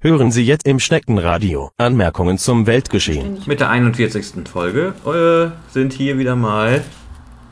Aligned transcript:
Hören 0.00 0.30
Sie 0.30 0.44
jetzt 0.44 0.64
im 0.64 0.78
Schneckenradio 0.78 1.72
Anmerkungen 1.76 2.38
zum 2.38 2.66
Weltgeschehen. 2.66 3.42
Mit 3.46 3.58
der 3.58 3.70
41. 3.70 4.48
Folge 4.48 4.94
äh, 5.04 5.72
sind 5.72 5.92
hier 5.92 6.18
wieder 6.18 6.36
mal 6.36 6.84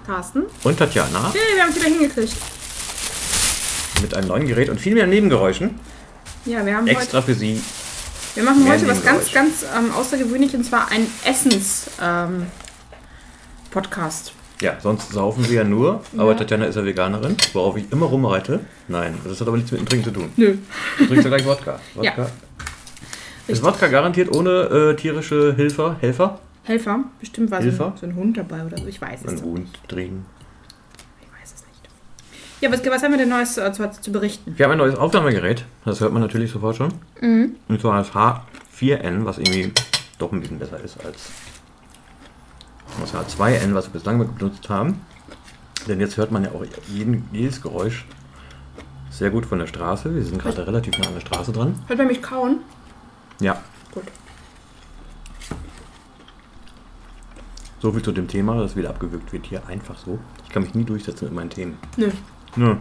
Carsten? 0.06 0.44
und 0.62 0.78
Tatjana 0.78 1.32
Hey, 1.32 1.40
wir 1.56 1.62
haben 1.64 1.70
es 1.70 1.76
wieder 1.76 1.86
hingekriegt. 1.88 2.36
mit 4.00 4.14
einem 4.14 4.28
neuen 4.28 4.46
Gerät 4.46 4.68
und 4.68 4.80
viel 4.80 4.94
mehr 4.94 5.08
Nebengeräuschen. 5.08 5.80
Ja, 6.44 6.64
wir 6.64 6.76
haben 6.76 6.86
Extra 6.86 7.20
für 7.20 7.34
Sie. 7.34 7.54
heute, 7.54 8.36
wir 8.36 8.44
machen 8.44 8.62
mehr 8.62 8.74
heute 8.74 8.86
was 8.86 9.02
ganz, 9.02 9.32
ganz 9.32 9.64
ähm, 9.76 9.90
außergewöhnliches 9.92 10.54
und 10.54 10.64
zwar 10.64 10.88
ein 10.92 11.04
Essens 11.24 11.86
ähm, 12.00 12.46
Podcast. 13.72 14.35
Ja, 14.62 14.78
sonst 14.80 15.12
saufen 15.12 15.46
wir 15.48 15.54
ja 15.56 15.64
nur, 15.64 16.02
aber 16.16 16.32
Ja. 16.32 16.38
Tatjana 16.38 16.64
ist 16.64 16.76
ja 16.76 16.84
Veganerin, 16.84 17.36
worauf 17.52 17.76
ich 17.76 17.90
immer 17.92 18.06
rumreite. 18.06 18.60
Nein, 18.88 19.14
das 19.24 19.40
hat 19.40 19.48
aber 19.48 19.56
nichts 19.58 19.70
mit 19.70 19.80
dem 19.82 19.86
Trinken 19.88 20.04
zu 20.06 20.10
tun. 20.12 20.30
Nö. 20.36 20.56
Du 20.98 21.06
trinkst 21.06 21.24
ja 21.24 21.28
gleich 21.36 21.46
Wodka. 21.46 21.78
Ja. 22.02 22.12
Wodka. 22.16 22.30
Ist 23.48 23.62
Wodka 23.62 23.86
garantiert 23.88 24.34
ohne 24.34 24.50
äh, 24.50 24.96
tierische 24.96 25.54
Hilfe, 25.54 25.96
Helfer? 26.00 26.40
Helfer? 26.64 27.04
Bestimmt 27.20 27.50
war 27.50 27.60
so 27.60 27.68
Hilfer? 27.68 27.86
ein, 27.88 27.92
so 28.00 28.06
ein 28.06 28.16
Hund 28.16 28.36
dabei 28.36 28.64
oder 28.64 28.76
so. 28.78 28.86
Ich 28.86 29.00
weiß 29.00 29.20
es 29.22 29.28
Ein 29.28 29.34
nicht. 29.34 29.44
Hund 29.44 29.68
trinken. 29.88 30.26
Ich 31.20 31.26
weiß 31.40 31.52
es 31.54 31.64
nicht. 31.66 31.88
Ja, 32.60 32.72
was, 32.72 32.84
was 32.84 33.02
haben 33.04 33.12
wir 33.12 33.18
denn 33.18 33.28
Neues 33.28 33.56
äh, 33.58 33.72
zu, 33.72 33.88
zu 34.00 34.10
berichten? 34.10 34.54
Wir 34.56 34.64
haben 34.64 34.72
ein 34.72 34.78
neues 34.78 34.96
Aufnahmegerät, 34.96 35.64
das 35.84 36.00
hört 36.00 36.12
man 36.12 36.22
natürlich 36.22 36.50
sofort 36.50 36.76
schon. 36.76 36.88
Mhm. 37.20 37.56
Und 37.68 37.80
zwar 37.80 37.98
das 37.98 38.10
H4N, 38.12 39.24
was 39.26 39.38
irgendwie 39.38 39.70
doch 40.18 40.32
ein 40.32 40.40
bisschen 40.40 40.58
besser 40.58 40.80
ist 40.82 40.96
als 41.04 41.30
das 43.00 43.14
H2N, 43.14 43.74
was 43.74 43.86
wir 43.86 43.92
bislang 43.92 44.18
benutzt 44.36 44.68
haben. 44.68 45.00
Denn 45.88 46.00
jetzt 46.00 46.16
hört 46.16 46.32
man 46.32 46.44
ja 46.44 46.50
auch 46.50 46.64
jeden, 46.88 47.28
jedes 47.32 47.62
Geräusch 47.62 48.04
sehr 49.10 49.30
gut 49.30 49.46
von 49.46 49.58
der 49.58 49.66
Straße. 49.66 50.14
Wir 50.14 50.24
sind 50.24 50.40
gerade 50.42 50.66
relativ 50.66 50.98
nah 50.98 51.06
an 51.06 51.14
der 51.14 51.20
Straße 51.20 51.52
dran. 51.52 51.74
Hört 51.86 51.98
man 51.98 52.08
mich 52.08 52.22
kauen? 52.22 52.58
Ja, 53.40 53.60
Gut. 53.92 54.04
so 57.80 57.92
viel 57.92 58.02
zu 58.02 58.12
dem 58.12 58.26
Thema, 58.28 58.56
das 58.60 58.74
wieder 58.76 58.90
abgewürgt 58.90 59.32
wird 59.32 59.46
hier 59.46 59.66
einfach 59.66 59.96
so. 59.98 60.18
Ich 60.44 60.50
kann 60.50 60.62
mich 60.62 60.74
nie 60.74 60.84
durchsetzen 60.84 61.26
mit 61.26 61.34
meinen 61.34 61.50
Themen. 61.50 61.78
Nö. 61.96 62.10
Nö. 62.56 62.76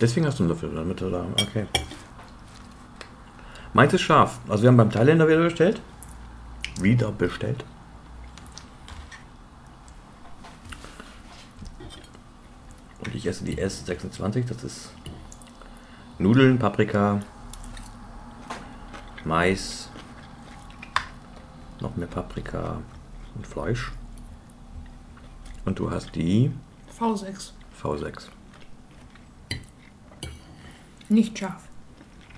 Deswegen 0.00 0.26
hast 0.26 0.38
du 0.38 0.42
einen 0.44 0.50
Löffel 0.50 0.74
damit, 0.74 1.00
oder? 1.02 1.26
Okay. 1.40 1.66
Meins 3.72 3.92
ist 3.92 4.02
scharf. 4.02 4.38
Also 4.48 4.62
wir 4.62 4.68
haben 4.68 4.76
beim 4.76 4.90
Thailänder 4.90 5.28
wieder 5.28 5.42
bestellt. 5.42 5.80
Wieder 6.80 7.12
bestellt. 7.12 7.64
Und 13.04 13.14
ich 13.14 13.26
esse 13.26 13.44
die 13.44 13.56
S26. 13.56 14.46
Das 14.48 14.64
ist 14.64 14.90
Nudeln, 16.18 16.58
Paprika, 16.58 17.20
Mais, 19.24 19.88
noch 21.80 21.96
mehr 21.96 22.06
Paprika 22.06 22.80
und 23.34 23.46
Fleisch. 23.46 23.92
Und 25.64 25.78
du 25.78 25.90
hast 25.90 26.14
die 26.14 26.50
V6. 26.98 27.52
V6. 27.82 28.28
Nicht 31.08 31.38
scharf. 31.38 31.62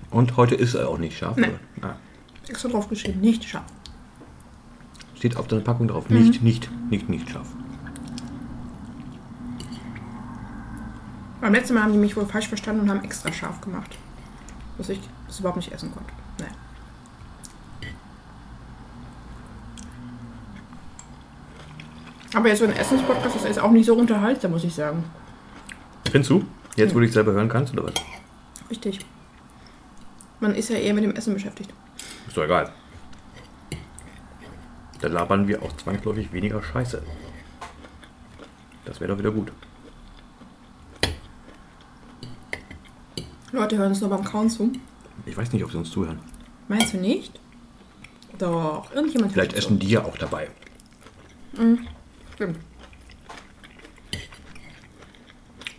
Und 0.09 0.37
heute 0.37 0.55
ist 0.55 0.73
er 0.75 0.89
auch 0.89 0.97
nicht 0.97 1.17
scharf. 1.17 1.37
Nee. 1.37 1.51
Ah, 1.81 1.95
Extra 2.47 2.69
drauf 2.69 2.87
geschrieben. 2.87 3.19
Nicht 3.21 3.43
scharf. 3.43 3.65
steht 5.15 5.35
auf 5.37 5.47
der 5.47 5.59
Packung 5.59 5.89
drauf. 5.89 6.09
Nicht, 6.09 6.41
nicht, 6.41 6.69
nicht, 6.89 7.09
nicht 7.09 7.29
scharf. 7.29 7.47
Beim 11.39 11.53
letzten 11.53 11.75
Mal 11.75 11.83
haben 11.83 11.93
die 11.93 11.99
mich 11.99 12.15
wohl 12.15 12.25
falsch 12.25 12.47
verstanden 12.47 12.81
und 12.81 12.89
haben 12.89 13.03
extra 13.03 13.31
scharf 13.31 13.61
gemacht. 13.61 13.97
Dass 14.77 14.89
ich 14.89 14.99
das 15.27 15.39
überhaupt 15.39 15.57
nicht 15.57 15.71
essen 15.71 15.91
konnte. 15.91 16.11
Naja. 16.39 16.51
Aber 22.33 22.49
jetzt 22.49 22.59
so 22.59 22.65
ein 22.65 22.75
Essenspodcast 22.75 23.35
das 23.35 23.45
ist 23.45 23.59
auch 23.59 23.71
nicht 23.71 23.85
so 23.85 23.95
unterhaltsam, 23.95 24.51
muss 24.51 24.63
ich 24.63 24.73
sagen. 24.73 25.03
Findest 26.11 26.31
du? 26.31 26.45
Jetzt, 26.75 26.93
wo 26.93 26.99
du 26.99 27.05
dich 27.05 27.13
selber 27.13 27.31
hören 27.31 27.49
kannst, 27.49 27.73
oder 27.73 27.85
was? 27.85 27.93
Richtig. 28.69 28.99
Man 30.39 30.53
ist 30.53 30.69
ja 30.69 30.77
eher 30.77 30.93
mit 30.93 31.03
dem 31.03 31.15
Essen 31.15 31.33
beschäftigt. 31.33 31.73
Ist 32.27 32.37
doch 32.37 32.43
egal. 32.43 32.71
Da 35.01 35.07
labern 35.07 35.47
wir 35.47 35.61
auch 35.61 35.75
zwangsläufig 35.77 36.31
weniger 36.31 36.61
Scheiße. 36.61 37.01
Das 38.85 38.99
wäre 38.99 39.11
doch 39.11 39.19
wieder 39.19 39.31
gut. 39.31 39.51
Leute 43.57 43.75
hören 43.77 43.91
es 43.91 44.01
nur 44.01 44.11
beim 44.11 44.23
Kauen 44.23 44.49
zu. 44.49 44.71
Ich 45.25 45.35
weiß 45.35 45.51
nicht, 45.51 45.63
ob 45.63 45.71
sie 45.71 45.77
uns 45.77 45.89
zuhören. 45.89 46.19
Meinst 46.67 46.93
du 46.93 46.97
nicht? 46.97 47.39
Doch, 48.37 48.91
irgendjemand 48.93 49.31
Vielleicht 49.33 49.53
hört 49.53 49.63
essen 49.63 49.79
die 49.79 49.89
ja 49.89 50.05
auch 50.05 50.15
dabei. 50.15 50.49
zu. 51.53 51.79
Stimmt. 52.35 52.59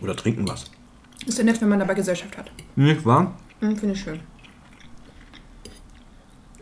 Oder 0.01 0.13
trinken 0.15 0.45
was. 0.47 0.65
Ist 1.25 1.37
ja 1.37 1.43
nett, 1.45 1.61
wenn 1.61 1.69
man 1.69 1.79
dabei 1.79 1.93
Gesellschaft 1.93 2.37
hat. 2.37 2.51
Nicht 2.75 3.05
wahr? 3.05 3.37
Hm, 3.61 3.77
Finde 3.77 3.93
ich 3.95 4.01
schön. 4.01 4.19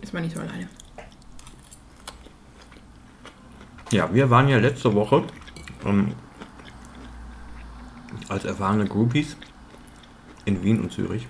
Ist 0.02 0.14
man 0.14 0.22
nicht 0.22 0.36
so 0.36 0.42
alleine. 0.42 0.70
Ja, 3.92 4.14
wir 4.14 4.30
waren 4.30 4.48
ja 4.50 4.60
letzte 4.60 4.94
Woche 4.94 5.24
ähm, 5.84 6.14
als 8.30 8.46
erfahrene 8.46 8.86
Groupies 8.86 9.36
in 10.48 10.64
Wien 10.64 10.80
und 10.80 10.92
Zürich. 10.92 11.28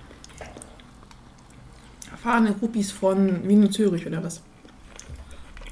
Erfahrene 2.11 2.53
Groupies 2.53 2.91
von 2.91 3.47
Wien 3.47 3.63
und 3.63 3.73
Zürich 3.73 4.05
oder 4.05 4.23
was? 4.23 4.41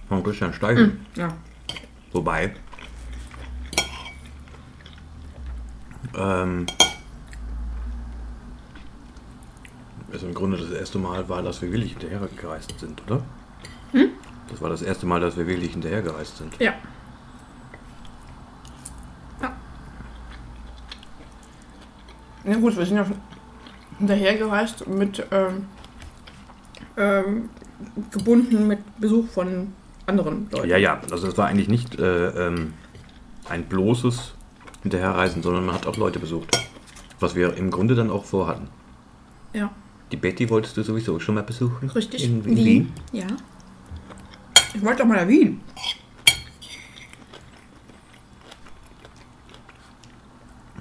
Von 0.09 0.23
Christian 0.23 0.53
Steiger. 0.53 0.89
Ja. 1.15 1.29
Wobei. 2.11 2.55
Ähm, 6.17 6.65
es 10.11 10.23
im 10.23 10.33
Grunde 10.33 10.57
das 10.57 10.71
erste 10.71 10.97
Mal 10.97 11.27
war, 11.29 11.43
dass 11.43 11.61
wir 11.61 11.71
wirklich 11.71 11.91
hinterhergereist 11.91 12.79
sind, 12.79 13.01
oder? 13.05 13.21
Das 14.49 14.61
war 14.61 14.69
das 14.69 14.81
erste 14.81 15.05
Mal, 15.05 15.19
dass 15.19 15.37
wir 15.37 15.45
wirklich 15.45 15.71
hinterhergereist 15.71 16.37
sind. 16.37 16.57
Ja. 16.59 16.73
Ja. 19.41 19.55
Na 22.43 22.55
gut, 22.55 22.77
wir 22.77 22.85
sind 22.85 22.97
ja 22.97 23.05
schon 23.05 23.19
hinterhergereist 23.99 24.87
mit 24.87 25.25
ähm, 25.31 25.65
ähm, 26.97 27.49
gebunden 28.11 28.67
mit 28.67 28.79
Besuch 28.99 29.27
von 29.29 29.73
anderen 30.05 30.47
Leuten. 30.51 30.69
Ja, 30.69 30.77
ja, 30.77 31.01
also 31.11 31.27
es 31.27 31.37
war 31.37 31.47
eigentlich 31.47 31.67
nicht 31.67 31.99
äh, 31.99 32.47
ähm, 32.47 32.73
ein 33.49 33.65
bloßes 33.65 34.33
Hinterherreisen, 34.83 35.41
sondern 35.43 35.65
man 35.65 35.75
hat 35.75 35.87
auch 35.87 35.97
Leute 35.97 36.19
besucht. 36.19 36.57
Was 37.19 37.35
wir 37.35 37.55
im 37.55 37.71
Grunde 37.71 37.95
dann 37.95 38.09
auch 38.11 38.25
vorhatten. 38.25 38.67
Ja. 39.53 39.71
Die 40.11 40.17
Betty 40.17 40.49
wolltest 40.49 40.77
du 40.77 40.83
sowieso 40.83 41.19
schon 41.19 41.35
mal 41.35 41.43
besuchen? 41.43 41.89
Richtig. 41.89 42.23
In, 42.23 42.43
in 42.45 42.57
Wien. 42.57 42.93
Ja. 43.11 43.25
Ich 44.73 44.83
wollte 44.83 44.99
doch 45.01 45.07
mal 45.07 45.21
nach 45.21 45.27
Wien. 45.27 45.61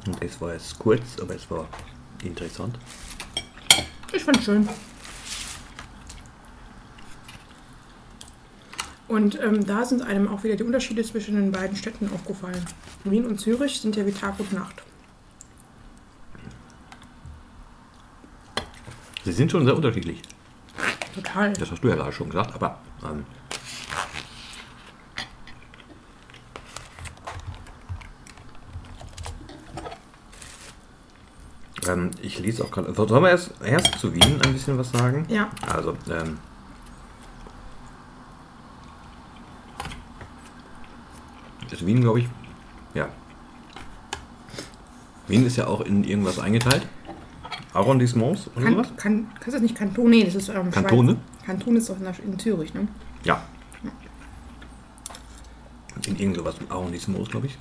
Und 0.07 0.23
Es 0.23 0.41
war 0.41 0.53
jetzt 0.53 0.79
kurz, 0.79 1.19
aber 1.21 1.35
es 1.35 1.51
war 1.51 1.67
interessant. 2.23 2.79
Ich 4.15 4.23
fand 4.23 4.43
schön. 4.43 4.69
Und 9.09 9.41
ähm, 9.41 9.67
da 9.67 9.85
sind 9.85 10.03
einem 10.03 10.29
auch 10.29 10.45
wieder 10.45 10.57
die 10.57 10.63
Unterschiede 10.63 11.03
zwischen 11.03 11.35
den 11.37 11.53
beiden 11.53 11.77
Städten 11.77 12.11
aufgefallen. 12.13 12.65
Wien 13.05 13.27
und 13.27 13.41
Zürich 13.41 13.81
sind 13.81 13.97
ja 13.97 14.07
wie 14.07 14.13
Tag 14.13 14.39
und 14.41 14.53
Nacht. 14.53 14.83
Sie 19.25 19.33
sind 19.33 19.51
schon 19.51 19.65
sehr 19.65 19.77
unterschiedlich. 19.77 20.23
Total. 21.15 21.53
Das 21.53 21.71
hast 21.71 21.83
du 21.83 21.89
ja 21.89 21.95
gerade 21.95 22.13
schon 22.13 22.29
gesagt, 22.29 22.55
aber 22.55 22.81
ähm, 23.05 23.25
ähm, 31.95 32.11
ich 32.23 32.39
lese 32.41 32.65
auch 32.65 32.71
gerade. 32.71 32.93
Sollen 32.95 33.23
wir 33.23 33.31
erst, 33.31 33.53
erst 33.65 33.99
zu 33.99 34.13
Wien 34.15 34.41
ein 34.45 34.53
bisschen 34.53 34.77
was 34.77 34.91
sagen? 34.93 35.25
Ja. 35.29 35.49
Also, 35.67 35.97
ähm, 36.11 36.39
ist 41.71 41.87
Wien, 41.87 42.01
glaube 42.01 42.21
ich, 42.21 42.29
ja. 42.95 43.09
Wien 45.27 45.47
ist 45.47 45.57
ja 45.57 45.67
auch 45.67 45.81
in 45.81 46.05
irgendwas 46.05 46.39
eingeteilt. 46.39 46.87
Arrondissements 47.73 48.49
oder 48.55 48.71
sowas? 48.71 48.89
Kan 48.97 48.97
kan 48.97 49.27
kannst 49.35 49.47
du 49.49 49.53
das 49.53 49.63
nicht 49.63 49.75
Kanton? 49.75 50.11
Nee, 50.11 50.25
das 50.25 50.35
ist 50.37 50.49
ähm, 50.49 50.71
Kantone? 50.71 51.13
Schweiz. 51.13 51.47
Kanton 51.47 51.77
ist 51.77 51.89
doch 51.91 51.97
in, 51.99 52.07
in 52.33 52.39
Zürich, 52.39 52.73
ne? 52.75 52.87
Ja. 53.25 53.43
In 56.07 56.17
irgend 56.19 56.37
sowas 56.37 56.55
Arrondissements, 56.69 57.31
glaube 57.31 57.47
ich. 57.47 57.59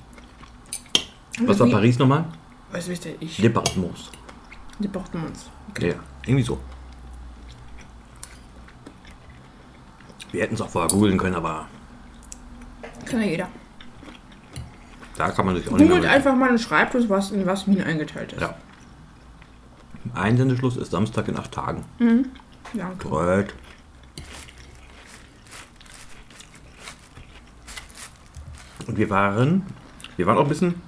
Und 1.40 1.48
Was 1.48 1.58
war 1.58 1.66
Wien- 1.66 1.72
Paris 1.72 1.98
nochmal? 1.98 2.26
Was 2.70 2.88
wisst 2.88 3.06
ihr? 3.06 3.16
Ich. 3.20 3.38
Departements. 3.38 4.10
Die 4.78 4.88
brauchten 4.88 5.22
uns. 5.22 5.50
Okay. 5.70 5.90
Ja, 5.90 5.94
irgendwie 6.26 6.44
so. 6.44 6.58
Wir 10.32 10.42
hätten 10.42 10.54
es 10.54 10.60
auch 10.60 10.70
vorher 10.70 10.90
googeln 10.90 11.16
können, 11.16 11.36
aber. 11.36 11.68
Kann 13.06 13.20
ja 13.20 13.26
jeder. 13.26 13.48
Da 15.16 15.30
kann 15.30 15.46
man 15.46 15.54
sich 15.54 15.68
auch 15.68 15.78
Googelt 15.78 16.04
einfach 16.06 16.34
mal 16.34 16.50
und 16.50 16.58
schreibt 16.58 16.94
uns, 16.94 17.08
was 17.08 17.30
in 17.30 17.46
was 17.46 17.68
Wien 17.68 17.82
eingeteilt 17.82 18.32
ist. 18.32 18.40
Ja. 18.40 18.56
Einsendeschluss 20.14 20.76
ist 20.76 20.90
Samstag 20.90 21.28
in 21.28 21.36
acht 21.36 21.52
Tagen. 21.52 21.84
Mhm. 21.98 22.26
Danke. 22.72 23.08
Bröt. 23.08 23.54
Und 28.86 28.98
wir 28.98 29.08
waren, 29.08 29.64
wir 30.16 30.26
waren 30.26 30.36
auch 30.36 30.42
ein 30.42 30.48
bisschen 30.48 30.82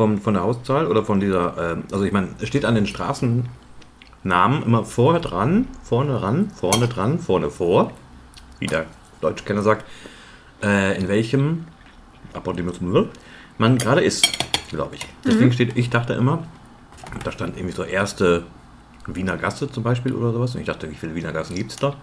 vom, 0.00 0.16
von 0.16 0.32
der 0.32 0.42
Hauszahl 0.44 0.86
oder 0.86 1.04
von 1.04 1.20
dieser, 1.20 1.72
ähm, 1.72 1.84
also 1.92 2.06
ich 2.06 2.12
meine, 2.12 2.28
es 2.40 2.48
steht 2.48 2.64
an 2.64 2.74
den 2.74 2.86
Straßennamen 2.86 4.62
immer 4.64 4.82
vorher 4.86 5.20
dran, 5.20 5.68
vorne 5.82 6.22
ran, 6.22 6.50
vorne 6.54 6.88
dran, 6.88 7.18
vorne 7.18 7.50
vor, 7.50 7.92
wie 8.60 8.66
der 8.66 8.86
Deutschkenner 9.20 9.60
sagt, 9.60 9.84
äh, 10.62 10.98
in 10.98 11.06
welchem 11.08 11.66
Apodimus 12.32 12.80
man 13.58 13.76
gerade 13.76 14.00
ist, 14.00 14.26
glaube 14.70 14.96
ich. 14.96 15.06
Deswegen 15.22 15.52
steht, 15.52 15.76
ich 15.76 15.90
dachte 15.90 16.14
immer, 16.14 16.44
da 17.22 17.30
stand 17.30 17.58
irgendwie 17.58 17.76
so 17.76 17.84
erste 17.84 18.44
Wiener 19.06 19.36
Gasse 19.36 19.70
zum 19.70 19.82
Beispiel 19.82 20.14
oder 20.14 20.32
sowas. 20.32 20.54
Und 20.54 20.62
ich 20.62 20.66
dachte, 20.66 20.90
wie 20.90 20.94
viele 20.94 21.14
Wiener 21.14 21.32
Gassen 21.32 21.56
gibt 21.56 21.72
es 21.72 21.76
da? 21.76 21.94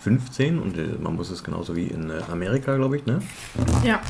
15 0.00 0.58
und 0.58 0.76
äh, 0.76 0.88
man 1.00 1.16
muss 1.16 1.30
es 1.30 1.42
genauso 1.42 1.74
wie 1.74 1.86
in 1.86 2.10
äh, 2.10 2.20
Amerika, 2.30 2.76
glaube 2.76 2.98
ich, 2.98 3.06
ne? 3.06 3.22
Ja. 3.82 4.02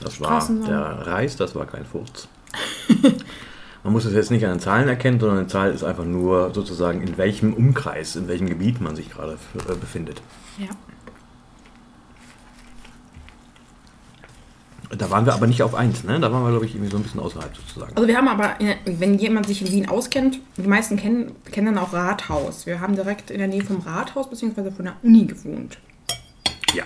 Das 0.00 0.20
war 0.20 0.40
Straßennamen. 0.40 0.68
der 0.68 1.06
Reis, 1.06 1.36
das 1.36 1.54
war 1.54 1.66
kein 1.66 1.84
Furz. 1.84 2.28
man 3.84 3.92
muss 3.92 4.04
es 4.04 4.14
jetzt 4.14 4.30
nicht 4.30 4.44
an 4.44 4.52
den 4.52 4.60
Zahlen 4.60 4.88
erkennen, 4.88 5.20
sondern 5.20 5.38
eine 5.38 5.46
Zahl 5.48 5.72
ist 5.72 5.84
einfach 5.84 6.04
nur 6.04 6.52
sozusagen, 6.54 7.02
in 7.02 7.16
welchem 7.18 7.52
Umkreis, 7.52 8.16
in 8.16 8.28
welchem 8.28 8.48
Gebiet 8.48 8.80
man 8.80 8.96
sich 8.96 9.10
gerade 9.10 9.38
äh, 9.68 9.74
befindet. 9.74 10.22
Ja. 10.58 10.68
Da 14.96 15.10
waren 15.10 15.24
wir 15.24 15.32
aber 15.32 15.46
nicht 15.46 15.62
auf 15.62 15.74
1, 15.74 16.04
ne? 16.04 16.20
Da 16.20 16.30
waren 16.30 16.42
wir, 16.42 16.50
glaube 16.50 16.66
ich, 16.66 16.74
irgendwie 16.74 16.90
so 16.90 16.98
ein 16.98 17.02
bisschen 17.02 17.20
außerhalb 17.20 17.56
sozusagen. 17.56 17.96
Also 17.96 18.06
wir 18.06 18.16
haben 18.16 18.28
aber, 18.28 18.56
wenn 18.84 19.18
jemand 19.18 19.46
sich 19.46 19.62
in 19.62 19.72
Wien 19.72 19.88
auskennt, 19.88 20.38
die 20.58 20.68
meisten 20.68 20.98
kennen, 20.98 21.32
kennen 21.50 21.74
dann 21.74 21.78
auch 21.78 21.94
Rathaus. 21.94 22.66
Wir 22.66 22.80
haben 22.80 22.94
direkt 22.94 23.30
in 23.30 23.38
der 23.38 23.48
Nähe 23.48 23.64
vom 23.64 23.80
Rathaus 23.80 24.28
bzw. 24.28 24.70
von 24.70 24.84
der 24.84 24.96
Uni 25.02 25.24
gewohnt. 25.24 25.78
Ja. 26.74 26.84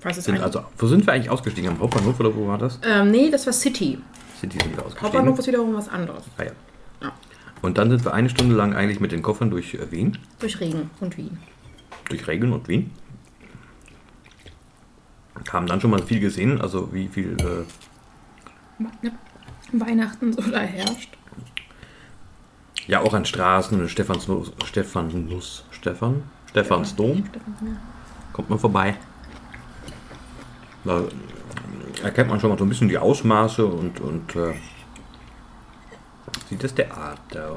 Falls 0.00 0.22
Sind 0.24 0.40
also, 0.40 0.62
wo 0.78 0.86
sind 0.86 1.06
wir 1.06 1.12
eigentlich 1.14 1.30
ausgestiegen? 1.30 1.70
Am 1.70 1.80
Hauptbahnhof 1.80 2.20
oder 2.20 2.34
wo 2.34 2.46
war 2.48 2.58
das? 2.58 2.78
ähm, 2.84 3.10
nee, 3.10 3.30
das 3.30 3.46
war 3.46 3.52
City. 3.52 3.98
City 4.40 4.58
sind 4.62 4.76
wir 4.76 4.84
ausgestiegen. 4.84 5.02
Hauptbahnhof 5.02 5.38
ist 5.38 5.46
wiederum 5.46 5.74
was 5.74 5.88
anderes. 5.88 6.24
Ah, 6.36 6.44
ja. 6.44 6.50
Ja. 7.02 7.12
Und 7.62 7.78
dann 7.78 7.90
sind 7.90 8.04
wir 8.04 8.12
eine 8.12 8.28
Stunde 8.28 8.54
lang 8.54 8.74
eigentlich 8.74 9.00
mit 9.00 9.12
den 9.12 9.22
Koffern 9.22 9.50
durch 9.50 9.74
äh, 9.74 9.90
Wien, 9.90 10.18
Durch 10.38 10.60
Regen 10.60 10.90
und 11.00 11.16
Wien. 11.16 11.38
durch 12.08 12.26
Regen 12.28 12.52
und 12.52 12.68
Wien. 12.68 12.90
Haben 15.52 15.66
dann 15.66 15.80
schon 15.80 15.90
mal 15.90 16.02
viel 16.02 16.20
gesehen, 16.20 16.60
also 16.60 16.92
wie 16.92 17.08
viel, 17.08 17.36
äh. 17.40 17.64
Weihnachten 19.72 20.32
so 20.32 20.42
da 20.42 20.60
herrscht. 20.60 21.16
ja 22.86 23.00
auch 23.00 23.14
an 23.14 23.24
Straßen, 23.24 23.88
Stephansnuss, 23.88 24.52
Stephanus, 24.64 25.64
Stefan, 25.70 26.22
Stephansdom, 26.50 27.24
kommt 28.32 28.50
man 28.50 28.58
vorbei. 28.58 28.96
Da 30.86 31.02
erkennt 32.02 32.30
man 32.30 32.38
schon 32.38 32.50
mal 32.50 32.58
so 32.58 32.64
ein 32.64 32.68
bisschen 32.68 32.88
die 32.88 32.96
Ausmaße 32.96 33.66
und, 33.66 34.00
und 34.00 34.36
äh, 34.36 34.54
sieht 36.48 36.62
das 36.62 36.74
Theater 36.74 37.54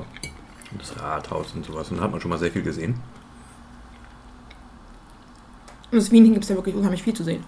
und 0.71 0.81
das 0.81 0.99
Rathaus 0.99 1.53
und 1.53 1.63
sowas. 1.63 1.91
Und 1.91 1.97
da 1.97 2.03
hat 2.03 2.11
man 2.11 2.19
schon 2.19 2.29
mal 2.29 2.39
sehr 2.39 2.51
viel 2.51 2.63
gesehen. 2.63 2.99
Und 5.91 5.99
aus 5.99 6.11
Wien 6.11 6.31
gibt 6.31 6.43
es 6.43 6.49
ja 6.49 6.55
wirklich 6.55 6.75
unheimlich 6.75 7.03
viel 7.03 7.13
zu 7.13 7.23
sehen. 7.23 7.43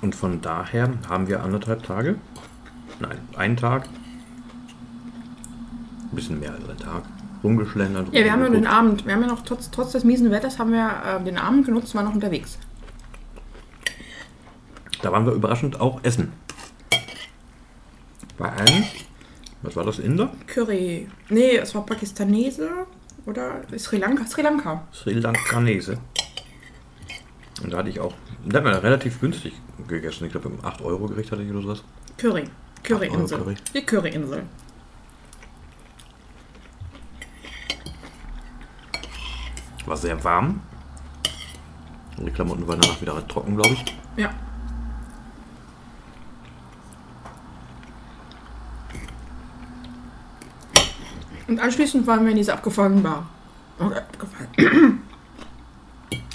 Und 0.00 0.14
von 0.14 0.40
daher 0.40 0.90
haben 1.08 1.28
wir 1.28 1.42
anderthalb 1.42 1.82
Tage, 1.82 2.16
nein, 2.98 3.18
einen 3.36 3.56
Tag, 3.56 3.88
ein 6.10 6.16
bisschen 6.16 6.40
mehr 6.40 6.52
als 6.52 6.68
einen 6.68 6.78
Tag, 6.78 7.04
rumgeschlendert. 7.42 8.12
Ja, 8.12 8.24
wir 8.24 8.32
haben 8.32 8.42
ja 8.42 8.48
den. 8.48 8.66
Abend, 8.66 9.06
wir 9.06 9.14
haben 9.14 9.22
ja 9.22 9.28
noch 9.28 9.42
trotz, 9.44 9.70
trotz 9.70 9.92
des 9.92 10.04
miesen 10.04 10.30
Wetters 10.30 10.58
haben 10.58 10.72
wir 10.72 11.20
äh, 11.20 11.24
den 11.24 11.38
Abend 11.38 11.66
genutzt, 11.66 11.94
waren 11.94 12.04
noch 12.04 12.14
unterwegs. 12.14 12.58
Da 15.02 15.10
waren 15.10 15.26
wir 15.26 15.32
überraschend 15.32 15.80
auch 15.80 16.00
essen. 16.04 16.32
Bei 18.38 18.52
einem, 18.52 18.84
was 19.62 19.76
war 19.76 19.84
das, 19.84 19.98
Inder? 19.98 20.32
Curry. 20.46 21.08
Nee, 21.28 21.56
es 21.56 21.74
war 21.74 21.84
Pakistanese 21.84 22.70
oder 23.26 23.62
Sri 23.76 23.98
Lanka. 23.98 24.24
Sri 24.26 24.42
Lanka. 24.42 24.86
Sri 24.92 25.14
Lankanese. 25.14 25.98
Und 27.62 27.72
da 27.72 27.78
hatte 27.78 27.90
ich 27.90 28.00
auch, 28.00 28.14
da 28.44 28.58
haben 28.58 28.66
wir 28.66 28.82
relativ 28.82 29.20
günstig 29.20 29.54
gegessen. 29.88 30.24
Ich 30.26 30.32
glaube, 30.32 30.48
um 30.48 30.64
8 30.64 30.82
Euro 30.82 31.06
Gericht 31.08 31.30
hatte 31.32 31.42
ich 31.42 31.50
oder 31.50 31.62
sowas. 31.62 31.84
Curry. 32.16 32.44
Curryinsel. 32.82 33.38
Curry. 33.38 33.54
Die 33.74 33.82
Curryinsel. 33.82 34.42
War 39.86 39.96
sehr 39.96 40.22
warm. 40.22 40.60
Und 42.16 42.26
die 42.26 42.30
Klamotten 42.30 42.66
waren 42.68 42.80
danach 42.80 43.00
wieder 43.00 43.26
trocken, 43.26 43.56
glaube 43.56 43.74
ich. 43.74 43.84
Ja. 44.16 44.30
Und 51.48 51.58
anschließend 51.58 52.06
waren 52.06 52.24
wir 52.24 52.30
in 52.30 52.36
dieser 52.36 52.54
abgefahrenen 52.54 53.02
Bar. 53.02 53.26
Okay, 53.78 53.98
abgefahren. 53.98 54.48
Ein 54.56 55.02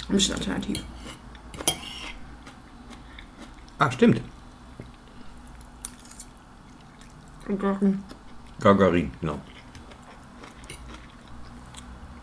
bisschen 0.08 0.34
alternativ. 0.34 0.84
Ah, 3.78 3.90
stimmt. 3.90 4.20
Dann 7.46 8.02
Gagarin, 8.60 9.10
genau. 9.20 9.40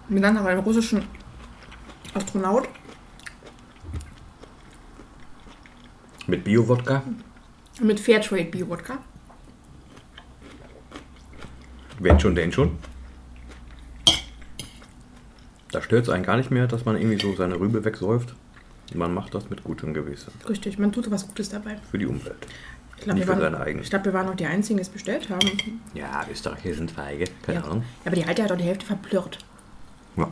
Mit 0.09 0.23
dann 0.23 0.35
noch 0.35 0.45
einem 0.45 0.59
russischen 0.61 1.03
Astronaut. 2.13 2.67
Mit 6.27 6.43
Bio-Wodka. 6.43 7.03
Mit 7.81 7.99
Fairtrade 7.99 8.45
Bio-Wodka. 8.45 8.97
Wenn 11.99 12.19
schon, 12.19 12.35
denn 12.35 12.51
schon. 12.51 12.77
Da 15.71 15.81
stört 15.81 16.03
es 16.03 16.09
einen 16.09 16.23
gar 16.23 16.37
nicht 16.37 16.51
mehr, 16.51 16.67
dass 16.67 16.85
man 16.85 16.95
irgendwie 16.97 17.19
so 17.21 17.35
seine 17.35 17.59
Rübe 17.59 17.83
wegsäuft. 17.85 18.35
Man 18.93 19.13
macht 19.13 19.33
das 19.33 19.49
mit 19.49 19.63
gutem 19.63 19.93
Gewissen. 19.93 20.31
Richtig, 20.47 20.77
man 20.79 20.91
tut 20.91 21.09
was 21.11 21.27
Gutes 21.27 21.49
dabei. 21.49 21.77
Für 21.91 21.97
die 21.97 22.05
Umwelt. 22.05 22.35
Ich 22.97 23.03
glaube, 23.03 23.19
wir, 23.19 23.27
waren- 23.27 23.79
ich 23.79 23.89
glaub, 23.89 24.05
wir 24.05 24.13
waren 24.13 24.29
auch 24.29 24.35
die 24.35 24.45
Einzigen, 24.45 24.77
die 24.77 24.83
es 24.83 24.89
bestellt 24.89 25.29
haben. 25.29 25.81
Ja, 25.93 26.25
Österreicher 26.31 26.73
sind 26.73 26.91
feige. 26.91 27.25
Keine 27.43 27.59
Ja. 27.59 27.65
Ahnung. 27.65 27.83
Aber 28.05 28.15
die 28.15 28.23
Alte 28.25 28.43
hat 28.43 28.51
auch 28.51 28.57
die 28.57 28.63
Hälfte 28.63 28.85
verplirrt. 28.85 29.39
Ja. 30.17 30.31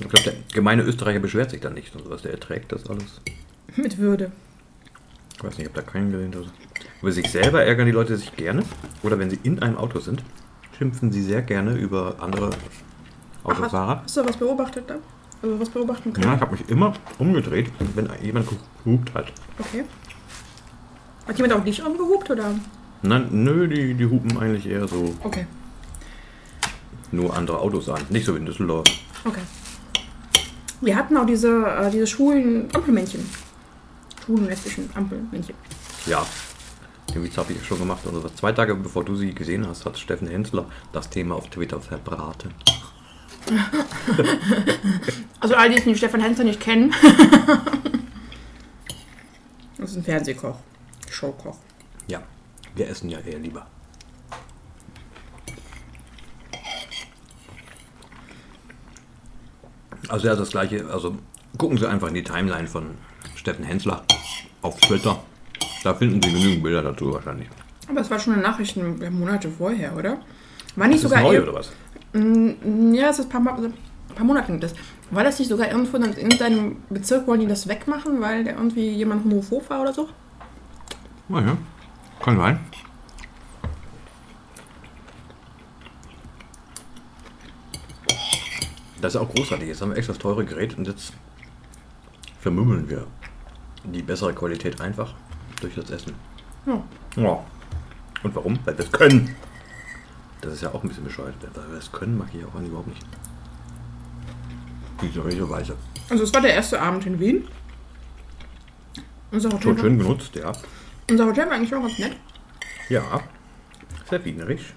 Ich 0.00 0.08
glaube, 0.08 0.30
der 0.30 0.34
gemeine 0.52 0.82
Österreicher 0.82 1.20
beschwert 1.20 1.50
sich 1.50 1.60
dann 1.60 1.74
nicht 1.74 1.94
und 1.94 2.04
sowas. 2.04 2.22
Der 2.22 2.32
erträgt 2.32 2.72
das 2.72 2.88
alles. 2.88 3.20
Mit 3.76 3.98
Würde. 3.98 4.32
Ich 5.36 5.44
weiß 5.44 5.58
nicht, 5.58 5.68
ich 5.68 5.74
habe 5.74 5.82
da 5.84 5.90
keinen 5.90 6.10
gesehen. 6.10 6.34
Also. 6.34 6.50
Über 7.00 7.12
sich 7.12 7.30
selber 7.30 7.64
ärgern 7.64 7.86
die 7.86 7.92
Leute 7.92 8.16
sich 8.16 8.34
gerne. 8.36 8.62
Oder 9.02 9.18
wenn 9.18 9.30
sie 9.30 9.38
in 9.42 9.60
einem 9.62 9.76
Auto 9.76 10.00
sind, 10.00 10.22
schimpfen 10.76 11.12
sie 11.12 11.22
sehr 11.22 11.42
gerne 11.42 11.74
über 11.74 12.16
andere 12.20 12.50
Autofahrer. 13.44 14.02
Hast 14.02 14.16
du 14.16 14.24
was 14.24 14.36
beobachtet 14.36 14.88
da? 14.88 14.96
Also 15.42 15.58
was 15.58 15.68
beobachten 15.70 16.12
können? 16.12 16.26
Ja, 16.26 16.34
ich 16.34 16.40
habe 16.40 16.52
mich 16.52 16.68
immer 16.68 16.94
umgedreht, 17.18 17.70
wenn 17.94 18.08
jemand 18.22 18.48
gehupt 18.84 19.14
hat. 19.14 19.32
Okay. 19.58 19.84
Hat 21.26 21.36
jemand 21.36 21.54
auch 21.54 21.64
dich 21.64 21.84
umgehupt 21.84 22.30
oder? 22.30 22.54
Nein, 23.02 23.28
nö, 23.30 23.66
die, 23.68 23.94
die 23.94 24.06
hupen 24.06 24.38
eigentlich 24.38 24.66
eher 24.66 24.86
so 24.86 25.14
Okay. 25.22 25.46
nur 27.10 27.36
andere 27.36 27.58
Autos 27.58 27.88
an. 27.88 28.00
Nicht 28.10 28.24
so 28.26 28.34
wie 28.34 28.38
in 28.38 28.46
Düsseldorf. 28.46 28.86
Okay. 29.24 29.40
Wir 30.80 30.96
hatten 30.96 31.16
auch 31.16 31.26
diese, 31.26 31.64
äh, 31.66 31.90
diese 31.90 32.06
schwulen 32.06 32.68
Ampelmännchen. 32.74 33.28
Schwulen 34.24 34.46
lesbischen 34.46 34.88
Ampelmännchen. 34.94 35.54
Ja, 36.06 36.24
den 37.14 37.22
Witz 37.24 37.36
habe 37.36 37.52
ich 37.52 37.64
schon 37.66 37.78
gemacht. 37.78 38.00
Also 38.06 38.28
zwei 38.30 38.52
Tage 38.52 38.74
bevor 38.74 39.04
du 39.04 39.16
sie 39.16 39.34
gesehen 39.34 39.66
hast, 39.66 39.84
hat 39.84 39.98
Steffen 39.98 40.28
Hensler 40.28 40.64
das 40.92 41.10
Thema 41.10 41.34
auf 41.34 41.48
Twitter 41.50 41.80
verbraten. 41.80 42.54
Also 45.40 45.56
all 45.56 45.68
die, 45.70 45.80
die 45.82 45.96
Stefan 45.96 46.20
Hensler 46.20 46.44
nicht 46.44 46.60
kennen. 46.60 46.94
das 49.76 49.90
ist 49.90 49.96
ein 49.96 50.04
Fernsehkoch. 50.04 50.56
Showkoch. 51.10 51.56
Ja, 52.06 52.22
wir 52.74 52.88
essen 52.88 53.10
ja 53.10 53.18
eher 53.20 53.38
lieber. 53.38 53.66
Also 60.08 60.26
ja, 60.26 60.34
das 60.36 60.50
gleiche, 60.50 60.86
also 60.90 61.16
gucken 61.58 61.78
Sie 61.78 61.88
einfach 61.88 62.08
in 62.08 62.14
die 62.14 62.24
Timeline 62.24 62.66
von 62.66 62.90
Steffen 63.36 63.64
Hensler 63.64 64.02
auf 64.62 64.78
Twitter. 64.80 65.20
Da 65.84 65.94
finden 65.94 66.20
Sie 66.22 66.32
genügend 66.32 66.62
Bilder 66.62 66.82
dazu 66.82 67.12
wahrscheinlich. 67.12 67.48
Aber 67.88 68.00
es 68.00 68.10
war 68.10 68.18
schon 68.18 68.34
eine 68.34 68.42
Nachricht 68.42 68.76
Monate 68.76 69.48
vorher, 69.50 69.96
oder? 69.96 70.18
War 70.76 70.86
nicht 70.86 70.96
Ist 70.96 71.04
das 71.04 71.10
sogar 71.10 71.22
neu 71.24 71.34
eher- 71.34 71.42
oder 71.42 71.54
was? 71.54 71.72
Mm, 72.12 72.94
Ja, 72.94 73.10
es 73.10 73.18
ist 73.18 73.26
ein 73.34 73.44
paar, 73.44 73.58
ein 73.58 73.74
paar 74.14 74.24
Monate 74.24 74.56
das. 74.58 74.74
War 75.10 75.24
das 75.24 75.38
nicht 75.38 75.48
sogar 75.48 75.70
irgendwo 75.70 75.96
in 75.98 76.30
seinem 76.38 76.76
Bezirk, 76.88 77.26
wollen 77.26 77.40
die 77.40 77.46
das 77.46 77.68
wegmachen, 77.68 78.20
weil 78.20 78.44
der 78.44 78.54
irgendwie 78.56 78.90
jemand 78.90 79.24
homophob 79.24 79.68
war 79.68 79.82
oder 79.82 79.92
so? 79.92 80.08
Oh 81.28 81.38
ja, 81.38 81.56
kann 82.22 82.36
sein. 82.36 82.60
Das 89.00 89.14
ist 89.14 89.20
auch 89.20 89.34
großartig. 89.34 89.68
Jetzt 89.68 89.82
haben 89.82 89.90
wir 89.90 89.96
extra 89.96 90.12
das 90.12 90.22
teure 90.22 90.44
Gerät 90.44 90.78
und 90.78 90.86
jetzt 90.86 91.12
vermümmeln 92.40 92.88
wir 92.88 93.06
die 93.84 94.02
bessere 94.02 94.32
Qualität 94.32 94.80
einfach 94.80 95.14
durch 95.60 95.74
das 95.74 95.90
Essen. 95.90 96.14
Ja. 96.66 96.82
Ja. 97.16 97.44
Und 98.22 98.34
warum? 98.36 98.58
Weil 98.64 98.78
wir 98.78 98.84
es 98.84 98.92
können. 98.92 99.34
Das 100.40 100.52
ist 100.54 100.62
ja 100.62 100.72
auch 100.72 100.82
ein 100.82 100.88
bisschen 100.88 101.04
bescheuert. 101.04 101.34
Weil 101.54 101.70
wir 101.70 101.78
es 101.78 101.90
können, 101.90 102.16
mag 102.16 102.28
ich 102.32 102.44
auch 102.44 102.54
überhaupt 102.60 102.88
nicht. 102.88 103.04
Diese 105.00 105.24
welche 105.24 105.48
Weise. 105.50 105.76
Also 106.08 106.22
es 106.22 106.32
war 106.32 106.40
der 106.40 106.54
erste 106.54 106.80
Abend 106.80 107.04
in 107.04 107.18
Wien. 107.18 107.48
Unser 109.32 109.48
Hotel, 109.48 109.62
Schon 109.62 109.78
schön 109.78 109.98
genutzt, 109.98 110.36
ja. 110.36 110.52
Unser 111.10 111.26
Hotel 111.26 111.46
war 111.46 111.52
eigentlich 111.52 111.74
auch 111.74 111.82
ganz 111.82 111.98
nett. 111.98 112.16
Ja. 112.88 113.22
Sehr 114.08 114.24
wienerisch. 114.24 114.74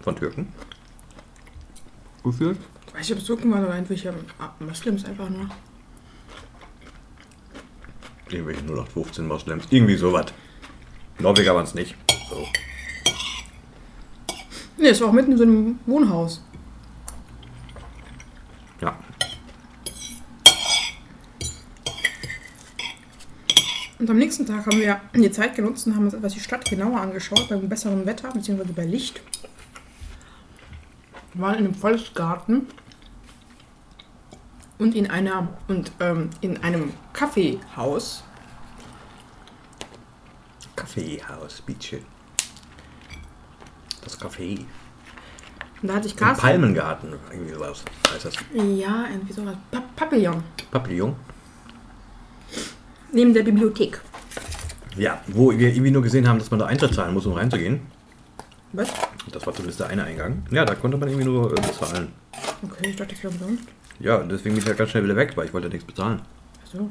Von 0.00 0.16
Türken. 0.16 0.52
Gefühlt. 2.22 2.58
Ich 2.86 2.94
weiß 2.94 3.00
nicht, 3.00 3.12
ob 3.12 3.18
es 3.18 3.24
Türken 3.24 3.52
waren 3.52 3.64
oder 3.64 3.74
irgendwelche 3.74 4.14
Moslems 4.60 5.04
einfach 5.04 5.28
nur. 5.28 5.48
Irgendwelche 8.28 8.60
0815 8.60 9.26
Moslems. 9.26 9.66
Irgendwie 9.70 9.96
sowas. 9.96 10.26
Norweger 11.18 11.54
waren 11.54 11.64
es 11.64 11.74
nicht. 11.74 11.94
So. 12.28 12.46
Nee, 14.76 14.88
es 14.88 15.00
war 15.00 15.08
auch 15.08 15.12
mitten 15.12 15.32
in 15.32 15.38
so 15.38 15.44
einem 15.44 15.78
Wohnhaus. 15.86 16.42
Ja. 18.80 18.98
Und 24.06 24.10
am 24.10 24.18
nächsten 24.18 24.46
Tag 24.46 24.66
haben 24.66 24.78
wir 24.78 25.00
die 25.16 25.32
Zeit 25.32 25.56
genutzt 25.56 25.84
und 25.88 25.96
haben 25.96 26.04
uns 26.04 26.14
etwas 26.14 26.32
die 26.32 26.38
Stadt 26.38 26.64
genauer 26.70 27.00
angeschaut, 27.00 27.48
beim 27.48 27.68
besseren 27.68 28.06
Wetter, 28.06 28.30
beziehungsweise 28.30 28.72
bei 28.72 28.84
Licht. 28.84 29.20
Wir 31.34 31.42
waren 31.42 31.54
in 31.54 31.64
einem 31.64 31.74
Volksgarten 31.74 32.68
und 34.78 34.94
in 34.94 35.10
einer 35.10 35.48
und 35.66 35.90
ähm, 35.98 36.30
in 36.40 36.62
einem 36.62 36.92
Kaffeehaus. 37.14 38.22
Kaffeehaus, 40.76 41.60
bitte. 41.62 41.98
Das 44.04 44.20
Café. 44.20 44.60
Und 45.82 45.88
da 45.88 45.94
hatte 45.94 46.06
ich 46.06 46.16
Carsten. 46.16 46.46
Palmengarten. 46.46 47.12
Irgendwie 47.32 47.54
sowas 47.54 47.84
heißt 48.14 48.26
das. 48.26 48.34
Ja, 48.54 49.06
irgendwie 49.10 49.32
sowas. 49.32 49.56
Pa 49.72 49.82
Papillon. 49.96 50.44
Papillon. 50.70 51.16
Neben 53.16 53.32
der 53.32 53.44
Bibliothek. 53.44 53.98
Ja, 54.94 55.22
wo 55.28 55.50
wir 55.50 55.70
irgendwie 55.70 55.90
nur 55.90 56.02
gesehen 56.02 56.28
haben, 56.28 56.38
dass 56.38 56.50
man 56.50 56.60
da 56.60 56.66
Eintritt 56.66 56.92
zahlen 56.92 57.14
muss, 57.14 57.24
um 57.24 57.32
reinzugehen. 57.32 57.80
Was? 58.74 58.92
Das 59.32 59.46
war 59.46 59.54
zumindest 59.54 59.80
der 59.80 59.86
eine 59.86 60.04
Eingang. 60.04 60.42
Ja, 60.50 60.66
da 60.66 60.74
konnte 60.74 60.98
man 60.98 61.08
irgendwie 61.08 61.24
nur 61.24 61.50
äh, 61.50 61.54
bezahlen. 61.54 62.08
Okay, 62.62 62.90
ich 62.90 62.96
dachte, 62.96 63.14
ich 63.14 63.24
wäre 63.24 63.32
umsonst. 63.32 63.64
Ja, 64.00 64.18
deswegen 64.18 64.54
bin 64.54 64.62
ich 64.62 64.68
ja 64.68 64.74
ganz 64.74 64.90
schnell 64.90 65.04
wieder 65.04 65.16
weg, 65.16 65.32
weil 65.34 65.46
ich 65.46 65.54
wollte 65.54 65.68
ja 65.68 65.72
nichts 65.72 65.86
bezahlen. 65.86 66.20
Ach 66.62 66.70
so. 66.70 66.88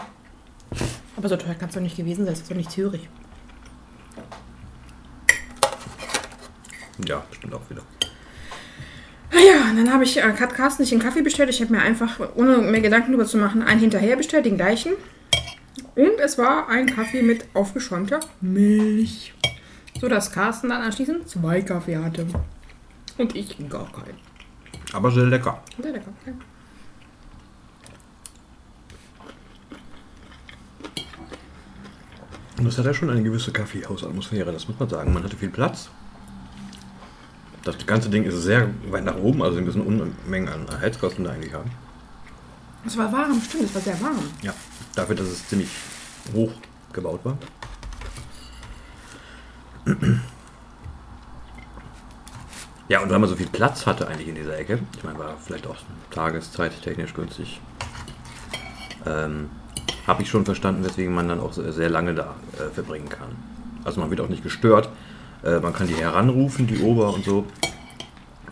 Aber 1.15 1.29
so 1.29 1.37
teuer 1.37 1.53
kann 1.53 1.69
es 1.69 1.75
doch 1.75 1.81
nicht 1.81 1.95
gewesen 1.95 2.25
sein. 2.25 2.33
Das 2.33 2.41
ist 2.41 2.49
doch 2.49 2.55
nicht 2.55 2.71
Zürich. 2.71 3.07
Ja, 7.07 7.23
bestimmt 7.29 7.53
auch 7.53 7.69
wieder. 7.69 7.83
Naja, 9.31 9.69
und 9.69 9.77
dann 9.77 9.93
habe 9.93 10.03
ich, 10.05 10.17
äh, 10.17 10.31
Carsten 10.31 10.81
nicht 10.81 10.91
den 10.91 10.99
Kaffee 10.99 11.21
bestellt. 11.21 11.51
Ich 11.51 11.61
habe 11.61 11.71
mir 11.71 11.83
einfach, 11.83 12.19
ohne 12.33 12.57
mir 12.57 12.81
Gedanken 12.81 13.11
darüber 13.11 13.27
zu 13.27 13.37
machen, 13.37 13.61
einen 13.61 13.79
hinterher 13.79 14.15
bestellt, 14.15 14.47
den 14.47 14.57
gleichen. 14.57 14.93
Und 15.95 16.19
es 16.19 16.37
war 16.37 16.67
ein 16.67 16.87
Kaffee 16.87 17.21
mit 17.21 17.45
aufgeschäumter 17.53 18.19
Milch. 18.41 19.33
So 19.99 20.09
dass 20.09 20.31
Carsten 20.31 20.69
dann 20.69 20.81
anschließend 20.81 21.29
zwei 21.29 21.61
Kaffee 21.61 21.97
hatte. 21.97 22.27
Und 23.17 23.35
ich 23.35 23.57
gar 23.69 23.89
keinen. 23.91 24.17
Aber 24.91 25.09
sehr 25.09 25.25
lecker. 25.25 25.63
Sehr 25.81 25.93
lecker. 25.93 26.11
Ja. 26.25 26.33
Und 32.57 32.65
das 32.65 32.77
hat 32.77 32.85
ja 32.85 32.93
schon 32.93 33.09
eine 33.09 33.21
gewisse 33.21 33.51
Kaffeehausatmosphäre, 33.51 34.51
das 34.51 34.67
muss 34.67 34.79
man 34.79 34.89
sagen. 34.89 35.13
Man 35.13 35.23
hatte 35.23 35.35
viel 35.35 35.49
Platz. 35.49 35.89
Das 37.63 37.85
ganze 37.85 38.09
Ding 38.09 38.23
ist 38.23 38.43
sehr 38.43 38.69
weit 38.91 39.03
nach 39.05 39.17
oben, 39.17 39.41
also 39.41 39.57
ein 39.57 39.65
bisschen 39.65 39.81
Unmengen 39.81 40.47
an 40.49 40.67
Heizkosten 40.79 41.25
da 41.25 41.31
eigentlich 41.31 41.53
haben. 41.53 41.71
Es 42.85 42.95
war 42.97 43.11
warm, 43.11 43.41
stimmt, 43.41 43.63
es 43.63 43.73
war 43.73 43.81
sehr 43.81 43.99
warm. 44.01 44.23
Ja, 44.41 44.53
dafür, 44.95 45.15
dass 45.15 45.27
es 45.27 45.47
ziemlich 45.47 45.69
hoch 46.33 46.51
gebaut 46.93 47.21
war. 47.23 47.37
Ja, 52.87 53.01
und 53.01 53.09
weil 53.09 53.19
man 53.19 53.29
so 53.29 53.35
viel 53.35 53.47
Platz 53.47 53.85
hatte 53.87 54.07
eigentlich 54.07 54.27
in 54.27 54.35
dieser 54.35 54.57
Ecke, 54.57 54.79
ich 54.95 55.03
meine, 55.03 55.17
war 55.17 55.35
vielleicht 55.43 55.65
auch 55.67 55.75
tageszeittechnisch 56.11 57.13
günstig, 57.13 57.59
ähm, 59.05 59.49
habe 60.05 60.21
ich 60.21 60.29
schon 60.29 60.45
verstanden, 60.45 60.83
weswegen 60.83 61.13
man 61.13 61.27
dann 61.27 61.39
auch 61.39 61.53
sehr 61.53 61.89
lange 61.89 62.13
da 62.13 62.35
äh, 62.59 62.69
verbringen 62.71 63.09
kann. 63.09 63.29
Also 63.83 63.99
man 64.01 64.09
wird 64.09 64.21
auch 64.21 64.29
nicht 64.29 64.43
gestört. 64.43 64.89
Äh, 65.43 65.59
man 65.59 65.73
kann 65.73 65.87
die 65.87 65.95
heranrufen, 65.95 66.67
die 66.67 66.79
Ober 66.81 67.13
und 67.13 67.25
so. 67.25 67.45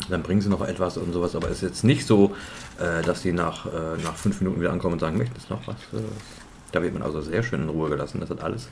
Dann 0.09 0.23
bringen 0.23 0.41
sie 0.41 0.49
noch 0.49 0.61
etwas 0.61 0.97
und 0.97 1.13
sowas, 1.13 1.35
aber 1.35 1.47
es 1.47 1.57
ist 1.57 1.61
jetzt 1.61 1.83
nicht 1.83 2.05
so, 2.05 2.35
äh, 2.79 3.01
dass 3.03 3.21
die 3.21 3.31
nach, 3.31 3.65
äh, 3.65 4.01
nach 4.03 4.15
fünf 4.15 4.41
Minuten 4.41 4.59
wieder 4.61 4.71
ankommen 4.71 4.93
und 4.93 4.99
sagen, 4.99 5.17
möchtest 5.17 5.49
noch 5.49 5.65
was? 5.67 5.75
Äh, 5.93 6.03
Da 6.71 6.81
wird 6.81 6.93
man 6.93 7.03
also 7.03 7.21
sehr 7.21 7.43
schön 7.43 7.61
in 7.63 7.69
Ruhe 7.69 7.89
gelassen, 7.89 8.19
das 8.19 8.29
hat 8.29 8.41
alles. 8.41 8.67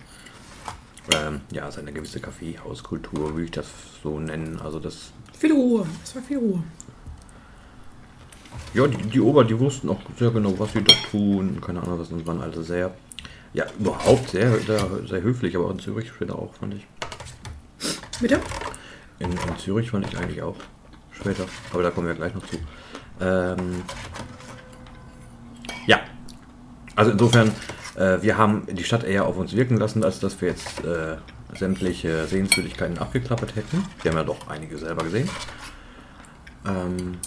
Ähm, 1.14 1.42
ja, 1.52 1.68
es 1.68 1.76
ist 1.76 1.80
eine 1.82 1.94
gewisse 1.94 2.20
Kaffeehauskultur, 2.20 3.32
würde 3.34 3.44
ich 3.46 3.52
das 3.52 3.68
so 4.04 4.20
nennen. 4.20 4.60
Also 4.64 4.80
das, 4.80 5.12
Viel 5.38 5.52
Ruhe, 5.54 5.86
es 6.04 6.16
war 6.16 6.22
viel 6.22 6.38
Ruhe. 6.38 6.64
ja, 8.74 8.88
die, 8.88 8.98
die 8.98 9.20
Ober, 9.22 9.44
die 9.44 9.58
wussten 9.60 9.90
auch 9.90 10.00
sehr 10.18 10.32
genau, 10.32 10.58
was 10.60 10.74
sie 10.74 10.84
da 10.84 10.94
tun, 11.10 11.60
keine 11.62 11.82
Ahnung 11.82 12.00
was, 12.00 12.10
und 12.12 12.26
waren 12.28 12.42
also 12.42 12.62
sehr, 12.62 12.94
ja, 13.54 13.66
überhaupt 13.80 14.30
sehr, 14.30 14.58
sehr, 14.60 14.88
sehr 15.08 15.22
höflich, 15.22 15.56
aber 15.56 15.72
in 15.72 15.80
Zürich 15.80 16.10
später 16.10 16.38
auch, 16.38 16.54
fand 16.56 16.76
ich. 16.76 16.88
Bitte? 18.20 18.40
In, 19.20 19.32
in 19.32 19.58
Zürich 19.58 19.90
fand 19.92 20.08
ich 20.08 20.18
eigentlich 20.18 20.42
auch 20.42 20.56
später, 21.22 21.46
aber 21.72 21.84
da 21.84 21.92
kommen 21.92 22.08
wir 22.08 22.16
gleich 22.16 22.34
noch 22.34 22.46
zu. 22.46 22.58
Ähm, 23.22 23.84
ja, 25.86 26.00
also 26.96 27.12
insofern, 27.12 27.52
äh, 27.96 28.22
wir 28.22 28.38
haben 28.38 28.64
die 28.70 28.84
Stadt 28.84 29.04
eher 29.04 29.26
auf 29.26 29.38
uns 29.38 29.56
wirken 29.56 29.78
lassen, 29.78 30.04
als 30.04 30.20
dass 30.20 30.42
wir 30.42 30.50
jetzt 30.50 30.84
äh, 30.84 31.18
sämtliche 31.58 32.26
Sehenswürdigkeiten 32.28 32.98
abgeklappert 32.98 33.56
hätten. 33.56 33.86
Wir 34.02 34.12
haben 34.12 34.18
ja 34.18 34.24
doch 34.24 34.48
einige 34.50 34.78
selber 34.78 35.04
gesehen. 35.04 35.30
Ähm, 36.66 37.18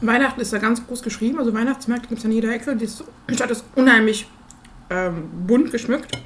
Weihnachten 0.00 0.40
ist 0.40 0.52
da 0.52 0.58
ganz 0.58 0.84
groß 0.84 1.02
geschrieben, 1.02 1.38
also 1.38 1.54
Weihnachtsmärkte 1.54 2.08
gibt 2.08 2.18
es 2.18 2.24
an 2.24 2.32
jeder 2.32 2.52
Ecke. 2.52 2.76
Die 2.76 2.88
Stadt 3.34 3.50
ist 3.50 3.64
unheimlich 3.76 4.26
ähm, 4.90 5.30
bunt 5.46 5.70
geschmückt. 5.70 6.18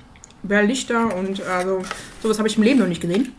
Über 0.43 0.63
Lichter 0.63 1.15
und 1.15 1.43
also 1.43 1.83
sowas 2.23 2.39
habe 2.39 2.49
ich 2.49 2.57
im 2.57 2.63
Leben 2.63 2.79
noch 2.79 2.87
nicht 2.87 3.01
gesehen. 3.03 3.35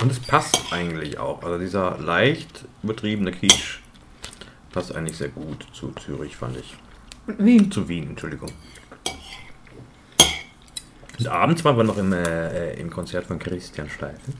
Und 0.00 0.10
es 0.10 0.20
passt 0.20 0.72
eigentlich 0.72 1.18
auch. 1.18 1.42
Also 1.42 1.58
dieser 1.58 1.98
leicht 1.98 2.64
betriebene 2.82 3.32
Kitsch 3.32 3.80
passt 4.72 4.94
eigentlich 4.94 5.16
sehr 5.16 5.28
gut 5.28 5.66
zu 5.72 5.92
Zürich, 5.92 6.36
fand 6.36 6.56
ich. 6.56 6.76
Und 7.26 7.44
Wien. 7.44 7.70
Zu 7.70 7.88
Wien, 7.88 8.10
Entschuldigung. 8.10 8.50
Und 11.18 11.28
abends 11.28 11.64
waren 11.64 11.76
wir 11.76 11.84
noch 11.84 11.98
im, 11.98 12.12
äh, 12.12 12.74
im 12.74 12.90
Konzert 12.90 13.26
von 13.26 13.38
Christian 13.38 13.88
Steifen. 13.88 14.34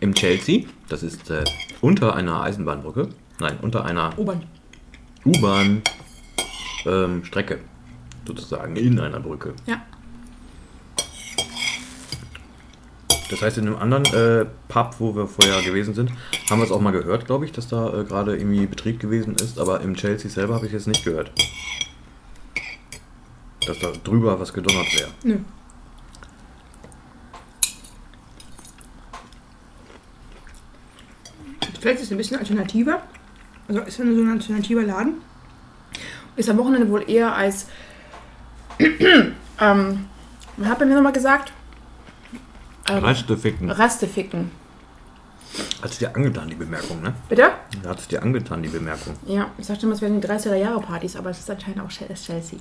Im 0.00 0.14
Chelsea. 0.14 0.64
Das 0.88 1.02
ist 1.02 1.30
äh, 1.30 1.44
unter 1.80 2.14
einer 2.14 2.42
Eisenbahnbrücke. 2.42 3.08
Nein, 3.40 3.58
unter 3.62 3.84
einer 3.84 4.16
Obern. 4.18 4.44
U-Bahn-Strecke. 5.24 7.60
sozusagen. 8.26 8.76
In 8.76 9.00
einer 9.00 9.20
Brücke. 9.20 9.54
Ja. 9.66 9.82
Das 13.30 13.42
heißt, 13.42 13.58
in 13.58 13.66
einem 13.66 13.76
anderen 13.76 14.04
äh, 14.06 14.46
Pub, 14.68 14.96
wo 14.98 15.14
wir 15.14 15.26
vorher 15.26 15.62
gewesen 15.62 15.94
sind, 15.94 16.10
haben 16.50 16.60
wir 16.60 16.64
es 16.64 16.70
auch 16.70 16.80
mal 16.80 16.92
gehört, 16.92 17.26
glaube 17.26 17.44
ich, 17.44 17.52
dass 17.52 17.68
da 17.68 18.00
äh, 18.00 18.04
gerade 18.04 18.36
irgendwie 18.36 18.66
Betrieb 18.66 19.00
gewesen 19.00 19.34
ist. 19.34 19.58
Aber 19.58 19.80
im 19.80 19.94
Chelsea 19.94 20.30
selber 20.30 20.54
habe 20.54 20.66
ich 20.66 20.72
es 20.72 20.86
nicht 20.86 21.04
gehört. 21.04 21.30
Dass 23.66 23.78
da 23.78 23.92
drüber 24.02 24.40
was 24.40 24.52
gedonnert 24.52 24.86
wäre. 24.98 25.10
Nö. 25.24 25.38
Vielleicht 31.80 32.00
ist 32.00 32.06
es 32.06 32.10
ein 32.10 32.16
bisschen 32.16 32.38
alternativer. 32.38 33.02
Also 33.68 33.80
ist 33.82 33.98
ja 33.98 34.04
so 34.04 34.10
ein 34.10 34.30
alternativer 34.30 34.82
Laden. 34.82 35.14
Ist 36.36 36.48
am 36.48 36.58
Wochenende 36.58 36.88
wohl 36.88 37.08
eher 37.08 37.34
als 37.34 37.66
Ähm, 39.60 40.06
was 40.56 40.68
hat 40.68 40.80
er 40.80 40.86
mir 40.86 40.94
nochmal 40.94 41.12
gesagt? 41.12 41.52
Ähm, 42.90 43.04
Reste 43.04 43.36
ficken. 43.36 43.70
Reste 43.70 44.06
ficken. 44.06 44.50
Hat 45.82 45.90
es 45.90 45.98
dir 45.98 46.14
angetan, 46.14 46.48
die 46.48 46.54
Bemerkung, 46.54 47.00
ne? 47.02 47.14
Bitte? 47.28 47.50
Hat 47.86 47.98
es 47.98 48.08
dir 48.08 48.22
angetan, 48.22 48.62
die 48.62 48.68
Bemerkung. 48.68 49.14
Ja, 49.26 49.50
ich 49.58 49.66
sagte 49.66 49.86
immer, 49.86 49.94
es 49.94 50.00
wären 50.02 50.20
die 50.20 50.26
30er 50.26 50.54
Jahre 50.54 50.80
Partys, 50.80 51.16
aber 51.16 51.30
es 51.30 51.38
ist 51.38 51.50
anscheinend 51.50 51.80
auch 51.80 51.88
Chel- 51.90 52.12
Chelsea. 52.14 52.58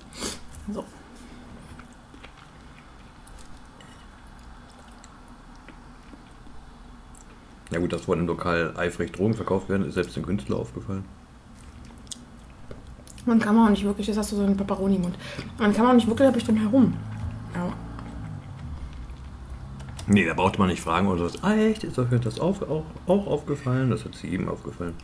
So. 0.74 0.84
Ja 7.72 7.79
gut, 7.79 7.91
dass 7.91 8.01
vor 8.03 8.15
dem 8.15 8.27
Lokal 8.27 8.74
eifrig 8.77 9.12
Drogen 9.12 9.34
verkauft 9.34 9.67
werden, 9.69 9.86
ist 9.88 9.96
selbst 9.96 10.15
dem 10.15 10.25
Künstler 10.25 10.57
aufgefallen. 10.57 11.03
Man 13.25 13.39
kann 13.39 13.60
auch 13.60 13.69
nicht 13.69 13.84
wirklich, 13.84 14.07
jetzt 14.07 14.17
hast 14.17 14.31
du 14.31 14.38
so 14.38 14.43
einen 14.43 14.55
Pepperoni-Mund. 14.55 15.17
Man 15.60 15.74
kann 15.74 15.86
auch 15.86 15.93
nicht 15.93 16.07
wirklich 16.07 16.31
bestimmt 16.31 16.60
herum. 16.62 16.93
Ja. 17.53 17.74
Nee, 20.07 20.25
da 20.25 20.33
brauchte 20.33 20.57
man 20.59 20.69
nicht 20.69 20.81
fragen 20.81 21.07
oder 21.07 21.27
so. 21.27 21.37
Ah, 21.41 21.53
echt? 21.53 21.83
Ist 21.83 21.99
euch 21.99 22.07
das 22.21 22.39
auf, 22.39 22.61
auch, 22.61 22.85
auch 23.07 23.27
aufgefallen? 23.27 23.89
Das 23.89 24.05
hat 24.05 24.15
sie 24.15 24.27
ihm 24.27 24.47
aufgefallen. 24.47 24.95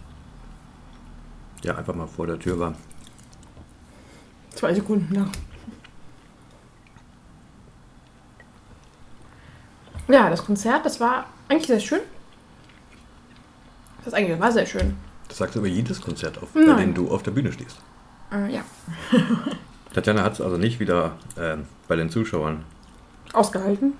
Der 1.64 1.78
einfach 1.78 1.94
mal 1.94 2.08
vor 2.08 2.26
der 2.26 2.40
Tür 2.40 2.58
war. 2.58 2.74
Zwei 4.52 4.74
Sekunden, 4.74 5.14
ja. 5.14 5.28
Ja, 10.08 10.30
das 10.30 10.46
Konzert, 10.46 10.86
das 10.86 11.00
war 11.00 11.26
eigentlich 11.50 11.68
sehr 11.68 11.80
schön. 11.80 12.02
Das 14.06 14.14
eigentlich 14.14 14.40
war 14.40 14.52
sehr 14.52 14.66
schön. 14.66 14.96
Das 15.28 15.38
sagst 15.38 15.56
du 15.56 15.60
über 15.60 15.68
jedes 15.68 16.02
Konzert 16.02 16.42
auf, 16.42 16.50
bei 16.54 16.74
dem 16.76 16.94
du 16.94 17.10
auf 17.10 17.24
der 17.24 17.32
Bühne 17.32 17.52
stehst. 17.52 17.78
Äh, 18.32 18.54
ja, 18.54 18.64
Tatjana 19.94 20.24
hat 20.24 20.34
es 20.34 20.42
also 20.42 20.58
nicht 20.58 20.80
wieder 20.80 21.18
ähm, 21.38 21.66
bei 21.88 21.96
den 21.96 22.10
Zuschauern, 22.10 22.64
ausgehalten. 23.32 23.94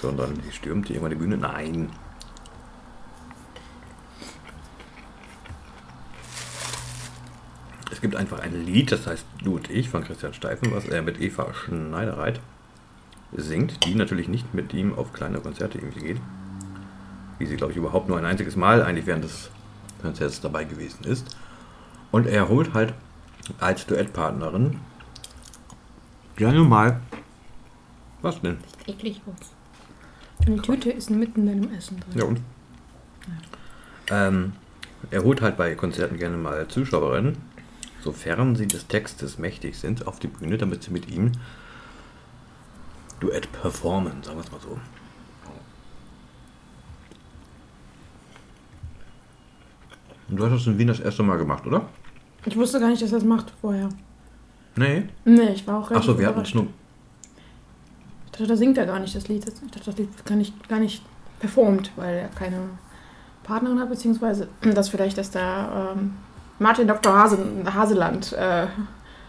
Sondern 0.00 0.40
die 0.46 0.52
stürmte 0.52 0.92
immer 0.92 1.08
die 1.08 1.14
Bühne. 1.16 1.36
Nein. 1.36 1.90
Es 7.90 8.00
gibt 8.00 8.16
einfach 8.16 8.40
ein 8.40 8.66
Lied, 8.66 8.92
das 8.92 9.06
heißt 9.06 9.24
Du 9.42 9.56
und 9.56 9.70
ich 9.70 9.88
von 9.88 10.04
Christian 10.04 10.34
Steifen, 10.34 10.74
was 10.74 10.84
er 10.86 11.02
mit 11.02 11.20
Eva 11.20 11.52
Schneidereit 11.54 12.40
singt, 13.32 13.84
die 13.84 13.94
natürlich 13.94 14.28
nicht 14.28 14.54
mit 14.54 14.72
ihm 14.74 14.94
auf 14.94 15.12
kleine 15.12 15.40
Konzerte 15.40 15.78
irgendwie 15.78 16.00
geht. 16.00 16.20
Wie 17.38 17.46
sie, 17.46 17.56
glaube 17.56 17.72
ich, 17.72 17.78
überhaupt 17.78 18.08
nur 18.08 18.18
ein 18.18 18.24
einziges 18.24 18.56
Mal 18.56 18.82
eigentlich 18.82 19.06
während 19.06 19.24
des 19.24 19.50
Konzerts 20.02 20.40
dabei 20.40 20.64
gewesen 20.64 21.04
ist. 21.04 21.36
Und 22.10 22.26
er 22.26 22.48
holt 22.48 22.74
halt 22.74 22.94
als 23.60 23.86
Duettpartnerin 23.86 24.80
gerne 26.36 26.60
mal. 26.60 27.00
Was 28.22 28.40
denn? 28.40 28.58
Eklig 28.86 29.20
aus. 29.26 29.55
Eine 30.46 30.62
Tüte 30.62 30.90
ist 30.90 31.10
mitten 31.10 31.48
in 31.48 31.62
dem 31.62 31.72
Essen 31.74 31.98
drin. 32.00 32.18
Ja 32.18 32.24
und? 32.24 32.40
Ähm, 34.08 34.52
er 35.10 35.24
holt 35.24 35.40
halt 35.40 35.56
bei 35.56 35.74
Konzerten 35.74 36.16
gerne 36.16 36.36
mal 36.36 36.68
Zuschauerinnen, 36.68 37.36
sofern 38.00 38.54
sie 38.54 38.68
des 38.68 38.86
Textes 38.86 39.38
mächtig 39.38 39.76
sind, 39.76 40.06
auf 40.06 40.20
die 40.20 40.28
Bühne, 40.28 40.56
damit 40.56 40.84
sie 40.84 40.92
mit 40.92 41.10
ihm 41.10 41.32
Duett 43.18 43.50
performen, 43.50 44.22
sagen 44.22 44.38
wir 44.38 44.44
es 44.44 44.52
mal 44.52 44.60
so. 44.60 44.78
Und 50.28 50.36
du 50.36 50.44
hast 50.44 50.52
das 50.52 50.66
in 50.66 50.78
Wien 50.78 50.88
das 50.88 51.00
erste 51.00 51.22
Mal 51.22 51.38
gemacht, 51.38 51.66
oder? 51.66 51.88
Ich 52.44 52.56
wusste 52.56 52.78
gar 52.78 52.88
nicht, 52.88 53.02
dass 53.02 53.10
er 53.12 53.18
das 53.18 53.26
macht 53.26 53.52
vorher. 53.60 53.88
Nee. 54.76 55.04
Nee, 55.24 55.50
ich 55.54 55.66
war 55.66 55.78
auch 55.78 55.90
relativ 55.90 56.10
Achso, 56.10 56.18
wir 56.18 56.26
hatten 56.26 56.40
es 56.40 56.54
nur. 56.54 56.66
Ich 58.36 58.40
dachte, 58.40 58.52
da 58.52 58.56
singt 58.58 58.76
er 58.76 58.84
gar 58.84 58.98
nicht 58.98 59.16
das 59.16 59.28
Lied. 59.28 59.48
Ich 59.48 59.70
dachte, 59.70 59.86
das 59.86 59.96
Lied 59.96 60.14
wird 60.14 60.26
gar 60.26 60.36
nicht, 60.36 60.68
gar 60.68 60.78
nicht 60.78 61.02
performt, 61.40 61.90
weil 61.96 62.16
er 62.16 62.28
keine 62.28 62.68
Partnerin 63.44 63.80
hat, 63.80 63.88
beziehungsweise 63.88 64.48
das 64.60 64.90
vielleicht, 64.90 65.16
dass 65.16 65.30
da 65.30 65.92
ähm, 65.92 66.12
Martin 66.58 66.86
Dr. 66.86 67.14
Hase, 67.14 67.38
Haseland, 67.72 68.34
äh, 68.34 68.66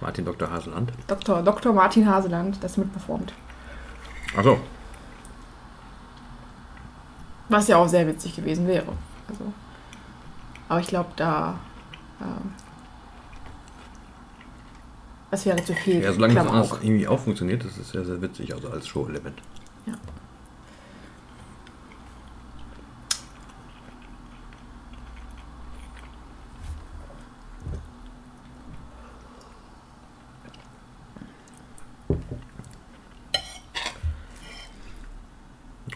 Martin 0.02 0.26
Dr. 0.26 0.52
Haseland. 0.52 0.92
Dr. 1.08 1.42
Dr. 1.42 1.72
Martin 1.72 2.06
Haseland 2.06 2.62
das 2.62 2.76
mitperformt. 2.76 3.32
Achso. 4.36 4.60
Was 7.48 7.70
ja 7.70 7.78
auch 7.78 7.88
sehr 7.88 8.06
witzig 8.08 8.36
gewesen 8.36 8.68
wäre. 8.68 8.92
Also, 9.30 9.54
aber 10.68 10.82
ich 10.82 10.88
glaube, 10.88 11.12
da. 11.16 11.58
Ähm, 12.20 12.52
das 15.32 15.46
wäre 15.46 15.64
zu 15.64 15.74
viel. 15.74 16.02
Ja, 16.02 16.14
solange 16.14 16.36
das 16.36 16.44
Klamauk. 16.46 16.72
alles 16.72 16.84
irgendwie 16.84 17.08
auch 17.08 17.20
funktioniert, 17.20 17.64
das 17.66 17.78
ist 17.78 17.92
sehr, 17.92 18.06
sehr 18.06 18.22
witzig, 18.22 18.54
also 18.54 18.70
als 18.70 18.88
Show-Element. 18.88 19.42
Ja. 19.86 19.94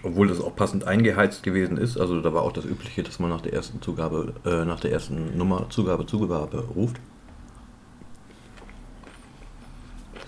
Obwohl 0.04 0.28
das 0.28 0.42
auch 0.42 0.56
passend 0.56 0.86
eingeheizt 0.86 1.44
gewesen 1.44 1.78
ist, 1.78 1.98
also 1.98 2.22
da 2.22 2.34
war 2.34 2.42
auch 2.42 2.52
das 2.52 2.66
Übliche, 2.66 3.04
dass 3.04 3.20
man 3.20 3.30
nach 3.30 3.42
der 3.42 3.54
ersten 3.54 3.82
Zugabe, 3.82 4.34
äh, 4.46 4.66
nach 4.66 4.80
der 4.80 4.92
ersten 4.92 5.38
Nummer 5.38 5.70
Zugabe, 5.70 6.06
Zugabe 6.06 6.66
ruft. 6.76 7.00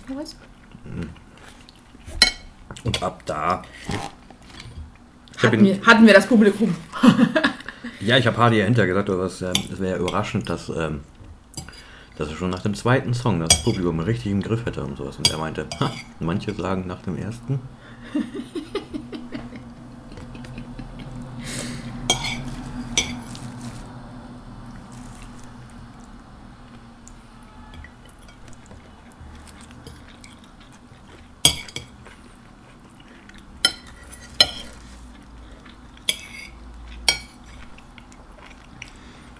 Was? 0.08 0.36
Und 2.84 3.02
ab 3.02 3.22
da. 3.24 3.62
Hatten 5.42 5.64
wir, 5.64 5.80
hatten 5.86 6.06
wir 6.06 6.14
das 6.14 6.26
Publikum. 6.26 6.74
ja, 8.00 8.18
ich 8.18 8.26
habe 8.26 8.36
Hardy 8.36 8.58
ja 8.58 8.64
hinterher 8.64 8.88
gesagt, 8.88 9.08
es, 9.08 9.42
ähm, 9.42 9.52
es 9.72 9.80
wäre 9.80 9.96
ja 9.96 9.98
überraschend, 9.98 10.48
dass, 10.48 10.68
ähm, 10.68 11.00
dass 12.16 12.28
er 12.28 12.36
schon 12.36 12.50
nach 12.50 12.62
dem 12.62 12.74
zweiten 12.74 13.14
Song 13.14 13.40
das 13.40 13.62
Publikum 13.62 14.00
richtig 14.00 14.32
im 14.32 14.42
Griff 14.42 14.66
hätte 14.66 14.84
und 14.84 14.96
sowas. 14.96 15.16
Und 15.16 15.30
er 15.30 15.38
meinte, 15.38 15.66
ha, 15.80 15.90
manche 16.20 16.54
sagen 16.54 16.86
nach 16.86 17.02
dem 17.02 17.16
ersten. 17.16 17.60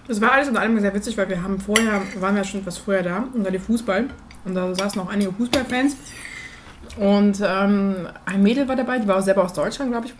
Das 0.07 0.21
war 0.21 0.33
alles 0.33 0.47
in 0.47 0.57
allem 0.57 0.79
sehr 0.79 0.93
witzig, 0.93 1.17
weil 1.17 1.29
wir 1.29 1.41
haben 1.41 1.59
vorher, 1.59 2.01
waren 2.19 2.35
wir 2.35 2.43
schon 2.43 2.59
etwas 2.59 2.77
vorher 2.77 3.03
da 3.03 3.25
da 3.33 3.49
lief 3.49 3.63
Fußball 3.63 4.07
und 4.45 4.53
da 4.53 4.73
saßen 4.75 5.01
auch 5.01 5.09
einige 5.09 5.31
Fußballfans 5.31 5.97
und 6.97 7.41
ähm, 7.45 8.07
ein 8.25 8.43
Mädel 8.43 8.67
war 8.67 8.75
dabei, 8.75 8.99
die 8.99 9.07
war 9.07 9.17
auch 9.17 9.21
selber 9.21 9.43
aus 9.43 9.53
Deutschland, 9.53 9.91
glaube 9.91 10.07
ich. 10.07 10.13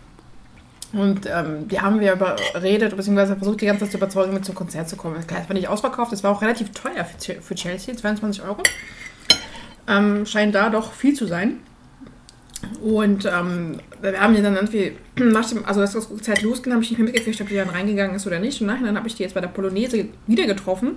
Und 0.92 1.26
ähm, 1.26 1.68
die 1.68 1.80
haben 1.80 2.00
wir 2.00 2.12
überredet, 2.12 2.96
beziehungsweise 2.96 3.36
versucht, 3.36 3.60
die 3.60 3.66
ganze 3.66 3.84
Zeit 3.84 3.92
zu 3.92 3.96
überzeugen, 3.98 4.34
mit 4.34 4.44
zum 4.44 4.54
Konzert 4.54 4.88
zu 4.88 4.96
kommen. 4.96 5.26
Klar, 5.26 5.40
es 5.42 5.48
war 5.48 5.54
nicht 5.54 5.68
ausverkauft, 5.68 6.12
es 6.12 6.22
war 6.22 6.30
auch 6.30 6.42
relativ 6.42 6.70
teuer 6.72 7.04
für 7.04 7.54
Chelsea, 7.54 7.96
22 7.96 8.42
Euro. 8.42 8.62
Ähm, 9.88 10.26
scheint 10.26 10.54
da 10.54 10.70
doch 10.70 10.92
viel 10.92 11.14
zu 11.14 11.26
sein. 11.26 11.60
Und 12.82 13.24
ähm, 13.24 13.78
wir 14.00 14.20
haben 14.20 14.34
die 14.34 14.42
dann 14.42 14.54
irgendwie, 14.54 14.96
nach 15.16 15.48
dem, 15.48 15.64
also 15.64 15.80
als 15.80 15.92
das 15.92 16.08
Konzert 16.08 16.42
losging, 16.42 16.72
habe 16.72 16.82
ich 16.82 16.90
nicht 16.90 16.98
mehr 16.98 17.06
mitgekriegt, 17.06 17.40
ob 17.40 17.48
die 17.48 17.54
dann 17.54 17.70
reingegangen 17.70 18.16
ist 18.16 18.26
oder 18.26 18.38
nicht. 18.38 18.60
Und 18.60 18.66
nachher 18.68 18.94
habe 18.94 19.08
ich 19.08 19.14
die 19.14 19.22
jetzt 19.22 19.34
bei 19.34 19.40
der 19.40 19.48
Polonaise 19.48 20.08
wieder 20.26 20.46
getroffen. 20.46 20.96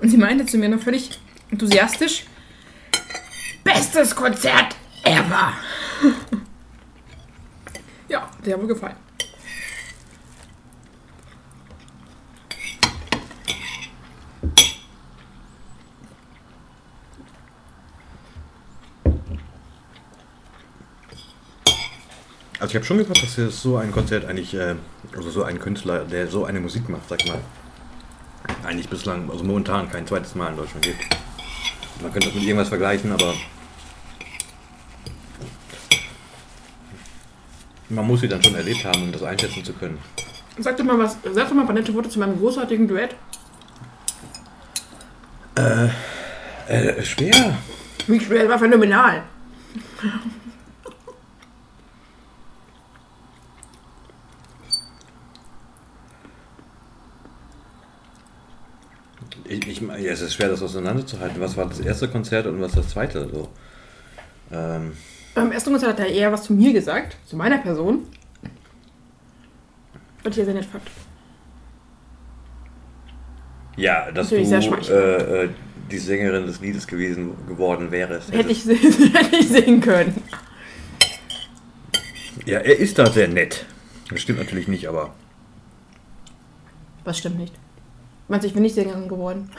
Und 0.00 0.08
sie 0.08 0.16
meinte 0.16 0.46
zu 0.46 0.58
mir 0.58 0.68
noch 0.68 0.80
völlig 0.80 1.18
enthusiastisch, 1.50 2.24
bestes 3.64 4.14
Konzert 4.14 4.76
ever. 5.04 5.52
ja, 8.08 8.30
der 8.44 8.54
hat 8.54 8.62
mir 8.62 8.68
gefallen. 8.68 8.96
Also 22.60 22.72
ich 22.72 22.76
habe 22.76 22.84
schon 22.84 22.98
gesagt, 22.98 23.22
dass 23.22 23.38
es 23.38 23.62
so 23.62 23.78
ein 23.78 23.90
Konzert 23.90 24.26
eigentlich, 24.26 24.52
äh, 24.54 24.74
also 25.16 25.30
so 25.30 25.44
ein 25.44 25.58
Künstler, 25.58 26.04
der 26.04 26.26
so 26.26 26.44
eine 26.44 26.60
Musik 26.60 26.90
macht, 26.90 27.08
sag 27.08 27.24
ich 27.24 27.30
mal, 27.30 27.40
eigentlich 28.64 28.88
bislang, 28.88 29.30
also 29.30 29.42
momentan 29.44 29.90
kein 29.90 30.06
zweites 30.06 30.34
Mal 30.34 30.50
in 30.50 30.56
Deutschland 30.56 30.84
gibt. 30.84 30.98
Man 32.02 32.12
könnte 32.12 32.28
das 32.28 32.34
mit 32.34 32.44
irgendwas 32.44 32.68
vergleichen, 32.68 33.12
aber 33.12 33.32
man 37.88 38.06
muss 38.06 38.20
sie 38.20 38.28
dann 38.28 38.42
schon 38.42 38.54
erlebt 38.54 38.84
haben, 38.84 39.04
um 39.04 39.12
das 39.12 39.22
einschätzen 39.22 39.64
zu 39.64 39.72
können. 39.72 39.98
Sag 40.58 40.76
doch 40.76 40.84
mal 40.84 40.98
was, 40.98 41.16
sag 41.32 41.48
doch 41.48 41.54
mal 41.54 41.62
ein 41.62 41.66
paar 41.66 41.74
nette 41.74 41.94
Worte 41.94 42.10
zu 42.10 42.18
meinem 42.18 42.38
großartigen 42.38 42.86
Duett. 42.86 43.14
Äh, 45.54 47.02
schwer. 47.02 47.56
Wie 48.06 48.20
schwer, 48.20 48.46
war 48.50 48.58
phänomenal. 48.58 49.22
Ich, 59.50 59.66
ich, 59.66 59.80
ja, 59.80 60.12
es 60.12 60.20
ist 60.20 60.34
schwer, 60.34 60.48
das 60.48 60.62
auseinanderzuhalten. 60.62 61.40
Was 61.40 61.56
war 61.56 61.66
das 61.66 61.80
erste 61.80 62.06
Konzert 62.06 62.46
und 62.46 62.60
was 62.60 62.70
das 62.70 62.90
zweite? 62.90 63.28
So. 63.28 63.48
Ähm, 64.52 64.92
Beim 65.34 65.50
ersten 65.50 65.72
Konzert 65.72 65.98
hat 65.98 65.98
er 65.98 66.06
eher 66.06 66.30
was 66.30 66.44
zu 66.44 66.52
mir 66.52 66.72
gesagt, 66.72 67.16
zu 67.26 67.36
meiner 67.36 67.58
Person. 67.58 68.06
Was 70.22 70.30
ich 70.32 70.36
ja 70.36 70.44
sehr 70.44 70.54
nett 70.54 70.66
fand. 70.66 70.84
ja, 73.76 74.12
dass 74.12 74.30
Natürlich 74.30 74.48
sehr 74.48 74.60
du 74.60 74.92
äh, 74.92 75.44
äh, 75.44 75.48
die 75.90 75.98
Sängerin 75.98 76.46
des 76.46 76.60
Liedes 76.60 76.86
gewesen 76.86 77.32
geworden 77.48 77.90
wärst. 77.90 78.32
Hätte 78.32 78.52
ich, 78.52 78.64
hätte 78.66 79.36
ich 79.36 79.48
sehen 79.48 79.80
können. 79.80 80.22
Ja, 82.46 82.60
er 82.60 82.78
ist 82.78 83.00
da 83.00 83.10
sehr 83.10 83.26
nett. 83.26 83.66
Das 84.10 84.20
stimmt 84.20 84.38
natürlich 84.38 84.68
nicht, 84.68 84.88
aber 84.88 85.12
Was 87.02 87.18
stimmt 87.18 87.40
nicht? 87.40 87.54
Meinst 88.30 88.44
du, 88.44 88.46
ich 88.48 88.54
bin 88.54 88.62
nicht 88.62 88.76
Sängerin 88.76 89.08
geworden? 89.08 89.50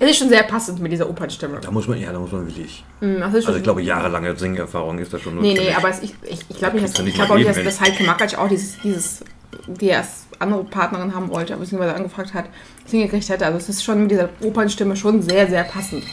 Es 0.00 0.10
ist 0.10 0.16
schon 0.18 0.28
sehr 0.30 0.42
passend 0.42 0.80
mit 0.80 0.90
dieser 0.92 1.08
Opernstimme. 1.08 1.60
da 1.60 1.70
muss 1.70 1.86
man, 1.86 1.98
ja, 2.00 2.12
da 2.12 2.18
muss 2.18 2.32
man 2.32 2.46
wirklich. 2.46 2.82
Das 3.00 3.08
schon 3.10 3.22
Also 3.22 3.54
ich 3.54 3.62
glaube, 3.62 3.82
jahrelange 3.82 4.34
Singerfahrung 4.36 4.98
ist 4.98 5.12
da 5.12 5.18
schon 5.18 5.34
Nee, 5.36 5.40
nee, 5.40 5.48
notwendig. 5.54 5.76
aber 5.76 5.88
es, 5.90 6.02
ich, 6.02 6.14
ich, 6.24 6.40
ich 6.48 6.56
glaube 6.58 6.74
nicht, 6.76 6.84
kannst 6.84 6.98
dass, 6.98 7.04
du 7.04 7.08
ich 7.08 7.14
glaube 7.14 7.34
auch 7.34 7.42
dass, 7.44 7.62
dass 7.62 7.80
Heike 7.80 8.04
Makatsch 8.04 8.34
auch 8.36 8.48
dieses, 8.48 8.78
dieses, 8.80 9.24
die 9.66 9.86
erst 9.88 10.26
andere 10.38 10.64
Partnerin 10.64 11.14
haben 11.14 11.28
wollte, 11.30 11.56
beziehungsweise 11.56 11.94
angefragt 11.94 12.32
hat, 12.32 12.46
das 12.82 12.90
hingekriegt 12.90 13.28
hätte. 13.28 13.44
Also 13.46 13.58
es 13.58 13.68
ist 13.68 13.84
schon 13.84 14.02
mit 14.02 14.10
dieser 14.10 14.30
Opernstimme 14.42 14.96
schon 14.96 15.20
sehr, 15.22 15.46
sehr 15.46 15.64
passend. 15.64 16.04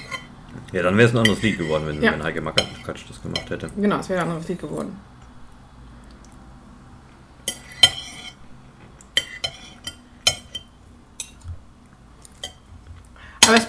Ja, 0.74 0.84
dann 0.84 0.98
wäre 0.98 1.08
es 1.08 1.14
ein 1.14 1.20
anderes 1.20 1.42
Lied 1.42 1.58
geworden, 1.58 1.84
wenn, 1.88 2.02
Ja. 2.02 2.12
wenn 2.14 2.24
Heike 2.24 2.42
Makatsch 2.42 3.04
das 3.08 3.22
gemacht 3.22 3.50
hätte. 3.50 3.70
Genau, 3.78 3.98
es 4.00 4.10
wäre 4.10 4.22
ein 4.24 4.28
anderes 4.30 4.48
Lied 4.50 4.60
geworden. 4.60 4.96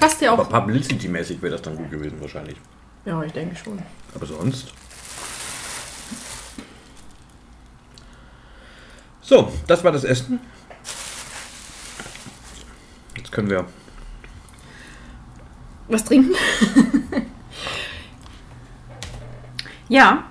Passt 0.06 0.20
ja 0.20 0.32
Aber 0.32 0.42
auch. 0.42 0.48
Publicity-mäßig 0.48 1.42
wäre 1.42 1.52
das 1.52 1.62
dann 1.62 1.76
gut 1.76 1.90
gewesen 1.90 2.20
wahrscheinlich. 2.20 2.56
Ja, 3.04 3.22
ich 3.22 3.32
denke 3.32 3.56
schon. 3.56 3.78
Aber 4.14 4.26
sonst. 4.26 4.72
So, 9.20 9.52
das 9.66 9.82
war 9.82 9.92
das 9.92 10.04
Essen. 10.04 10.40
Jetzt 13.16 13.32
können 13.32 13.50
wir. 13.50 13.66
Was 15.88 16.04
trinken? 16.04 16.34
ja, 19.88 20.24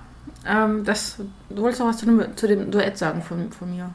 ähm, 0.45 0.83
das, 0.83 1.17
du 1.49 1.61
wolltest 1.61 1.81
noch 1.81 1.87
was 1.87 1.97
zu 1.97 2.05
dem, 2.05 2.37
zu 2.37 2.47
dem 2.47 2.71
Duett 2.71 2.97
sagen 2.97 3.21
von, 3.21 3.51
von 3.51 3.73
mir. 3.73 3.93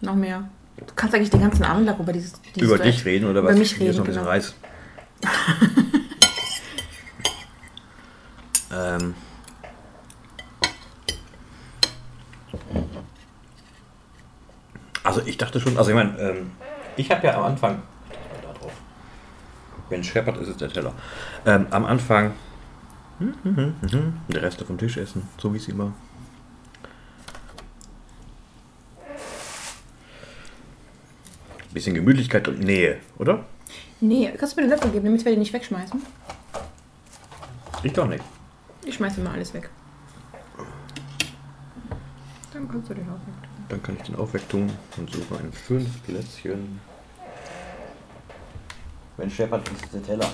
Noch 0.00 0.14
mehr. 0.14 0.48
Du 0.86 0.94
kannst 0.96 1.14
eigentlich 1.14 1.30
den 1.30 1.40
ganzen 1.40 1.64
Abend 1.64 1.86
lang 1.86 1.98
über 1.98 2.12
dieses, 2.12 2.40
dieses 2.54 2.68
über 2.68 2.78
dich 2.78 3.04
reden 3.04 3.28
oder 3.28 3.40
über 3.40 3.50
was? 3.50 3.58
mich 3.58 3.78
Mir 3.78 3.90
ist 3.90 3.98
reden, 3.98 3.98
noch 3.98 4.04
ein 4.04 4.06
bisschen 4.06 4.22
genau. 4.22 4.30
Reis. 4.30 4.54
ähm. 9.00 9.14
Also 15.02 15.22
ich 15.26 15.38
dachte 15.38 15.60
schon, 15.60 15.76
also 15.76 15.90
ich 15.90 15.96
meine, 15.96 16.16
ähm, 16.18 16.52
ich 16.96 17.10
habe 17.10 17.26
ja 17.26 17.36
am 17.36 17.44
Anfang, 17.44 17.82
ich 18.10 18.16
drück 18.16 18.44
mal 18.44 18.52
da 18.52 18.58
drauf. 18.58 18.72
wenn 19.88 20.04
scheppert, 20.04 20.36
ist 20.38 20.48
es 20.48 20.56
der 20.56 20.68
Teller. 20.68 20.92
Ähm, 21.46 21.66
am 21.70 21.84
Anfang 21.84 22.32
hm, 23.18 23.34
hm, 23.42 23.56
hm, 23.56 23.74
hm, 23.90 24.12
die 24.28 24.36
Reste 24.38 24.64
vom 24.64 24.78
Tisch 24.78 24.96
essen, 24.96 25.28
so 25.38 25.52
wie 25.52 25.58
es 25.58 25.68
immer. 25.68 25.92
Bisschen 31.72 31.94
Gemütlichkeit 31.94 32.48
und 32.48 32.60
Nähe, 32.60 32.98
oder? 33.18 33.44
Nee, 34.00 34.32
kannst 34.36 34.56
du 34.56 34.60
mir 34.60 34.66
den 34.66 34.70
Löffel 34.70 34.90
geben, 34.90 35.04
damit 35.04 35.24
wir 35.24 35.32
den 35.32 35.38
nicht 35.38 35.52
wegschmeißen? 35.52 36.02
Ich 37.82 37.92
doch 37.92 38.06
nicht. 38.06 38.24
Ich 38.84 38.94
schmeiße 38.94 39.20
immer 39.20 39.30
alles 39.30 39.54
weg. 39.54 39.70
Dann 42.52 42.68
kannst 42.68 42.90
du 42.90 42.94
den 42.94 43.08
auch 43.08 43.14
weg. 43.14 43.48
Dann 43.68 43.82
kann 43.82 43.96
ich 43.96 44.02
den 44.02 44.16
auch 44.16 44.32
wegtun 44.34 44.70
und 44.96 45.10
suche 45.10 45.36
ein 45.36 45.52
schönes 45.66 45.96
Plätzchen. 45.98 46.80
Wenn 49.16 49.30
scheppert, 49.30 49.68
ist 49.68 49.84
es 49.84 49.90
der 49.92 50.02
Teller. 50.02 50.30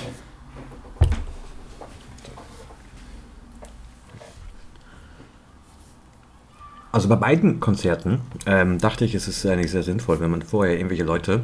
Also 6.97 7.11
bei 7.11 7.17
beiden 7.17 7.61
Konzerten 7.61 8.23
ähm, 8.47 8.79
dachte 8.79 9.05
ich, 9.05 9.15
es 9.15 9.29
ist 9.29 9.45
eigentlich 9.45 9.71
sehr 9.71 9.83
sinnvoll, 9.83 10.19
wenn 10.19 10.31
man 10.31 10.41
vorher 10.41 10.77
irgendwelche 10.79 11.05
Leute 11.05 11.43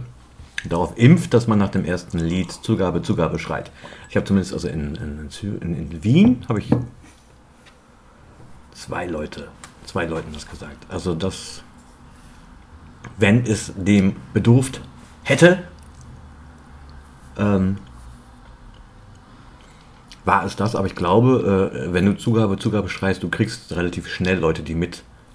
darauf 0.64 0.96
impft, 0.96 1.34
dass 1.34 1.46
man 1.46 1.58
nach 1.58 1.68
dem 1.68 1.84
ersten 1.84 2.18
Lied 2.18 2.50
Zugabe, 2.50 3.02
Zugabe 3.02 3.38
schreit. 3.38 3.70
Ich 4.08 4.16
habe 4.16 4.24
zumindest, 4.24 4.54
also 4.54 4.68
in, 4.68 4.94
in, 4.94 5.28
in, 5.60 5.74
in 5.74 6.02
Wien 6.02 6.46
habe 6.48 6.60
ich 6.60 6.70
zwei 8.72 9.04
Leute, 9.04 9.48
zwei 9.84 10.06
Leuten 10.06 10.32
das 10.32 10.48
gesagt. 10.48 10.86
Also 10.88 11.14
das, 11.14 11.62
wenn 13.18 13.44
es 13.44 13.74
dem 13.76 14.16
bedurft 14.32 14.80
hätte, 15.22 15.64
ähm, 17.36 17.76
war 20.24 20.46
es 20.46 20.56
das. 20.56 20.74
Aber 20.74 20.86
ich 20.86 20.94
glaube, 20.94 21.74
äh, 21.74 21.92
wenn 21.92 22.06
du 22.06 22.16
Zugabe, 22.16 22.56
Zugabe 22.56 22.88
schreist, 22.88 23.22
du 23.22 23.28
kriegst 23.28 23.76
relativ 23.76 24.08
schnell 24.08 24.38
Leute, 24.38 24.62
die 24.62 24.74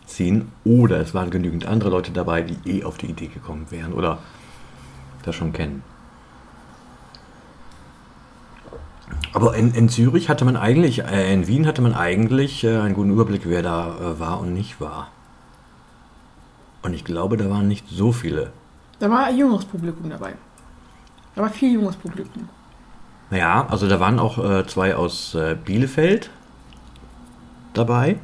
mitziehen. 0.08 0.52
Oder 0.64 1.00
es 1.00 1.14
waren 1.14 1.30
genügend 1.30 1.66
andere 1.66 1.90
Leute 1.90 2.12
dabei, 2.12 2.42
die 2.42 2.80
eh 2.80 2.84
auf 2.84 2.98
die 2.98 3.08
Idee 3.08 3.28
gekommen 3.28 3.68
wären 3.70 3.94
oder 3.94 4.20
das 5.24 5.36
schon 5.36 5.54
kennen. 5.54 5.84
Aber 9.34 9.56
in, 9.56 9.74
in 9.74 9.90
Zürich 9.90 10.30
hatte 10.30 10.46
man 10.46 10.56
eigentlich, 10.56 11.04
äh, 11.04 11.34
in 11.34 11.48
Wien 11.48 11.68
hatte 11.68 11.82
man 11.82 11.94
eigentlich 11.94 12.64
äh, 12.64 12.78
einen 12.78 12.94
guten 12.94 13.12
Überblick, 13.12 13.44
wer 13.46 13.62
da 13.62 13.96
äh, 14.00 14.20
war 14.20 14.40
und 14.40 14.54
nicht 14.54 14.82
war. 14.82 15.10
Und 16.82 16.94
ich 16.94 17.04
glaube, 17.04 17.38
da 17.38 17.50
waren 17.50 17.68
nicht 17.68 17.86
so 17.90 18.12
viele. 18.12 18.52
Da 19.00 19.10
war 19.10 19.26
ein 19.26 19.38
junges 19.38 19.66
Publikum 19.66 20.10
dabei. 20.10 20.34
Da 21.36 21.42
war 21.42 21.50
viel 21.50 21.74
junges 21.74 21.96
Publikum. 21.96 22.50
Naja, 23.30 23.68
also 23.70 23.88
da 23.88 24.00
waren 24.00 24.20
auch 24.20 24.38
äh, 24.38 24.66
zwei 24.66 24.96
aus 24.96 25.36
äh, 25.36 25.56
Bielefeld 25.56 26.30
dabei. 27.74 28.18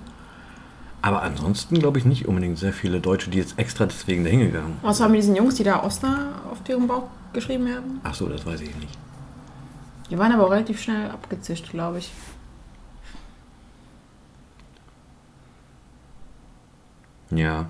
Aber 1.04 1.22
ansonsten 1.22 1.80
glaube 1.80 2.00
ich 2.00 2.06
nicht 2.06 2.30
unbedingt 2.30 2.58
sehr 2.58 2.72
viele 2.72 3.02
Deutsche, 3.02 3.30
die 3.30 3.38
jetzt 3.38 3.60
extra 3.60 3.86
deswegen 3.86 4.24
dahin 4.24 4.39
gegangen 4.39 4.78
sind. 4.80 4.89
Außer 4.89 5.10
mit 5.10 5.18
diesen 5.18 5.36
Jungs, 5.36 5.56
die 5.56 5.63
da 5.66 5.84
Osner 5.84 6.30
auf 6.50 6.63
deren 6.63 6.88
Bauch 6.88 7.10
geschrieben 7.34 7.68
haben. 7.68 8.00
Ach 8.06 8.16
so, 8.16 8.30
das 8.30 8.46
weiß 8.46 8.62
ich 8.62 8.74
nicht. 8.78 8.98
Die 10.10 10.18
waren 10.18 10.32
aber 10.32 10.48
auch 10.48 10.52
relativ 10.52 10.82
schnell 10.82 11.12
abgezischt, 11.12 11.70
glaube 11.72 11.98
ich. 11.98 12.10
Ja. 17.32 17.66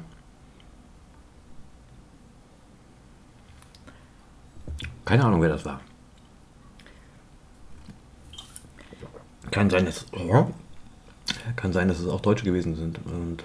Keine 5.06 5.26
Ahnung, 5.26 5.41
wer 5.41 5.50
das 5.50 5.65
war. 5.65 5.82
Kann 9.50 9.72
sein, 9.72 9.86
dass 9.86 10.06
ja, 10.15 10.48
kann 11.56 11.74
sein, 11.74 11.88
dass 11.88 12.00
es 12.00 12.08
auch 12.08 12.22
Deutsche 12.22 12.46
gewesen 12.46 12.76
sind 12.76 13.00
und 13.06 13.44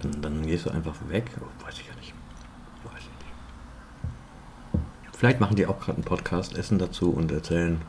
dann, 0.00 0.22
dann 0.22 0.46
gehst 0.46 0.66
du 0.66 0.70
einfach 0.70 0.94
weg. 1.08 1.30
Oh, 1.40 1.64
weiß 1.64 1.80
ich 1.80 1.86
ja 1.86 1.94
nicht. 1.96 2.12
Weiß 2.84 3.00
ich 3.00 3.08
nicht. 3.08 4.84
Vielleicht 5.16 5.40
machen 5.40 5.56
die 5.56 5.66
auch 5.66 5.80
gerade 5.80 5.96
einen 5.96 6.04
Podcast, 6.04 6.56
essen 6.56 6.78
dazu 6.78 7.10
und 7.10 7.32
erzählen. 7.32 7.80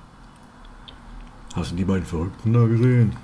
Hast 1.56 1.72
du 1.72 1.76
die 1.76 1.86
beiden 1.86 2.06
Verrückten 2.06 2.54
da 2.54 2.66
gesehen? 2.66 3.16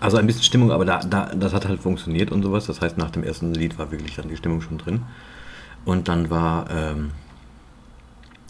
Also 0.00 0.18
ein 0.18 0.26
bisschen 0.26 0.42
Stimmung, 0.42 0.70
aber 0.70 0.84
da, 0.84 0.98
da, 1.00 1.34
das 1.34 1.54
hat 1.54 1.66
halt 1.66 1.80
funktioniert 1.80 2.30
und 2.30 2.42
sowas. 2.42 2.66
Das 2.66 2.82
heißt, 2.82 2.98
nach 2.98 3.10
dem 3.10 3.24
ersten 3.24 3.54
Lied 3.54 3.78
war 3.78 3.90
wirklich 3.90 4.16
dann 4.16 4.28
die 4.28 4.36
Stimmung 4.36 4.60
schon 4.60 4.76
drin. 4.76 5.02
Und 5.86 6.08
dann 6.08 6.28
war 6.28 6.70
ähm, 6.70 7.12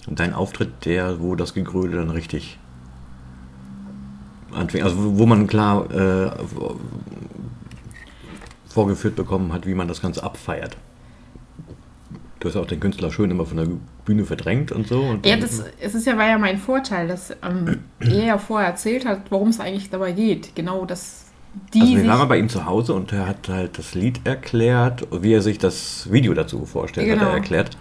dein 0.07 0.35
Auftritt 0.35 0.85
der, 0.85 1.21
wo 1.21 1.35
das 1.35 1.55
Gegröle 1.55 1.97
dann 1.97 2.11
richtig 2.11 2.59
anfing. 4.53 4.83
Also 4.83 5.19
wo 5.19 5.27
man 5.27 5.47
klar 5.47 5.91
äh, 5.91 6.31
vorgeführt 8.69 9.17
bekommen 9.17 9.53
hat, 9.53 9.67
wie 9.67 9.75
man 9.75 9.89
das 9.89 10.01
Ganze 10.01 10.23
abfeiert. 10.23 10.77
Du 12.41 12.49
hast 12.49 12.57
auch 12.57 12.67
den 12.67 12.81
Künstler 12.81 13.11
schön 13.11 13.31
immer 13.31 13.47
von 13.47 13.57
der 13.57 13.69
Bühne 14.05 14.25
verdrängt 14.25 14.71
und 14.71 14.87
so. 14.87 15.01
Und 15.01 15.25
Ja, 15.25 15.37
das 15.37 15.63
es 15.81 15.95
ist 15.95 16.07
ja, 16.07 16.19
war 16.19 16.27
ja 16.27 16.37
mein 16.37 16.59
Vorteil, 16.59 17.09
dass 17.09 17.31
ähm, 17.43 17.85
er 18.01 18.25
ja 18.25 18.39
vorher 18.39 18.69
erzählt 18.69 19.07
hat, 19.07 19.23
worum 19.31 19.49
es 19.49 19.61
eigentlich 19.61 19.89
dabei 19.89 20.13
geht. 20.13 20.55
Genau, 20.55 20.85
dass 20.85 21.25
die 21.73 21.81
Also 21.81 21.97
wir 21.97 22.07
waren 22.07 22.29
bei 22.29 22.37
ihm 22.39 22.51
zu 22.51 22.67
Hause 22.67 22.93
und 22.93 23.13
er 23.13 23.27
hat 23.27 23.49
halt 23.49 23.79
das 23.79 23.95
Lied 23.95 24.21
erklärt, 24.27 25.07
wie 25.23 25.33
er 25.33 25.41
sich 25.41 25.57
das 25.59 26.13
Video 26.13 26.35
dazu 26.35 26.67
vorstellt, 26.67 27.11
hat 27.11 27.19
Genau. 27.19 27.31
er 27.31 27.37
erklärt. 27.37 27.79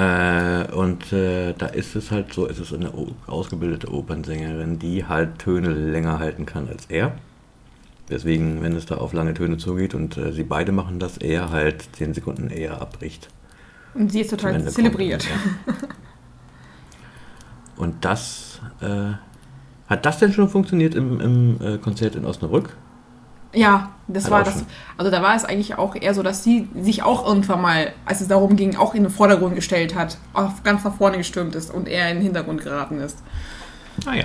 Äh, 0.00 0.72
und 0.72 1.12
äh, 1.12 1.52
da 1.52 1.66
ist 1.66 1.94
es 1.94 2.10
halt 2.10 2.32
so, 2.32 2.48
es 2.48 2.58
ist 2.58 2.72
eine 2.72 2.90
ausgebildete 3.26 3.92
Opernsängerin, 3.92 4.78
die 4.78 5.04
halt 5.04 5.38
Töne 5.38 5.68
länger 5.68 6.18
halten 6.18 6.46
kann 6.46 6.68
als 6.68 6.86
er. 6.86 7.12
Deswegen, 8.08 8.62
wenn 8.62 8.74
es 8.74 8.86
da 8.86 8.96
auf 8.96 9.12
lange 9.12 9.34
Töne 9.34 9.58
zugeht 9.58 9.94
und 9.94 10.16
äh, 10.16 10.32
sie 10.32 10.42
beide 10.42 10.72
machen 10.72 11.00
das, 11.00 11.18
er 11.18 11.50
halt 11.50 11.84
10 11.96 12.14
Sekunden 12.14 12.48
eher 12.48 12.80
abbricht. 12.80 13.28
Und 13.92 14.10
sie 14.10 14.22
ist 14.22 14.30
total 14.30 14.66
zelebriert. 14.70 15.26
kommt. 15.28 15.82
Ja. 15.82 15.88
Und 17.76 18.04
das, 18.04 18.60
äh, 18.80 19.12
hat 19.86 20.06
das 20.06 20.18
denn 20.18 20.32
schon 20.32 20.48
funktioniert 20.48 20.94
im, 20.94 21.20
im 21.20 21.60
äh, 21.60 21.76
Konzert 21.76 22.14
in 22.14 22.24
Osnabrück? 22.24 22.74
Ja, 23.52 23.90
das 24.06 24.24
Hat 24.24 24.30
war 24.30 24.44
das. 24.44 24.64
Also 24.96 25.10
da 25.10 25.22
war 25.22 25.34
es 25.34 25.44
eigentlich 25.44 25.76
auch 25.76 25.96
eher 25.96 26.14
so, 26.14 26.22
dass 26.22 26.44
sie 26.44 26.68
sich 26.74 27.02
auch 27.02 27.26
irgendwann 27.26 27.60
mal, 27.60 27.92
als 28.04 28.20
es 28.20 28.28
darum 28.28 28.56
ging, 28.56 28.76
auch 28.76 28.94
in 28.94 29.02
den 29.02 29.12
Vordergrund 29.12 29.56
gestellt 29.56 29.94
hat, 29.94 30.18
auch 30.32 30.62
ganz 30.62 30.84
nach 30.84 30.94
vorne 30.94 31.18
gestürmt 31.18 31.54
ist 31.54 31.72
und 31.72 31.88
er 31.88 32.10
in 32.10 32.18
den 32.18 32.24
Hintergrund 32.24 32.62
geraten 32.62 33.00
ist. 33.00 33.22
Ah 34.06 34.14
ja. 34.14 34.24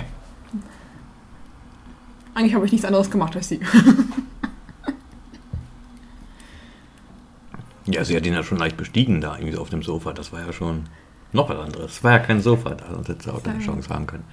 Eigentlich 2.36 2.54
habe 2.54 2.66
ich 2.66 2.72
nichts 2.72 2.86
anderes 2.86 3.10
gemacht 3.10 3.36
als 3.36 3.50
sie. 3.50 3.60
Ja, 7.88 8.04
sie 8.04 8.16
hat 8.16 8.26
ihn 8.26 8.34
ja 8.34 8.44
schon 8.44 8.58
leicht 8.58 8.78
bestiegen 8.78 9.22
da, 9.22 9.36
irgendwie 9.36 9.54
so 9.54 9.62
auf 9.62 9.70
dem 9.70 9.84
Sofa. 9.84 10.14
Das 10.14 10.34
war 10.34 10.44
ja 10.44 10.52
schon 10.52 10.86
noch 11.34 11.50
was 11.50 11.60
anderes. 11.60 11.92
Es 11.92 12.04
war 12.04 12.14
ja 12.14 12.20
kein 12.20 12.42
Sofa 12.42 12.72
da, 12.72 12.86
sonst 12.92 13.10
hätte 13.10 13.24
sie 13.24 13.32
auch 13.32 13.44
keine. 13.44 13.60
Chance 13.60 13.90
haben 13.90 14.08
können. 14.08 14.24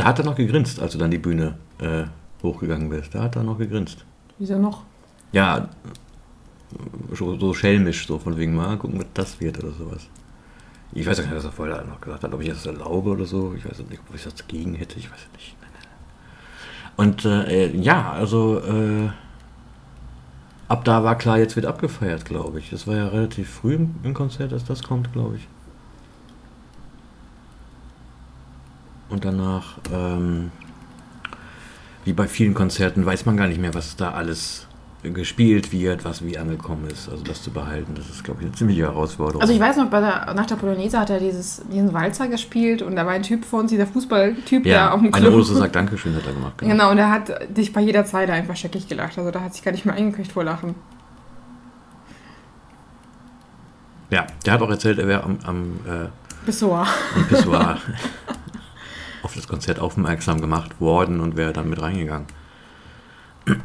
Da 0.00 0.06
hat 0.06 0.18
er 0.18 0.24
noch 0.24 0.34
gegrinst, 0.34 0.80
als 0.80 0.92
du 0.92 0.98
dann 0.98 1.10
die 1.10 1.18
Bühne 1.18 1.56
äh, 1.78 2.04
hochgegangen 2.42 2.88
bist. 2.88 3.14
Da 3.14 3.24
hat 3.24 3.36
er 3.36 3.42
noch 3.42 3.58
gegrinst. 3.58 4.06
Wieso 4.38 4.58
noch? 4.58 4.82
Ja, 5.30 5.68
so, 7.12 7.38
so 7.38 7.52
schelmisch, 7.52 8.06
so 8.06 8.18
von 8.18 8.34
wegen 8.38 8.54
mal 8.54 8.78
gucken, 8.78 8.98
was 8.98 9.06
das 9.12 9.40
wird 9.40 9.62
oder 9.62 9.72
sowas. 9.72 10.08
Ich 10.92 11.06
weiß 11.06 11.20
auch 11.20 11.24
nicht, 11.24 11.36
was 11.36 11.44
er 11.44 11.52
vorher 11.52 11.84
noch 11.84 12.00
gesagt 12.00 12.24
hat, 12.24 12.32
ob 12.32 12.40
ich 12.40 12.48
das 12.48 12.64
erlaube 12.64 13.10
oder 13.10 13.26
so. 13.26 13.52
Ich 13.54 13.66
weiß 13.66 13.78
nicht, 13.90 14.00
ob 14.08 14.14
ich 14.14 14.24
das 14.24 14.34
dagegen 14.36 14.74
hätte. 14.74 14.98
Ich 14.98 15.10
weiß 15.10 15.18
es 15.18 15.32
nicht. 15.36 15.56
Und 16.96 17.26
äh, 17.26 17.76
ja, 17.76 18.12
also 18.12 18.58
äh, 18.60 19.10
ab 20.68 20.82
da 20.86 21.04
war 21.04 21.18
klar, 21.18 21.38
jetzt 21.38 21.56
wird 21.56 21.66
abgefeiert, 21.66 22.24
glaube 22.24 22.58
ich. 22.58 22.70
Das 22.70 22.86
war 22.86 22.96
ja 22.96 23.08
relativ 23.08 23.50
früh 23.50 23.74
im 24.02 24.14
Konzert, 24.14 24.52
dass 24.52 24.64
das 24.64 24.82
kommt, 24.82 25.12
glaube 25.12 25.36
ich. 25.36 25.46
Und 29.10 29.24
danach, 29.24 29.78
ähm, 29.92 30.50
wie 32.04 32.12
bei 32.12 32.26
vielen 32.28 32.54
Konzerten, 32.54 33.04
weiß 33.04 33.26
man 33.26 33.36
gar 33.36 33.48
nicht 33.48 33.60
mehr, 33.60 33.74
was 33.74 33.96
da 33.96 34.12
alles 34.12 34.66
gespielt 35.02 35.72
wird, 35.72 36.04
was 36.04 36.22
wie 36.24 36.36
angekommen 36.36 36.86
ist. 36.92 37.08
Also 37.08 37.24
das 37.24 37.42
zu 37.42 37.50
behalten, 37.50 37.94
das 37.94 38.08
ist, 38.10 38.22
glaube 38.22 38.40
ich, 38.40 38.46
eine 38.46 38.54
ziemliche 38.54 38.82
Herausforderung. 38.82 39.40
Also 39.40 39.54
ich 39.54 39.58
weiß 39.58 39.78
noch, 39.78 39.88
bei 39.88 39.98
der, 40.00 40.34
nach 40.34 40.44
der 40.44 40.56
Polonaise 40.56 41.00
hat 41.00 41.08
er 41.08 41.18
dieses, 41.18 41.62
diesen 41.72 41.92
Walzer 41.94 42.28
gespielt 42.28 42.82
und 42.82 42.96
da 42.96 43.06
war 43.06 43.12
ein 43.12 43.22
Typ 43.22 43.44
vor 43.46 43.60
uns, 43.60 43.70
dieser 43.70 43.86
Fußballtyp, 43.86 44.62
der 44.64 44.72
ja, 44.72 44.90
auf 44.92 45.00
dem 45.00 45.12
eine 45.14 45.26
Klo- 45.28 45.36
Rose 45.36 45.54
sagt 45.56 45.74
Dankeschön, 45.74 46.14
hat 46.14 46.26
er 46.26 46.34
gemacht. 46.34 46.58
Genau. 46.58 46.72
Genau, 46.72 46.90
und 46.90 46.98
er 46.98 47.10
hat 47.10 47.30
dich 47.56 47.72
bei 47.72 47.80
jeder 47.80 48.04
Zeile 48.04 48.34
einfach 48.34 48.56
scheckig 48.56 48.88
gelacht. 48.88 49.16
Also 49.18 49.30
da 49.30 49.40
hat 49.40 49.54
sich 49.54 49.62
gar 49.62 49.72
nicht 49.72 49.86
mehr 49.86 49.94
eingekriegt 49.94 50.32
vor 50.32 50.44
Lachen. 50.44 50.74
Ja, 54.10 54.26
der 54.44 54.52
hat 54.52 54.60
auch 54.62 54.70
erzählt, 54.70 54.98
er 54.98 55.08
wäre 55.08 55.22
am, 55.24 55.38
am, 55.44 55.62
äh, 55.86 56.08
Pissoir. 56.44 56.86
am 57.16 57.24
Pissoir 57.28 57.78
auf 59.30 59.36
das 59.36 59.46
Konzert 59.48 59.78
aufmerksam 59.78 60.40
gemacht 60.40 60.80
worden 60.80 61.20
und 61.20 61.36
wäre 61.36 61.52
dann 61.52 61.70
mit 61.70 61.80
reingegangen. 61.80 62.26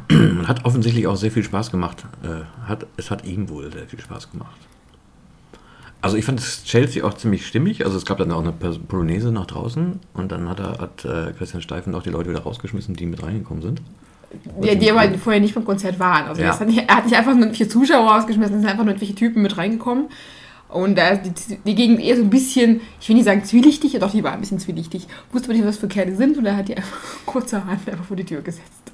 Und 0.08 0.46
hat 0.48 0.64
offensichtlich 0.64 1.06
auch 1.08 1.16
sehr 1.16 1.30
viel 1.32 1.42
Spaß 1.42 1.70
gemacht. 1.72 2.04
Äh, 2.22 2.68
hat, 2.68 2.86
es 2.96 3.10
hat 3.10 3.24
ihm 3.24 3.48
wohl 3.48 3.72
sehr 3.72 3.86
viel 3.86 4.00
Spaß 4.00 4.30
gemacht. 4.30 4.56
Also 6.00 6.16
ich 6.16 6.24
fand 6.24 6.38
das 6.38 6.62
Chelsea 6.64 7.04
auch 7.04 7.14
ziemlich 7.14 7.46
stimmig. 7.46 7.84
Also 7.84 7.96
es 7.98 8.06
gab 8.06 8.18
dann 8.18 8.30
auch 8.30 8.42
eine 8.42 8.52
Polonaise 8.52 9.32
nach 9.32 9.46
draußen 9.46 9.98
und 10.14 10.32
dann 10.32 10.48
hat, 10.48 10.60
er, 10.60 10.78
hat 10.78 11.04
äh, 11.04 11.32
Christian 11.36 11.62
Steifen 11.62 11.94
auch 11.96 12.02
die 12.02 12.10
Leute 12.10 12.30
wieder 12.30 12.42
rausgeschmissen, 12.42 12.94
die 12.94 13.06
mit 13.06 13.22
reingekommen 13.22 13.62
sind. 13.62 13.82
Die, 14.62 14.76
die 14.76 14.90
aber 14.90 15.18
vorher 15.18 15.40
nicht 15.40 15.54
beim 15.54 15.64
Konzert 15.64 15.98
waren. 15.98 16.26
Also 16.26 16.42
Ja. 16.42 16.58
hat 16.58 16.66
nicht, 16.66 16.88
er 16.88 16.96
hat 16.96 17.04
nicht 17.04 17.16
einfach 17.16 17.32
nur 17.32 17.42
irgendwelche 17.42 17.68
Zuschauer 17.68 18.08
rausgeschmissen, 18.12 18.56
es 18.56 18.60
sind 18.62 18.70
einfach 18.70 18.84
nur 18.84 18.92
irgendwelche 18.92 19.14
Typen 19.14 19.42
mit 19.42 19.56
reingekommen. 19.56 20.06
Und 20.68 20.96
da 20.98 21.14
die, 21.14 21.32
die 21.64 21.74
Gegend 21.74 22.00
eher 22.00 22.16
so 22.16 22.22
ein 22.22 22.30
bisschen, 22.30 22.80
ich 23.00 23.08
will 23.08 23.16
nicht 23.16 23.24
sagen 23.24 23.44
zwielichtig, 23.44 23.92
ja 23.92 24.00
doch, 24.00 24.10
die 24.10 24.24
war 24.24 24.32
ein 24.32 24.40
bisschen 24.40 24.58
zwielichtig. 24.58 25.06
Wusste 25.32 25.48
aber 25.48 25.54
nicht, 25.54 25.66
was 25.66 25.78
für 25.78 25.88
Kerle 25.88 26.14
sind 26.16 26.36
und 26.36 26.46
er 26.46 26.56
hat 26.56 26.68
die 26.68 26.76
einfach 26.76 26.98
kurzerhand 27.26 27.88
einfach 27.88 28.04
vor 28.04 28.16
die 28.16 28.24
Tür 28.24 28.42
gesetzt. 28.42 28.92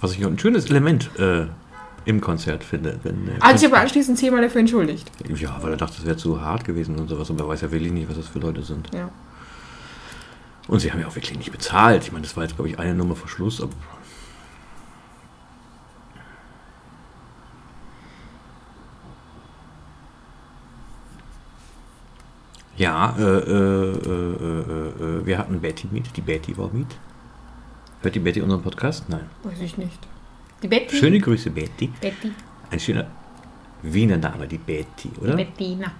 Was 0.00 0.12
ich 0.12 0.24
auch 0.24 0.30
ein 0.30 0.38
schönes 0.38 0.66
Element 0.66 1.10
äh, 1.18 1.46
im 2.04 2.20
Konzert 2.20 2.62
finde. 2.62 3.00
Wenn, 3.02 3.28
äh, 3.28 3.32
Also 3.40 3.66
ich 3.66 3.72
habe 3.72 3.80
anschließend 3.80 4.18
zehnmal 4.18 4.42
dafür 4.42 4.60
entschuldigt. 4.60 5.10
Ja, 5.34 5.58
weil 5.60 5.72
er 5.72 5.76
dachte, 5.76 5.96
es 5.98 6.06
wäre 6.06 6.16
zu 6.16 6.40
hart 6.40 6.64
gewesen 6.64 6.96
und 6.98 7.08
sowas, 7.08 7.30
aber 7.30 7.44
er 7.44 7.48
weiß 7.48 7.62
ja 7.62 7.70
wirklich 7.72 7.92
nicht, 7.92 8.08
was 8.08 8.16
das 8.16 8.28
für 8.28 8.38
Leute 8.38 8.62
sind. 8.62 8.88
Ja. 8.94 9.10
Und 10.68 10.80
sie 10.80 10.92
haben 10.92 11.00
ja 11.00 11.06
auch 11.08 11.16
wirklich 11.16 11.36
nicht 11.36 11.50
bezahlt. 11.50 12.02
Ich 12.04 12.12
meine, 12.12 12.24
das 12.24 12.36
war 12.36 12.44
jetzt, 12.44 12.54
glaube 12.54 12.68
ich, 12.68 12.78
eine 12.78 12.94
Nummer 12.94 13.16
vor 13.16 13.28
Schluss. 13.28 13.60
Aber 13.62 13.72
ja, 22.78 23.14
äh, 23.18 23.22
äh, 23.22 23.26
äh, 23.26 24.08
äh, 24.10 25.20
äh, 25.20 25.26
wir 25.26 25.38
hatten 25.38 25.60
Betty 25.60 25.88
mit. 25.90 26.16
Die 26.16 26.20
Betty 26.20 26.56
war 26.56 26.70
mit. 26.72 26.86
Hört 28.02 28.14
die 28.14 28.20
Betty 28.20 28.40
unseren 28.40 28.62
Podcast? 28.62 29.08
Nein. 29.08 29.26
Weiß 29.42 29.60
ich 29.60 29.76
nicht. 29.76 29.98
Die 30.62 30.68
Betty? 30.68 30.96
Schöne 30.96 31.18
Grüße, 31.18 31.50
Betty. 31.50 31.88
Betty. 32.00 32.32
Ein 32.70 32.80
schöner 32.80 33.06
Wiener 33.82 34.16
Name, 34.16 34.46
die 34.46 34.58
Betty, 34.58 35.10
oder? 35.20 35.36
Bettina. 35.36 35.92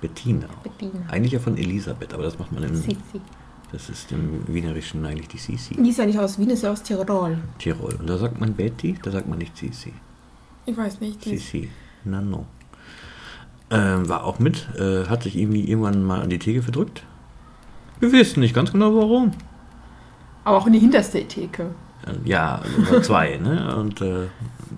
Bettina. 0.00 0.48
Bettina. 0.62 1.06
Eigentlich 1.08 1.32
ja 1.32 1.38
von 1.38 1.56
Elisabeth, 1.56 2.12
aber 2.12 2.24
das 2.24 2.38
macht 2.38 2.52
man 2.52 2.62
im. 2.64 2.74
Sissi. 2.74 3.20
Das 3.70 3.88
ist 3.88 4.12
im 4.12 4.46
Wienerischen 4.48 5.04
eigentlich 5.06 5.28
die 5.28 5.38
Sisi. 5.38 5.74
Die 5.76 5.88
ist 5.88 5.98
ja 5.98 6.04
nicht 6.04 6.18
aus 6.18 6.38
Wien, 6.38 6.50
ist 6.50 6.62
ja 6.62 6.72
aus 6.72 6.82
Tirol. 6.82 7.38
Tirol. 7.58 7.94
Und 7.94 8.06
da 8.06 8.18
sagt 8.18 8.38
man 8.38 8.52
Betty, 8.52 8.96
da 9.02 9.10
sagt 9.10 9.26
man 9.26 9.38
nicht 9.38 9.56
Sisi. 9.56 9.92
Ich 10.66 10.76
weiß 10.76 11.00
nicht. 11.00 11.24
Die 11.24 11.38
Sisi. 11.38 11.70
Nano. 12.04 12.46
Ähm, 13.72 14.08
war 14.08 14.24
auch 14.24 14.38
mit, 14.38 14.68
äh, 14.78 15.06
hat 15.06 15.22
sich 15.22 15.36
irgendwie 15.36 15.68
irgendwann 15.68 16.02
mal 16.02 16.20
an 16.20 16.28
die 16.30 16.38
Theke 16.38 16.62
verdrückt. 16.62 17.04
Wir 18.00 18.12
wissen 18.12 18.40
nicht 18.40 18.54
ganz 18.54 18.72
genau 18.72 18.94
warum. 18.94 19.32
aber 20.44 20.56
auch 20.58 20.66
in 20.66 20.72
die 20.74 20.78
hinterste 20.80 21.26
Theke. 21.26 21.70
Äh, 22.06 22.28
Ja, 22.28 22.60
oder 22.90 23.02
zwei, 23.02 23.38
ne? 23.38 23.74
Und 23.76 24.00
äh, 24.00 24.26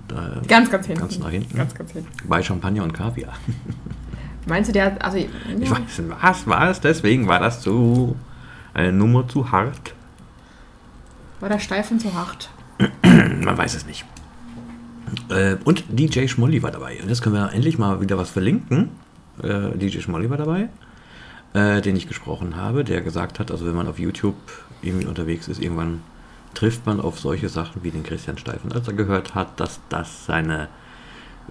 da, 0.09 0.40
Ganz, 0.46 0.70
ganz 0.70 0.87
hinten. 0.87 1.00
Ganz 1.00 1.18
nach 1.18 1.30
hinten. 1.30 1.57
Ganz, 1.57 1.74
ganz 1.74 1.92
hinten. 1.92 2.09
bei 2.28 2.42
Champagner 2.42 2.83
und 2.85 2.92
Kaviar. 2.92 3.33
Meinst 4.46 4.68
du, 4.68 4.72
der 4.74 4.85
hat, 4.87 5.02
also, 5.02 5.16
Ich 5.16 5.28
ja, 5.59 5.70
weiß, 5.70 6.02
was 6.20 6.46
war 6.46 6.68
es? 6.70 6.80
Deswegen 6.80 7.26
war 7.26 7.40
das 7.40 7.62
zu 7.62 8.14
eine 8.74 8.92
Nummer 8.92 9.26
zu 9.26 9.50
hart. 9.50 9.94
war 11.40 11.48
der 11.48 11.59
steif 11.59 11.90
und 11.90 12.00
zu 12.00 12.12
hart? 12.12 12.50
Man 13.02 13.57
weiß 13.57 13.74
es 13.74 13.87
nicht. 13.87 14.04
Äh, 15.29 15.57
und 15.64 15.85
DJ 15.88 16.27
Schmolli 16.27 16.62
war 16.62 16.70
dabei. 16.70 16.98
Und 17.03 17.09
jetzt 17.09 17.22
können 17.22 17.35
wir 17.35 17.53
endlich 17.53 17.79
mal 17.79 18.00
wieder 18.00 18.18
was 18.18 18.31
verlinken. 18.31 18.90
Äh, 19.42 19.77
DJ 19.77 20.00
Schmolli 20.00 20.31
war 20.31 20.37
dabei, 20.37 20.68
äh, 21.55 21.81
den 21.81 21.96
ich 21.96 22.09
gesprochen 22.09 22.57
habe, 22.57 22.85
der 22.85 23.00
gesagt 23.00 23.38
hat, 23.38 23.50
also 23.50 23.66
wenn 23.66 23.74
man 23.74 23.88
auf 23.88 23.98
YouTube 23.98 24.37
irgendwie 24.83 25.07
unterwegs 25.07 25.48
ist, 25.48 25.61
irgendwann 25.61 26.03
trifft 26.55 26.87
man 26.87 27.00
auf 27.00 27.18
solche 27.18 27.48
Sachen 27.48 27.83
wie 27.83 27.90
den 27.90 28.05
Christian 28.05 28.38
Steifen. 28.38 28.72
Als 28.72 28.87
er 28.87 28.94
gehört 28.94 29.35
hat, 29.35 29.59
dass 29.59 29.81
das 29.88 30.27
seine 30.27 30.68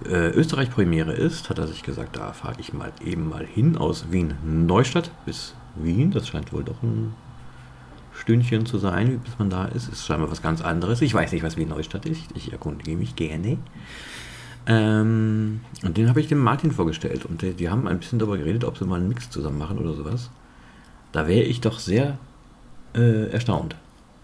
äh, 0.04 0.30
Österreich-Premiere 0.30 1.12
ist, 1.12 1.50
hat 1.50 1.58
er 1.58 1.66
sich 1.66 1.82
gesagt, 1.82 2.16
da 2.16 2.32
fahre 2.32 2.56
ich 2.58 2.72
mal 2.72 2.92
eben 3.04 3.28
mal 3.28 3.44
hin 3.44 3.76
aus 3.76 4.06
Wien-Neustadt 4.10 5.10
bis 5.26 5.54
Wien. 5.76 6.10
Das 6.10 6.28
scheint 6.28 6.52
wohl 6.52 6.64
doch 6.64 6.82
ein 6.82 7.14
Stündchen 8.14 8.64
zu 8.66 8.78
sein, 8.78 9.20
bis 9.20 9.38
man 9.38 9.50
da 9.50 9.66
ist. 9.66 9.88
Ist 9.88 10.06
scheinbar 10.06 10.30
was 10.30 10.42
ganz 10.42 10.60
anderes. 10.60 11.02
Ich 11.02 11.12
weiß 11.12 11.32
nicht, 11.32 11.42
was 11.42 11.56
Wien 11.56 11.68
Neustadt 11.68 12.06
ist. 12.06 12.22
Ich 12.34 12.52
erkundige 12.52 12.96
mich 12.96 13.16
gerne. 13.16 13.58
Ähm, 14.66 15.60
und 15.82 15.96
den 15.96 16.08
habe 16.08 16.20
ich 16.20 16.28
dem 16.28 16.38
Martin 16.38 16.70
vorgestellt. 16.72 17.26
Und 17.26 17.42
die, 17.42 17.52
die 17.52 17.68
haben 17.68 17.86
ein 17.86 17.98
bisschen 17.98 18.18
darüber 18.18 18.38
geredet, 18.38 18.64
ob 18.64 18.78
sie 18.78 18.84
mal 18.84 18.96
einen 18.96 19.08
Mix 19.08 19.30
zusammen 19.30 19.58
machen 19.58 19.78
oder 19.78 19.94
sowas. 19.94 20.30
Da 21.12 21.26
wäre 21.26 21.44
ich 21.44 21.60
doch 21.60 21.78
sehr 21.78 22.18
äh, 22.94 23.30
erstaunt. 23.30 23.76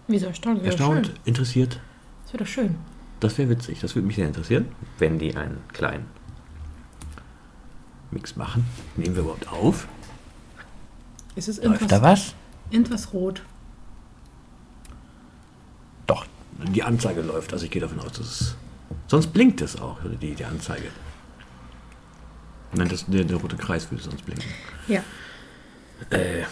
Wieso 0.07 0.27
erstaunt? 0.27 0.63
Erstaunt, 0.63 1.07
schön. 1.07 1.15
interessiert. 1.25 1.79
Das 2.23 2.33
wäre 2.33 2.43
doch 2.43 2.49
schön. 2.51 2.75
Das 3.19 3.37
wäre 3.37 3.49
witzig. 3.49 3.79
Das 3.79 3.95
würde 3.95 4.07
mich 4.07 4.15
sehr 4.15 4.27
interessieren, 4.27 4.67
wenn 4.97 5.19
die 5.19 5.35
einen 5.35 5.59
kleinen 5.73 6.05
Mix 8.09 8.35
machen. 8.35 8.65
Nehmen 8.97 9.15
wir 9.15 9.21
überhaupt 9.23 9.47
auf? 9.51 9.87
Ist 11.35 11.47
es 11.47 11.57
Läuft 11.57 11.65
irgendwas, 11.65 11.87
da 11.87 12.01
was? 12.01 12.35
irgendwas 12.71 13.13
rot? 13.13 13.43
Doch, 16.07 16.25
die 16.57 16.83
Anzeige 16.83 17.21
läuft. 17.21 17.53
Also 17.53 17.65
ich 17.65 17.71
gehe 17.71 17.81
davon 17.81 17.99
aus, 17.99 18.13
dass 18.13 18.19
es. 18.19 18.55
Sonst 19.07 19.27
blinkt 19.27 19.61
es 19.61 19.79
auch, 19.79 19.97
die, 20.21 20.35
die 20.35 20.45
Anzeige. 20.45 20.87
Nein, 22.73 22.87
das, 22.87 23.05
der, 23.07 23.23
der 23.23 23.37
rote 23.37 23.55
Kreis 23.57 23.89
würde 23.91 24.03
sonst 24.03 24.25
blinken. 24.25 24.49
Ja. 24.87 25.03
Äh. 26.09 26.43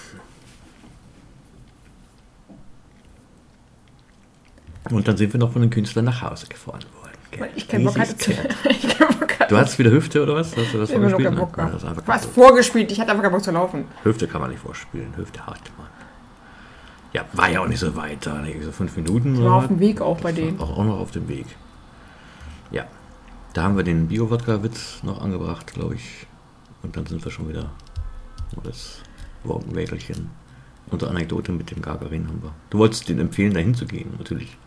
Und 4.90 5.08
dann 5.08 5.18
sind 5.18 5.34
wir 5.34 5.40
noch 5.40 5.52
von 5.52 5.62
den 5.62 5.70
Künstlern 5.70 6.06
nach 6.06 6.22
Hause 6.22 6.48
gefahren 6.48 6.84
worden. 7.02 7.10
Weil 7.38 7.52
ich 7.56 7.68
keinen 7.68 7.86
Bock, 7.86 7.98
hatte 8.00 8.18
zu, 8.18 8.32
Du 9.50 9.58
hattest 9.58 9.80
wieder 9.80 9.92
Hüfte 9.92 10.22
oder 10.22 10.36
was? 10.36 10.56
Hast 10.56 10.74
du 10.74 10.78
das 10.78 10.90
Ich 10.90 10.96
vorgespielt? 10.96 11.36
Bock 11.36 11.58
ist 11.58 11.86
einfach 11.86 12.08
Was 12.08 12.26
vorgespielt? 12.26 12.92
Ich 12.92 13.00
hatte 13.00 13.12
einfach 13.12 13.24
keinen 13.24 13.32
Bock 13.34 13.44
zu 13.44 13.52
laufen. 13.52 13.86
Hüfte 14.04 14.28
kann 14.28 14.42
man 14.42 14.52
nicht 14.52 14.62
vorspielen. 14.62 15.16
Hüfte 15.16 15.46
hart 15.46 15.72
man. 15.78 15.88
Ja, 17.14 17.26
war 17.34 17.50
ja 17.50 17.62
auch 17.62 17.68
nicht 17.68 17.80
so 17.80 17.96
weit. 17.96 18.26
Da 18.26 18.44
so 18.62 18.72
fünf 18.72 18.96
Minuten 18.96 19.36
Ich 19.36 19.42
war 19.44 19.56
auf 19.56 19.68
dem 19.68 19.80
Weg 19.80 20.02
auch 20.02 20.20
bei 20.22 20.32
denen. 20.32 20.60
Auch, 20.60 20.78
auch 20.78 20.84
noch 20.84 21.00
auf 21.00 21.12
dem 21.12 21.28
Weg. 21.28 21.46
Ja. 22.72 22.86
Da 23.54 23.64
haben 23.64 23.78
wir 23.78 23.84
den 23.84 24.08
Bio-Wodka-Witz 24.08 25.02
noch 25.04 25.22
angebracht, 25.22 25.74
glaube 25.74 25.96
ich. 25.96 26.28
Und 26.84 26.96
dann 26.96 27.06
sind 27.08 27.24
wir 27.24 27.32
schon 27.32 27.50
wieder. 27.50 27.72
Das 28.64 29.02
Wägelchen. 29.44 30.30
Unsere 30.92 31.12
Anekdote 31.12 31.52
mit 31.52 31.72
dem 31.72 31.82
Gagarin 31.82 32.28
haben 32.28 32.42
wir. 32.42 32.52
Du 32.70 32.80
wolltest 32.80 33.08
denen 33.10 33.20
empfehlen, 33.20 33.54
dahin 33.54 33.76
zu 33.76 33.86
gehen, 33.86 34.12
natürlich. 34.18 34.58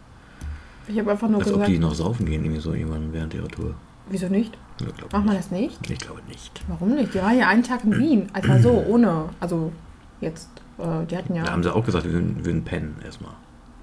Ich 0.88 0.98
habe 0.98 1.12
einfach 1.12 1.28
nur 1.28 1.38
Als 1.38 1.48
ob 1.48 1.54
gesagt, 1.54 1.70
die 1.70 1.78
noch 1.78 1.94
saufen 1.94 2.26
gehen, 2.26 2.44
irgendwie 2.44 2.60
so 2.60 2.72
irgendwann 2.72 3.12
während 3.12 3.34
ihrer 3.34 3.48
Tour. 3.48 3.74
wieso 4.08 4.28
nicht? 4.28 4.56
Ja, 4.80 4.86
Macht 5.12 5.26
man 5.26 5.36
das 5.36 5.50
nicht? 5.50 5.78
Ich 5.90 5.98
glaube 5.98 6.20
nicht. 6.28 6.60
Warum 6.68 6.94
nicht? 6.94 7.14
Die 7.14 7.18
waren 7.18 7.38
ja 7.38 7.48
einen 7.48 7.62
Tag 7.62 7.84
in 7.84 7.98
Wien. 7.98 8.28
Also 8.32 8.58
so, 8.58 8.84
ohne, 8.88 9.28
also 9.40 9.72
jetzt, 10.20 10.48
äh, 10.82 11.06
die 11.06 11.16
hatten 11.16 11.34
ja, 11.34 11.44
Da 11.44 11.52
haben 11.52 11.62
sie 11.62 11.74
auch 11.74 11.84
gesagt, 11.84 12.04
wir 12.04 12.12
würden, 12.12 12.44
würden 12.44 12.64
pennen 12.64 12.96
erstmal. 13.04 13.32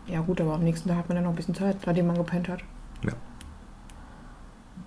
ja 0.07 0.19
gut, 0.21 0.39
aber 0.41 0.53
am 0.55 0.63
nächsten 0.63 0.89
Tag 0.89 0.97
hat 0.99 1.09
man 1.09 1.15
dann 1.15 1.23
noch 1.25 1.31
ein 1.31 1.35
bisschen 1.35 1.55
Zeit, 1.55 1.77
nachdem 1.85 2.07
man 2.07 2.17
gepennt 2.17 2.47
hat. 2.49 2.59
Ja. 3.03 3.13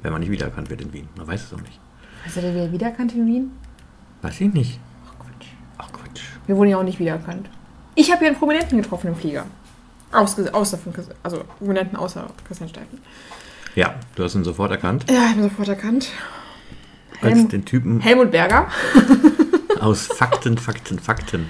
Wenn 0.02 0.12
man 0.12 0.20
nicht 0.20 0.30
wiedererkannt 0.30 0.68
wird 0.70 0.80
in 0.80 0.92
Wien. 0.92 1.08
Man 1.16 1.26
weiß 1.26 1.44
es 1.44 1.52
auch 1.54 1.60
nicht. 1.60 1.78
Hast 2.24 2.36
du 2.36 2.42
wieder 2.42 2.70
wiedererkannt 2.72 3.14
in 3.14 3.26
Wien? 3.26 3.50
Weiß 4.22 4.40
ich 4.40 4.52
nicht. 4.52 4.80
Ach 5.06 5.14
Quatsch. 5.18 5.48
Ach 5.78 5.92
Quatsch. 5.92 6.22
Wir 6.46 6.56
wurden 6.56 6.70
ja 6.70 6.78
auch 6.78 6.82
nicht 6.84 6.98
wiedererkannt. 6.98 7.48
Ich 7.94 8.10
habe 8.10 8.20
hier 8.20 8.28
einen 8.28 8.38
Prominenten 8.38 8.80
getroffen 8.80 9.08
im 9.08 9.16
Flieger. 9.16 9.44
Ausge 10.12 10.52
außer 10.52 10.76
von, 10.78 10.92
also 11.22 11.42
Prominenten 11.58 11.96
außer 11.96 12.26
Christian 12.46 12.68
Steifen. 12.68 12.98
Ja, 13.74 13.94
du 14.14 14.24
hast 14.24 14.34
ihn 14.34 14.44
sofort 14.44 14.70
erkannt. 14.70 15.06
Ja, 15.08 15.16
ich 15.16 15.28
habe 15.30 15.40
ihn 15.40 15.42
sofort 15.44 15.68
erkannt. 15.68 16.08
Als 17.22 17.32
Helmut, 17.34 17.52
den 17.52 17.64
Typen 17.64 18.00
Helmut 18.00 18.30
Berger. 18.30 18.66
aus 19.80 20.06
Fakten, 20.06 20.58
Fakten, 20.58 20.98
Fakten. 20.98 21.48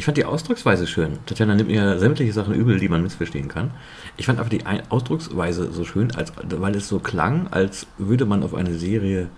Ich 0.00 0.06
fand 0.06 0.16
die 0.16 0.24
Ausdrucksweise 0.24 0.86
schön. 0.86 1.18
Tatjana 1.26 1.54
nimmt 1.54 1.68
mir 1.68 1.98
sämtliche 1.98 2.32
Sachen 2.32 2.54
übel, 2.54 2.80
die 2.80 2.88
man 2.88 3.02
missverstehen 3.02 3.48
kann. 3.48 3.70
Ich 4.16 4.24
fand 4.24 4.38
einfach 4.38 4.48
die 4.48 4.62
Ausdrucksweise 4.88 5.70
so 5.72 5.84
schön, 5.84 6.10
als, 6.12 6.32
weil 6.42 6.74
es 6.74 6.88
so 6.88 7.00
klang, 7.00 7.48
als 7.48 7.86
würde 7.98 8.24
man 8.24 8.42
auf 8.42 8.54
eine 8.54 8.78
Serie 8.78 9.28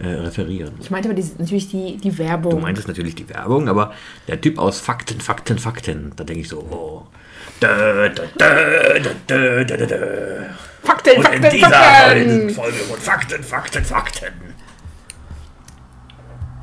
äh, 0.00 0.08
referieren. 0.08 0.74
Ich 0.80 0.90
meinte 0.90 1.08
aber 1.08 1.14
die, 1.14 1.24
natürlich 1.38 1.68
die, 1.68 1.98
die 1.98 2.18
Werbung. 2.18 2.50
Du 2.50 2.58
meintest 2.58 2.88
natürlich 2.88 3.14
die 3.14 3.28
Werbung, 3.28 3.68
aber 3.68 3.92
der 4.26 4.40
Typ 4.40 4.58
aus 4.58 4.80
Fakten, 4.80 5.20
Fakten, 5.20 5.60
Fakten, 5.60 6.10
da 6.16 6.24
denke 6.24 6.40
ich 6.40 6.48
so, 6.48 6.58
oh. 6.58 7.06
Da, 7.60 8.08
da, 8.08 8.24
da. 8.38 8.46
Fakten, 10.82 11.10
Und 11.10 11.16
in 11.16 11.22
Fakten, 11.22 11.50
dieser 11.52 11.70
Fakten! 11.70 12.50
Folge 12.50 12.76
von 12.78 12.98
Fakten, 12.98 13.44
Fakten, 13.44 13.84
Fakten. 13.84 14.32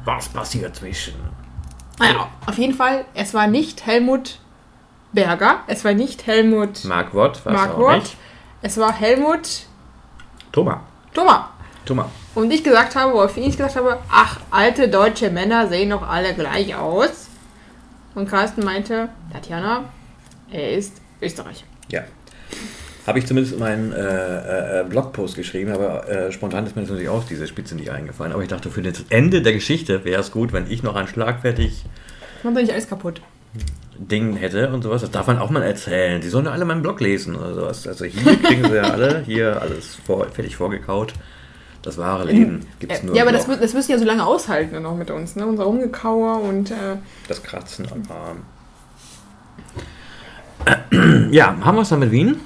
Was 0.03 0.27
passiert 0.27 0.75
zwischen 0.75 1.38
Naja, 1.99 2.27
auf 2.45 2.57
jeden 2.57 2.73
Fall, 2.73 3.05
es 3.13 3.33
war 3.33 3.47
nicht 3.47 3.85
Helmut 3.85 4.39
Berger, 5.11 5.61
es 5.67 5.83
war 5.83 5.93
nicht 5.93 6.25
Helmut 6.27 6.83
Mark 6.85 7.13
Watt, 7.13 7.41
was 7.43 7.53
Mark 7.53 7.73
auch 7.73 7.79
Roth, 7.79 7.95
nicht. 7.95 8.17
es 8.61 8.77
war 8.77 8.93
Helmut 8.93 9.47
Thomas. 10.51 10.77
Thomas. 11.13 11.41
Thomas. 11.85 12.07
Und 12.35 12.51
ich 12.51 12.63
gesagt 12.63 12.95
habe, 12.95 13.13
oder 13.13 13.27
für 13.29 13.39
ihn 13.39 13.49
ich 13.49 13.57
gesagt 13.57 13.75
habe, 13.75 13.99
ach, 14.09 14.39
alte 14.51 14.87
deutsche 14.87 15.29
Männer 15.29 15.67
sehen 15.67 15.89
doch 15.89 16.07
alle 16.07 16.33
gleich 16.33 16.75
aus. 16.75 17.27
Und 18.15 18.29
Carsten 18.29 18.63
meinte, 18.63 19.09
Tatjana, 19.31 19.85
er 20.51 20.71
ist 20.73 21.01
Österreicher. 21.21 21.65
Ja. 21.89 22.03
Habe 23.07 23.19
ich 23.19 23.25
zumindest 23.25 23.53
in 23.53 23.59
meinen 23.59 23.91
äh, 23.91 24.81
äh, 24.81 24.83
Blogpost 24.83 25.35
geschrieben, 25.35 25.71
aber 25.71 26.07
äh, 26.07 26.31
spontan 26.31 26.65
ist 26.65 26.75
mir 26.75 26.83
natürlich 26.83 27.09
auch 27.09 27.23
diese 27.23 27.47
Spitze 27.47 27.75
nicht 27.75 27.91
eingefallen. 27.91 28.33
Aber 28.33 28.41
ich 28.43 28.49
dachte, 28.49 28.69
für 28.69 28.81
das 28.81 29.05
Ende 29.09 29.41
der 29.41 29.53
Geschichte 29.53 30.05
wäre 30.05 30.21
es 30.21 30.31
gut, 30.31 30.53
wenn 30.53 30.69
ich 30.69 30.83
noch 30.83 30.95
ein 30.95 31.07
schlagfertig 31.07 31.85
mache 32.43 32.53
doch 32.55 32.61
nicht 32.61 32.71
alles 32.71 32.87
kaputt. 32.87 33.21
Ding 33.97 34.37
hätte 34.37 34.69
und 34.69 34.81
sowas. 34.81 35.01
Das 35.01 35.11
darf 35.11 35.27
man 35.27 35.39
auch 35.39 35.49
mal 35.49 35.63
erzählen. 35.63 36.21
Die 36.21 36.29
sollen 36.29 36.45
ja 36.45 36.51
alle 36.51 36.63
meinen 36.65 36.81
Blog 36.81 37.01
lesen 37.01 37.35
oder 37.35 37.53
sowas. 37.53 37.85
Also 37.85 38.05
hier 38.05 38.37
kriegen 38.43 38.63
sie 38.63 38.75
ja 38.75 38.83
alle, 38.83 39.21
hier 39.25 39.61
alles 39.61 39.95
vor, 40.05 40.25
fertig 40.29 40.55
vorgekaut. 40.55 41.13
Das 41.81 41.97
wahre 41.97 42.25
Leben 42.25 42.65
gibt 42.79 42.91
es 42.91 43.03
nur 43.03 43.15
ja, 43.15 43.23
aber 43.23 43.31
das, 43.31 43.47
das 43.47 43.73
müssen 43.73 43.91
ja 43.91 43.97
so 43.97 44.03
lange 44.03 44.25
aushalten 44.25 44.73
dann 44.73 44.85
auch 44.85 44.97
mit 44.97 45.11
uns, 45.11 45.37
ne? 45.37 45.45
Unser 45.45 45.63
Rumgekauer 45.63 46.41
und 46.41 46.71
äh, 46.71 46.97
das 47.29 47.41
Kratzen 47.41 47.87
am 47.91 48.03
Arm. 48.09 48.43
Ja, 51.31 51.55
haben 51.61 51.77
wir 51.77 51.83
es 51.83 51.89
dann 51.89 51.99
mit 51.99 52.11
Wien? 52.11 52.39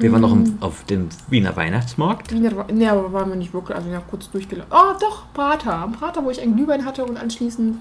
Wir 0.00 0.10
waren 0.12 0.20
noch 0.22 0.32
im, 0.32 0.56
auf 0.60 0.84
dem 0.84 1.08
Wiener 1.28 1.54
Weihnachtsmarkt. 1.56 2.32
Wiener 2.32 2.64
nee, 2.72 2.88
aber 2.88 3.12
waren 3.12 3.28
wir 3.28 3.36
nicht 3.36 3.52
wirklich, 3.52 3.76
also 3.76 3.90
ja 3.90 4.00
kurz 4.00 4.30
durchgelaufen. 4.30 4.72
Oh, 4.72 4.98
doch, 4.98 5.32
Prater. 5.34 5.74
Am 5.74 5.92
Prater, 5.92 6.24
wo 6.24 6.30
ich 6.30 6.40
einen 6.40 6.56
Glühwein 6.56 6.84
hatte 6.84 7.04
und 7.04 7.16
anschließend, 7.18 7.76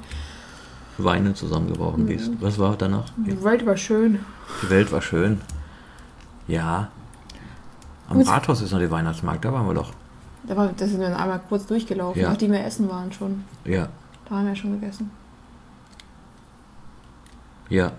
Weinen 0.97 1.33
zusammengebrochen 1.33 2.05
bist. 2.07 2.29
Was 2.41 2.59
war 2.59 2.75
danach? 2.75 3.05
die 3.17 3.41
Welt 3.43 3.65
war 3.65 3.77
schön. 3.77 4.19
Die 4.63 4.69
Welt 4.69 4.91
war 4.91 5.01
schön. 5.01 5.39
Ja. 6.47 6.89
Am. 8.09 8.19
Rathaus 8.21 8.61
ist 8.61 8.71
noch 8.71 8.79
der 8.79 8.91
Weihnachtsmarkt, 8.91 9.45
da 9.45 9.53
waren 9.53 9.65
wir 9.67 9.73
doch. 9.75 9.93
Da, 10.43 10.57
war, 10.57 10.69
da 10.75 10.87
sind 10.87 10.99
wir 10.99 11.09
dann 11.09 11.17
einmal 11.17 11.39
kurz 11.47 11.65
durchgelaufen, 11.67 12.21
Ja. 12.21 12.29
nachdem 12.29 12.51
wir 12.51 12.65
essen 12.65 12.89
waren 12.89 13.13
schon. 13.13 13.45
Ja, 13.63 13.87
Da 14.27 14.35
haben 14.35 14.47
wir 14.47 14.55
schon 14.55 14.73
gegessen. 14.79 15.09
ja. 17.69 17.91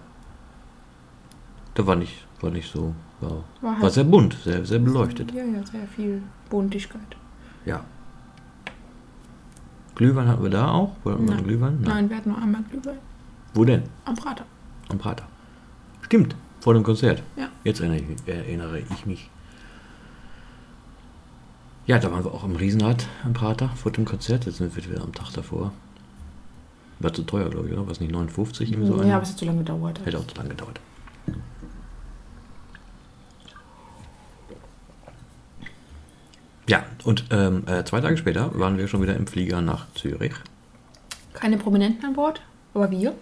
Da 1.74 1.86
war 1.86 1.96
nicht, 1.96 2.26
war 2.40 2.50
nicht 2.50 2.70
so. 2.70 2.92
War, 3.20 3.30
War 3.30 3.42
war 3.62 3.78
halt- 3.80 3.92
sehr 3.92 4.04
bunt, 4.04 4.34
sehr, 4.44 4.64
sehr 4.64 4.78
beleuchtet. 4.78 5.32
Ja, 5.32 5.44
ja, 5.44 5.64
sehr 5.66 5.86
viel 5.94 6.22
Buntigkeit. 6.48 7.00
Ja. 7.66 7.84
Glühwein 9.94 10.28
hatten 10.28 10.42
wir 10.42 10.50
da 10.50 10.70
auch? 10.70 10.92
Wollten 11.04 11.26
wir 11.28 11.34
Nein. 11.34 11.44
Glühwein? 11.44 11.78
Nein, 11.82 12.08
wir 12.08 12.16
hatten 12.16 12.30
nur 12.30 12.38
einmal 12.38 12.62
Glühwein. 12.70 12.98
Wo 13.52 13.64
denn? 13.64 13.82
Am 14.06 14.14
Prater. 14.14 14.44
Am 14.88 14.98
Prater. 14.98 15.24
Stimmt, 16.02 16.34
vor 16.60 16.72
dem 16.74 16.82
Konzert. 16.82 17.22
Ja. 17.36 17.48
Jetzt 17.64 17.80
erinnere 17.80 17.98
ich, 18.00 18.28
erinnere 18.28 18.78
ich 18.78 19.06
mich. 19.06 19.30
Ja, 21.86 21.98
da 21.98 22.10
waren 22.12 22.24
wir 22.24 22.32
auch 22.32 22.44
am 22.44 22.56
Riesenrad 22.56 23.06
am 23.24 23.32
Prater 23.32 23.68
vor 23.70 23.92
dem 23.92 24.04
Konzert. 24.04 24.46
Jetzt 24.46 24.58
sind 24.58 24.74
wir 24.76 24.84
wieder 24.90 25.02
am 25.02 25.12
Tag 25.12 25.32
davor. 25.32 25.72
War 27.00 27.12
zu 27.12 27.22
teuer, 27.22 27.48
glaube 27.50 27.66
ich, 27.68 27.72
oder? 27.72 27.86
Was 27.88 28.00
nicht 28.00 28.12
59 28.12 28.70
irgendwie 28.72 28.88
so? 28.88 29.02
ja, 29.02 29.14
aber 29.16 29.22
es 29.24 29.30
hat 29.30 29.38
zu 29.38 29.44
lange 29.44 29.58
gedauert. 29.58 30.00
Hätte 30.04 30.18
auch 30.18 30.26
zu 30.26 30.36
lange 30.36 30.50
gedauert. 30.50 30.80
Ja, 36.70 36.84
und 37.02 37.24
ähm, 37.32 37.64
äh, 37.66 37.82
zwei 37.82 38.00
Tage 38.00 38.16
später 38.16 38.56
waren 38.56 38.78
wir 38.78 38.86
schon 38.86 39.02
wieder 39.02 39.16
im 39.16 39.26
Flieger 39.26 39.60
nach 39.60 39.92
Zürich. 39.94 40.34
Keine 41.32 41.56
Prominenten 41.56 42.04
an 42.04 42.12
Bord, 42.14 42.42
aber 42.74 42.92
wir. 42.92 43.12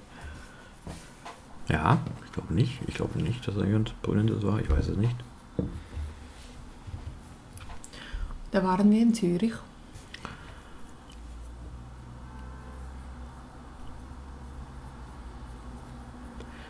Ja, 1.67 1.97
ich 2.27 2.33
glaube 2.33 2.53
nicht. 2.53 2.79
Ich 2.87 2.95
glaube 2.95 3.19
nicht, 3.19 3.49
dass 3.49 3.55
da 3.55 3.65
jemand 3.65 3.95
Prominentes 4.03 4.43
war. 4.43 4.61
Ich 4.61 4.71
weiß 4.71 4.89
es 4.89 4.99
nicht. 4.99 5.17
Da 8.51 8.63
waren 8.63 8.91
wir 8.91 9.01
in 9.01 9.15
Zürich. 9.15 9.55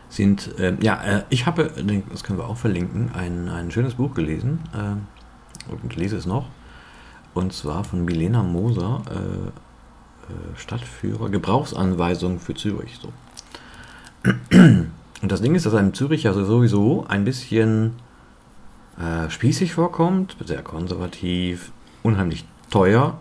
Sind, 0.07 0.55
ähm, 0.57 0.77
ja, 0.79 1.03
äh, 1.03 1.23
ich 1.29 1.45
habe, 1.45 1.73
äh, 1.75 2.01
das 2.09 2.23
können 2.23 2.39
wir 2.39 2.47
auch 2.47 2.55
verlinken, 2.55 3.11
ein, 3.13 3.49
ein 3.49 3.69
schönes 3.69 3.95
Buch 3.95 4.13
gelesen. 4.13 4.59
Äh, 4.73 5.73
und 5.73 5.97
lese 5.97 6.15
es 6.15 6.25
noch. 6.25 6.47
Und 7.39 7.53
zwar 7.53 7.85
von 7.85 8.03
Milena 8.03 8.43
Moser, 8.43 9.01
äh, 9.09 9.13
äh, 9.13 10.57
Stadtführer, 10.57 11.29
Gebrauchsanweisung 11.29 12.41
für 12.41 12.53
Zürich. 12.53 12.99
So. 13.01 13.13
Und 15.21 15.31
das 15.31 15.41
Ding 15.41 15.55
ist, 15.55 15.65
dass 15.65 15.73
einem 15.73 15.93
Zürich 15.93 16.23
ja 16.23 16.33
sowieso 16.33 17.05
ein 17.07 17.23
bisschen 17.23 17.93
äh, 18.99 19.29
spießig 19.29 19.73
vorkommt, 19.73 20.35
sehr 20.45 20.61
konservativ, 20.61 21.71
unheimlich 22.03 22.43
teuer. 22.69 23.17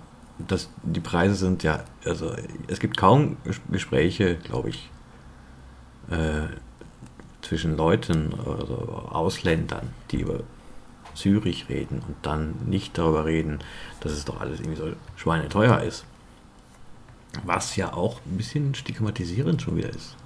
Das, 0.48 0.68
die 0.82 1.00
Preise 1.00 1.36
sind 1.36 1.62
ja, 1.62 1.84
also 2.04 2.32
es 2.66 2.80
gibt 2.80 2.96
kaum 2.96 3.36
Ges- 3.46 3.60
Gespräche, 3.70 4.34
glaube 4.34 4.70
ich, 4.70 4.90
äh, 6.10 6.48
zwischen 7.42 7.76
Leuten, 7.76 8.34
also 8.34 9.08
Ausländern, 9.10 9.90
die 10.10 10.22
über 10.22 10.40
Zürich 11.18 11.68
reden 11.68 12.00
und 12.06 12.16
dann 12.22 12.54
nicht 12.66 12.96
darüber 12.96 13.24
reden, 13.24 13.58
dass 14.00 14.12
es 14.12 14.24
doch 14.24 14.40
alles 14.40 14.60
irgendwie 14.60 14.78
so 14.78 14.92
schweineteuer 15.16 15.82
ist. 15.82 16.04
Was 17.44 17.76
ja 17.76 17.92
auch 17.92 18.20
ein 18.26 18.36
bisschen 18.36 18.74
stigmatisierend 18.74 19.60
schon 19.60 19.76
wieder 19.76 19.90
ist. 19.90 20.16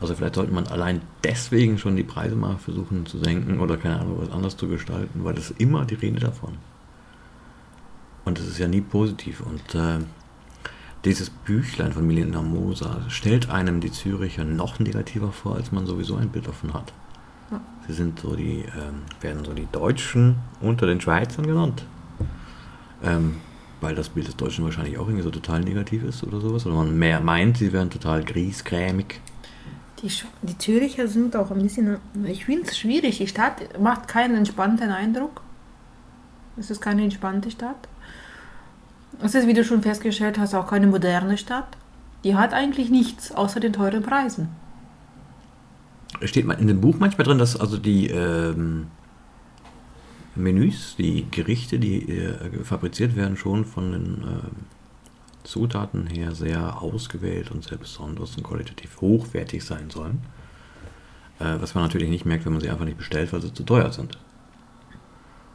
Also 0.00 0.14
vielleicht 0.14 0.34
sollte 0.34 0.52
man 0.52 0.66
allein 0.66 1.00
deswegen 1.22 1.78
schon 1.78 1.96
die 1.96 2.02
Preise 2.02 2.34
mal 2.34 2.56
versuchen 2.58 3.06
zu 3.06 3.18
senken 3.18 3.60
oder 3.60 3.76
keine 3.76 4.00
Ahnung, 4.00 4.18
was 4.20 4.30
anders 4.30 4.56
zu 4.56 4.68
gestalten, 4.68 5.24
weil 5.24 5.38
es 5.38 5.50
ist 5.50 5.60
immer 5.60 5.84
die 5.84 5.94
Rede 5.94 6.20
davon. 6.20 6.58
Und 8.24 8.38
es 8.38 8.46
ist 8.46 8.58
ja 8.58 8.68
nie 8.68 8.80
positiv. 8.80 9.40
Und 9.40 9.74
äh, 9.74 10.00
dieses 11.04 11.30
Büchlein 11.30 11.92
von 11.92 12.06
Milena 12.06 12.42
Moser 12.42 13.02
stellt 13.08 13.50
einem 13.50 13.80
die 13.80 13.92
Züricher 13.92 14.44
noch 14.44 14.78
negativer 14.78 15.32
vor, 15.32 15.56
als 15.56 15.72
man 15.72 15.86
sowieso 15.86 16.16
ein 16.16 16.30
Bild 16.30 16.48
davon 16.48 16.74
hat. 16.74 16.92
Sie 17.86 17.92
sind 17.92 18.20
so 18.20 18.34
die, 18.34 18.64
ähm, 18.76 19.02
werden 19.20 19.44
so 19.44 19.52
die 19.52 19.68
Deutschen 19.70 20.36
unter 20.60 20.86
den 20.86 21.00
Schweizern 21.00 21.46
genannt. 21.46 21.84
Ähm, 23.02 23.36
weil 23.80 23.94
das 23.94 24.08
Bild 24.08 24.26
des 24.28 24.36
Deutschen 24.36 24.64
wahrscheinlich 24.64 24.96
auch 24.96 25.06
irgendwie 25.06 25.24
so 25.24 25.30
total 25.30 25.60
negativ 25.60 26.04
ist 26.04 26.24
oder 26.24 26.40
sowas. 26.40 26.64
Oder 26.64 26.76
man 26.76 26.98
mehr 26.98 27.20
meint, 27.20 27.58
sie 27.58 27.72
wären 27.72 27.90
total 27.90 28.24
griesgrämig. 28.24 29.20
Die, 30.00 30.08
Sch- 30.08 30.24
die 30.40 30.56
Züricher 30.56 31.06
sind 31.06 31.36
auch 31.36 31.50
ein 31.50 31.62
bisschen. 31.62 31.98
Ich 32.24 32.46
finde 32.46 32.62
es 32.68 32.78
schwierig. 32.78 33.18
Die 33.18 33.26
Stadt 33.26 33.78
macht 33.78 34.08
keinen 34.08 34.36
entspannten 34.36 34.90
Eindruck. 34.90 35.42
Es 36.56 36.70
ist 36.70 36.80
keine 36.80 37.02
entspannte 37.02 37.50
Stadt. 37.50 37.88
Es 39.20 39.34
ist, 39.34 39.46
wie 39.46 39.54
du 39.54 39.64
schon 39.64 39.82
festgestellt 39.82 40.38
hast, 40.38 40.54
auch 40.54 40.66
keine 40.66 40.86
moderne 40.86 41.36
Stadt. 41.36 41.68
Die 42.24 42.36
hat 42.36 42.54
eigentlich 42.54 42.90
nichts 42.90 43.32
außer 43.32 43.60
den 43.60 43.74
teuren 43.74 44.02
Preisen. 44.02 44.48
Steht 46.22 46.46
in 46.46 46.66
dem 46.66 46.80
Buch 46.80 46.96
manchmal 46.98 47.26
drin, 47.26 47.38
dass 47.38 47.58
also 47.58 47.76
die 47.76 48.08
ähm, 48.08 48.86
Menüs, 50.36 50.96
die 50.96 51.26
Gerichte, 51.30 51.78
die 51.78 52.08
äh, 52.08 52.64
fabriziert 52.64 53.16
werden, 53.16 53.36
schon 53.36 53.64
von 53.64 53.92
den 53.92 54.04
ähm, 54.04 54.50
Zutaten 55.44 56.06
her 56.06 56.34
sehr 56.34 56.82
ausgewählt 56.82 57.50
und 57.50 57.64
sehr 57.64 57.78
besonders 57.78 58.36
und 58.36 58.44
qualitativ 58.44 59.00
hochwertig 59.00 59.64
sein 59.64 59.90
sollen. 59.90 60.22
Äh, 61.38 61.56
was 61.60 61.74
man 61.74 61.84
natürlich 61.84 62.08
nicht 62.08 62.24
merkt, 62.24 62.46
wenn 62.46 62.52
man 62.52 62.62
sie 62.62 62.70
einfach 62.70 62.84
nicht 62.84 62.98
bestellt, 62.98 63.32
weil 63.32 63.42
sie 63.42 63.52
zu 63.52 63.62
teuer 63.64 63.92
sind. 63.92 64.18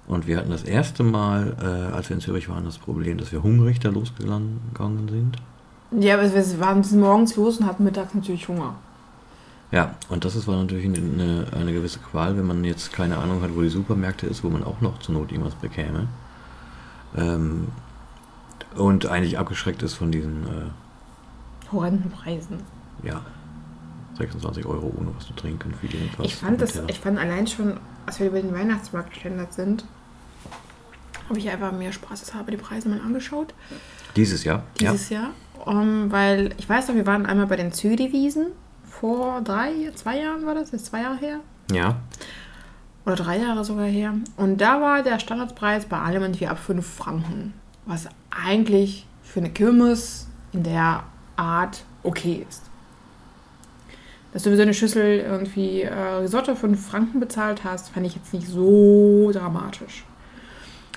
Und 0.07 0.27
wir 0.27 0.37
hatten 0.37 0.49
das 0.49 0.63
erste 0.63 1.03
Mal, 1.03 1.55
äh, 1.61 1.95
als 1.95 2.09
wir 2.09 2.15
in 2.15 2.21
Zürich 2.21 2.49
waren, 2.49 2.65
das 2.65 2.77
Problem, 2.77 3.17
dass 3.17 3.31
wir 3.31 3.43
hungrig 3.43 3.79
da 3.79 3.89
losgegangen 3.89 4.59
sind. 5.07 5.37
Ja, 5.91 6.15
aber 6.15 6.33
wir 6.33 6.59
waren 6.59 6.83
morgens 6.99 7.35
los 7.35 7.59
und 7.59 7.65
hatten 7.65 7.83
mittags 7.83 8.13
natürlich 8.13 8.47
Hunger. 8.47 8.75
Ja, 9.71 9.95
und 10.09 10.25
das 10.25 10.35
ist 10.35 10.47
war 10.47 10.57
natürlich 10.57 10.85
eine, 10.85 11.45
eine 11.55 11.73
gewisse 11.73 11.99
Qual, 11.99 12.35
wenn 12.37 12.45
man 12.47 12.63
jetzt 12.63 12.91
keine 12.91 13.17
Ahnung 13.17 13.41
hat, 13.43 13.55
wo 13.55 13.61
die 13.61 13.69
Supermärkte 13.69 14.25
ist, 14.25 14.43
wo 14.43 14.49
man 14.49 14.63
auch 14.63 14.81
noch 14.81 14.99
zur 14.99 15.13
Not 15.13 15.31
irgendwas 15.31 15.55
bekäme. 15.55 16.07
Ähm, 17.15 17.67
und 18.75 19.05
eigentlich 19.07 19.37
abgeschreckt 19.37 19.83
ist 19.83 19.93
von 19.95 20.11
diesen, 20.11 20.43
äh, 20.45 21.71
Horrenden 21.71 22.09
Preisen. 22.09 22.57
ja, 23.03 23.21
26 24.17 24.65
Euro 24.65 24.91
ohne 24.97 25.15
was 25.15 25.27
zu 25.27 25.33
trinken 25.33 25.73
für 25.79 25.85
jedenfalls. 25.85 26.27
Ich 26.27 26.35
fand, 26.35 26.59
das, 26.61 26.81
ich 26.87 26.99
fand 26.99 27.19
allein 27.19 27.45
schon, 27.45 27.79
als 28.07 28.19
wir 28.19 28.27
über 28.27 28.41
den 28.41 28.53
Weihnachtsmarkt 28.53 29.13
geschlendert 29.13 29.53
sind, 29.53 29.85
habe 31.29 31.37
ich 31.37 31.49
einfach 31.49 31.71
mir 31.71 31.93
spaßeshalber 31.93 32.49
die 32.51 32.57
Preise 32.57 32.89
mal 32.89 32.99
angeschaut. 33.01 33.53
Dieses 34.15 34.43
Jahr, 34.43 34.63
Dieses 34.79 35.09
Jahr. 35.09 35.29
Um, 35.63 36.11
weil 36.11 36.55
ich 36.57 36.67
weiß 36.67 36.87
noch, 36.87 36.95
wir 36.95 37.05
waren 37.05 37.25
einmal 37.27 37.45
bei 37.45 37.55
den 37.55 37.71
Zürichwiesen. 37.71 38.47
Vor 38.99 39.41
drei, 39.41 39.71
zwei 39.95 40.19
Jahren 40.19 40.45
war 40.45 40.55
das, 40.55 40.71
ist 40.71 40.87
zwei 40.87 41.01
Jahre 41.01 41.17
her. 41.17 41.39
ja. 41.71 41.77
Ja, 41.77 41.95
Oder 43.05 43.15
drei 43.15 43.37
Jahre 43.37 43.63
sogar 43.63 43.85
her. 43.85 44.13
Und 44.35 44.59
da 44.59 44.81
war 44.81 45.03
der 45.03 45.19
Standardpreis 45.19 45.85
bei 45.85 45.97
allem 45.99 46.23
irgendwie 46.23 46.47
ab 46.47 46.59
5 46.59 46.85
Franken. 46.85 47.53
Was 47.85 48.07
eigentlich 48.29 49.07
für 49.23 49.39
eine 49.39 49.51
Kirmes 49.51 50.27
in 50.51 50.63
der 50.63 51.03
Art 51.37 51.83
okay 52.03 52.45
ist. 52.49 52.63
Dass 54.33 54.43
du 54.43 54.49
für 54.49 54.57
so 54.57 54.63
eine 54.63 54.73
Schüssel 54.73 55.19
irgendwie 55.19 55.83
äh, 55.83 55.93
Risotto 55.93 56.55
5 56.55 56.87
Franken 56.87 57.19
bezahlt 57.19 57.63
hast, 57.63 57.89
fand 57.89 58.05
ich 58.05 58.15
jetzt 58.15 58.33
nicht 58.33 58.47
so 58.47 59.31
dramatisch. 59.31 60.03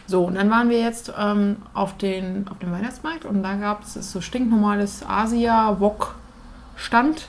So, 0.06 0.24
und 0.24 0.34
dann 0.34 0.50
waren 0.50 0.68
wir 0.70 0.80
jetzt 0.80 1.12
ähm, 1.16 1.56
auf, 1.72 1.96
den, 1.96 2.48
auf 2.48 2.58
dem 2.58 2.72
Weihnachtsmarkt 2.72 3.24
und 3.24 3.42
da 3.42 3.54
gab 3.54 3.84
es 3.84 3.94
so 3.94 4.20
stinknormales 4.20 5.04
Asia-Wok-Stand 5.06 7.28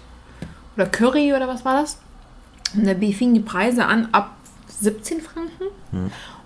oder 0.75 0.85
Curry 0.87 1.33
oder 1.33 1.47
was 1.47 1.63
war 1.65 1.81
das? 1.81 1.97
Und 2.75 2.85
da 2.87 2.93
fingen 2.95 3.33
die 3.33 3.39
Preise 3.39 3.85
an 3.85 4.09
ab 4.11 4.31
17 4.67 5.21
Franken. 5.21 5.65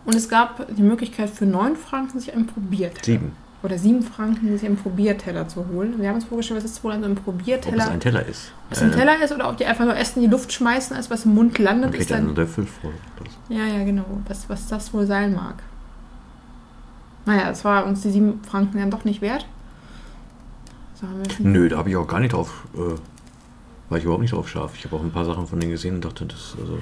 Und 0.05 0.15
es 0.15 0.27
gab 0.29 0.67
die 0.75 0.81
Möglichkeit 0.81 1.29
für 1.29 1.45
9 1.45 1.75
Franken 1.75 2.19
sich 2.19 2.33
einen 2.33 2.47
Probierteller. 2.47 3.03
sieben. 3.03 3.31
Oder 3.63 3.77
7 3.77 4.03
Franken 4.03 4.55
sich 4.57 4.65
einen 4.67 4.77
Probierteller 4.77 5.47
zu 5.47 5.65
holen. 5.67 5.95
Wir 5.99 6.09
haben 6.09 6.15
uns 6.15 6.25
vorgestellt, 6.25 6.63
was 6.63 6.69
ist 6.71 6.83
wohl 6.83 6.91
an 6.91 6.99
so 6.99 7.05
einem 7.05 7.17
Ob 7.17 7.23
Probierteller? 7.23 7.83
es 7.85 7.89
ein 7.89 7.99
Teller 7.99 8.25
ist. 8.25 8.51
ob 8.69 8.73
es 8.77 8.81
ein 8.83 8.91
Äh, 8.91 8.95
Teller 8.95 9.23
ist 9.23 9.31
oder 9.33 9.49
ob 9.49 9.57
die 9.57 9.65
einfach 9.65 9.83
nur 9.85 9.95
Essen 9.97 10.19
in 10.21 10.25
die 10.29 10.31
Luft 10.31 10.53
schmeißen, 10.53 10.95
als 10.95 11.09
was 11.09 11.25
im 11.25 11.33
Mund 11.33 11.57
landet. 11.57 11.91
Man 11.91 11.99
Ist 11.99 12.11
dann, 12.11 12.27
einen 12.27 12.35
Löffel 12.35 12.65
voll. 12.65 12.93
Ja, 13.49 13.65
ja, 13.65 13.83
genau. 13.83 14.05
Was, 14.27 14.47
was 14.49 14.67
das 14.67 14.93
wohl 14.93 15.07
sein 15.07 15.33
mag. 15.33 15.55
Naja, 17.25 17.49
es 17.49 17.65
war 17.65 17.85
uns 17.85 18.01
die 18.01 18.11
7 18.11 18.41
Franken 18.43 18.77
dann 18.77 18.91
doch 18.91 19.03
nicht 19.05 19.21
wert. 19.21 19.45
So. 20.95 21.07
Nö, 21.39 21.67
da 21.69 21.77
habe 21.77 21.89
ich 21.89 21.95
auch 21.97 22.07
gar 22.07 22.19
nicht 22.19 22.33
drauf, 22.33 22.65
äh, 22.75 22.95
war 23.89 23.97
ich 23.97 24.03
überhaupt 24.03 24.21
nicht 24.21 24.33
drauf 24.33 24.49
scharf. 24.49 24.73
Ich 24.75 24.83
habe 24.85 24.95
auch 24.97 25.01
ein 25.01 25.11
paar 25.11 25.23
Sachen 25.25 25.47
von 25.47 25.59
denen 25.59 25.71
gesehen 25.71 25.95
und 25.95 26.03
dachte, 26.05 26.25
das, 26.25 26.55
also, 26.59 26.77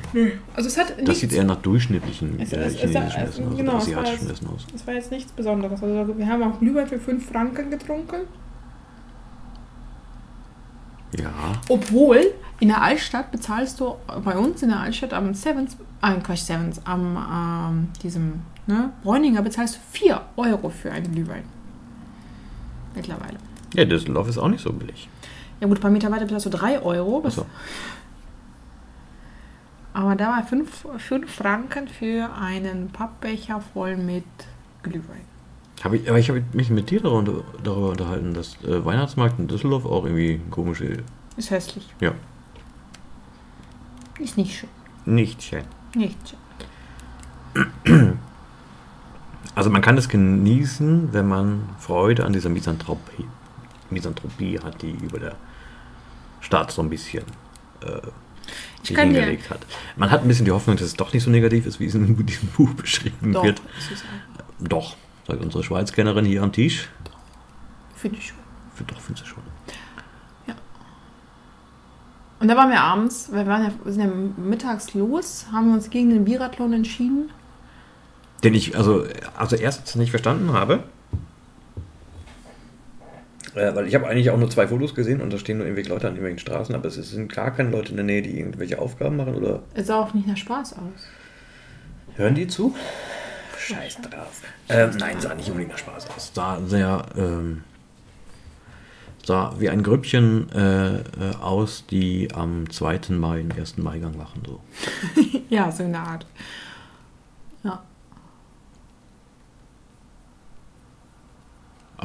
Also 0.55 0.67
es 0.69 0.77
hat 0.77 1.07
das 1.07 1.19
sieht 1.19 1.33
eher 1.33 1.43
nach 1.43 1.57
durchschnittlichen 1.61 2.39
Es- 2.39 2.51
äh, 2.53 2.57
es- 2.61 2.73
es- 2.75 2.79
chinesischen 2.81 3.21
es- 3.23 3.29
Essen 3.29 3.47
aus, 3.49 3.57
genau, 3.57 3.75
asiatischen 3.77 4.29
Essen 4.31 4.47
aus. 4.47 4.65
es 4.73 4.87
war 4.87 4.93
jetzt 4.95 5.11
nichts 5.11 5.31
Besonderes. 5.31 5.83
Also 5.83 6.17
wir 6.17 6.27
haben 6.27 6.41
auch 6.43 6.57
Glühwein 6.59 6.87
für 6.87 6.97
5 6.99 7.27
Franken 7.29 7.69
getrunken. 7.69 8.21
Ja, 11.17 11.31
Obwohl 11.69 12.33
in 12.59 12.67
der 12.69 12.81
Altstadt 12.81 13.31
bezahlst 13.31 13.79
du 13.79 13.95
bei 14.23 14.35
uns 14.37 14.61
in 14.63 14.69
der 14.69 14.79
Altstadt 14.79 15.13
am 15.13 15.33
Sevens, 15.33 15.77
äh, 16.01 16.13
Quatsch, 16.21 16.39
Sevens, 16.39 16.81
am 16.85 17.15
ähm, 17.15 17.89
diesem 18.01 18.41
ne, 18.67 18.91
Bräuninger 19.03 19.41
bezahlst 19.41 19.75
du 19.75 19.79
4 19.91 20.21
Euro 20.35 20.69
für 20.69 20.91
einen 20.91 21.11
Glühwein. 21.11 21.43
Mittlerweile. 22.95 23.37
ja, 23.75 23.85
Düsseldorf 23.85 24.27
ist 24.29 24.37
auch 24.37 24.47
nicht 24.47 24.61
so 24.61 24.71
billig. 24.73 25.07
Ja 25.59 25.67
gut, 25.67 25.79
bei 25.81 25.89
Meter 25.89 26.11
weiter 26.11 26.25
bezahlst 26.25 26.45
du 26.47 26.49
3 26.49 26.81
Euro. 26.81 27.23
Achso. 27.25 27.45
aber 29.93 30.15
da 30.15 30.27
war 30.29 30.43
5 30.43 30.87
Franken 31.27 31.87
für 31.87 32.29
einen 32.33 32.89
Pappbecher 32.89 33.61
voll 33.73 33.95
mit 33.97 34.25
Glühwein. 34.83 35.21
Hab 35.83 35.93
ich, 35.93 36.07
aber 36.09 36.19
ich 36.19 36.29
habe 36.29 36.43
mich 36.53 36.69
mit 36.69 36.89
dir 36.89 37.01
darüber, 37.01 37.43
darüber 37.63 37.89
unterhalten, 37.89 38.33
dass 38.33 38.55
äh, 38.63 38.83
Weihnachtsmarkt 38.83 39.39
in 39.39 39.47
Düsseldorf 39.47 39.85
auch 39.85 40.05
irgendwie 40.05 40.41
komische. 40.49 41.03
Ist 41.37 41.51
hässlich. 41.51 41.93
Ja, 41.99 42.11
Ist 44.19 44.37
nicht 44.37 44.57
schön. 44.57 44.69
nicht 45.05 45.43
schön. 45.43 45.63
Nicht 45.95 46.17
schön. 46.27 48.17
Also 49.53 49.69
man 49.69 49.81
kann 49.81 49.97
es 49.97 50.09
genießen, 50.09 51.13
wenn 51.13 51.27
man 51.27 51.69
Freude 51.79 52.25
an 52.25 52.33
dieser 52.33 52.49
Misanthropie, 52.49 53.25
Misanthropie 53.89 54.59
hat, 54.59 54.81
die 54.81 54.91
über 54.91 55.19
der 55.19 55.35
Stadt 56.41 56.71
so 56.71 56.81
ein 56.81 56.89
bisschen 56.89 57.23
äh, 57.81 58.01
hingelegt 58.83 59.49
hat. 59.49 59.65
Man 59.95 60.11
hat 60.11 60.21
ein 60.21 60.27
bisschen 60.27 60.45
die 60.45 60.51
Hoffnung, 60.51 60.75
dass 60.75 60.85
es 60.85 60.95
doch 60.95 61.13
nicht 61.13 61.23
so 61.23 61.29
negativ 61.29 61.65
ist, 61.65 61.79
wie 61.79 61.85
es 61.85 61.95
in 61.95 62.25
diesem 62.25 62.49
Buch 62.49 62.73
beschrieben 62.73 63.33
Doch, 63.33 63.43
wird. 63.43 63.61
Doch, 64.59 64.95
sagt 65.27 65.41
unsere 65.41 65.63
Schweizkennerin 65.63 66.25
hier 66.25 66.43
am 66.43 66.51
Tisch. 66.51 66.89
Finde 67.95 68.17
ich 68.17 68.27
schon. 68.27 68.87
Doch, 68.87 68.99
finde 68.99 69.21
ich 69.23 69.29
schon. 69.29 69.43
Und 72.45 72.49
da 72.49 72.57
waren 72.57 72.69
wir 72.69 72.81
abends, 72.81 73.29
wir 73.31 73.47
waren 73.47 73.63
ja, 73.63 73.71
wir 73.83 73.91
sind 73.91 74.03
ja 74.03 74.43
mittags 74.43 74.93
los, 74.93 75.47
haben 75.51 75.73
uns 75.73 75.89
gegen 75.89 76.09
den 76.09 76.25
Biathlon 76.25 76.73
entschieden. 76.73 77.31
Den 78.43 78.53
ich 78.53 78.77
also, 78.77 79.05
also 79.35 79.55
erst 79.55 79.95
nicht 79.95 80.11
verstanden 80.11 80.53
habe. 80.53 80.83
Äh, 83.55 83.73
weil 83.75 83.87
ich 83.87 83.95
habe 83.95 84.07
eigentlich 84.07 84.29
auch 84.29 84.37
nur 84.37 84.49
zwei 84.49 84.67
Fotos 84.67 84.93
gesehen 84.95 85.21
und 85.21 85.31
da 85.31 85.37
stehen 85.37 85.57
nur 85.57 85.65
irgendwelche 85.65 85.89
Leute 85.89 86.07
an 86.07 86.13
irgendwelchen 86.13 86.39
Straßen, 86.39 86.75
aber 86.75 86.87
es 86.87 86.95
sind 86.95 87.31
gar 87.33 87.51
keine 87.51 87.69
Leute 87.69 87.91
in 87.91 87.95
der 87.97 88.05
Nähe, 88.05 88.21
die 88.21 88.37
irgendwelche 88.37 88.79
Aufgaben 88.79 89.15
machen 89.15 89.35
oder 89.35 89.63
Es 89.73 89.87
sah 89.87 90.01
auch 90.01 90.13
nicht 90.13 90.27
nach 90.27 90.37
Spaß 90.37 90.73
aus. 90.73 91.07
hören 92.15 92.35
die 92.35 92.47
zu? 92.47 92.75
Scheiß 93.57 93.97
drauf. 94.01 94.41
Ähm, 94.69 94.91
nein, 94.99 95.19
sah 95.21 95.33
nicht 95.33 95.47
unbedingt 95.47 95.71
nach 95.71 95.77
Spaß 95.79 96.09
aus. 96.11 96.31
Sah 96.33 96.59
sehr, 96.65 97.05
ähm, 97.17 97.63
sah 99.23 99.55
wie 99.57 99.69
ein 99.69 99.81
Grüppchen 99.83 100.51
äh, 100.51 100.95
äh, 100.97 101.01
aus, 101.41 101.85
die 101.89 102.27
am 102.33 102.69
2. 102.69 102.99
Mai 103.09 103.37
den 103.41 103.51
1. 103.57 103.77
Maigang 103.77 104.17
machen. 104.17 104.43
So. 104.45 104.59
Ja, 105.49 105.71
so 105.71 105.83
eine 105.83 105.99
Art. 105.99 106.25
Ja. 107.63 107.81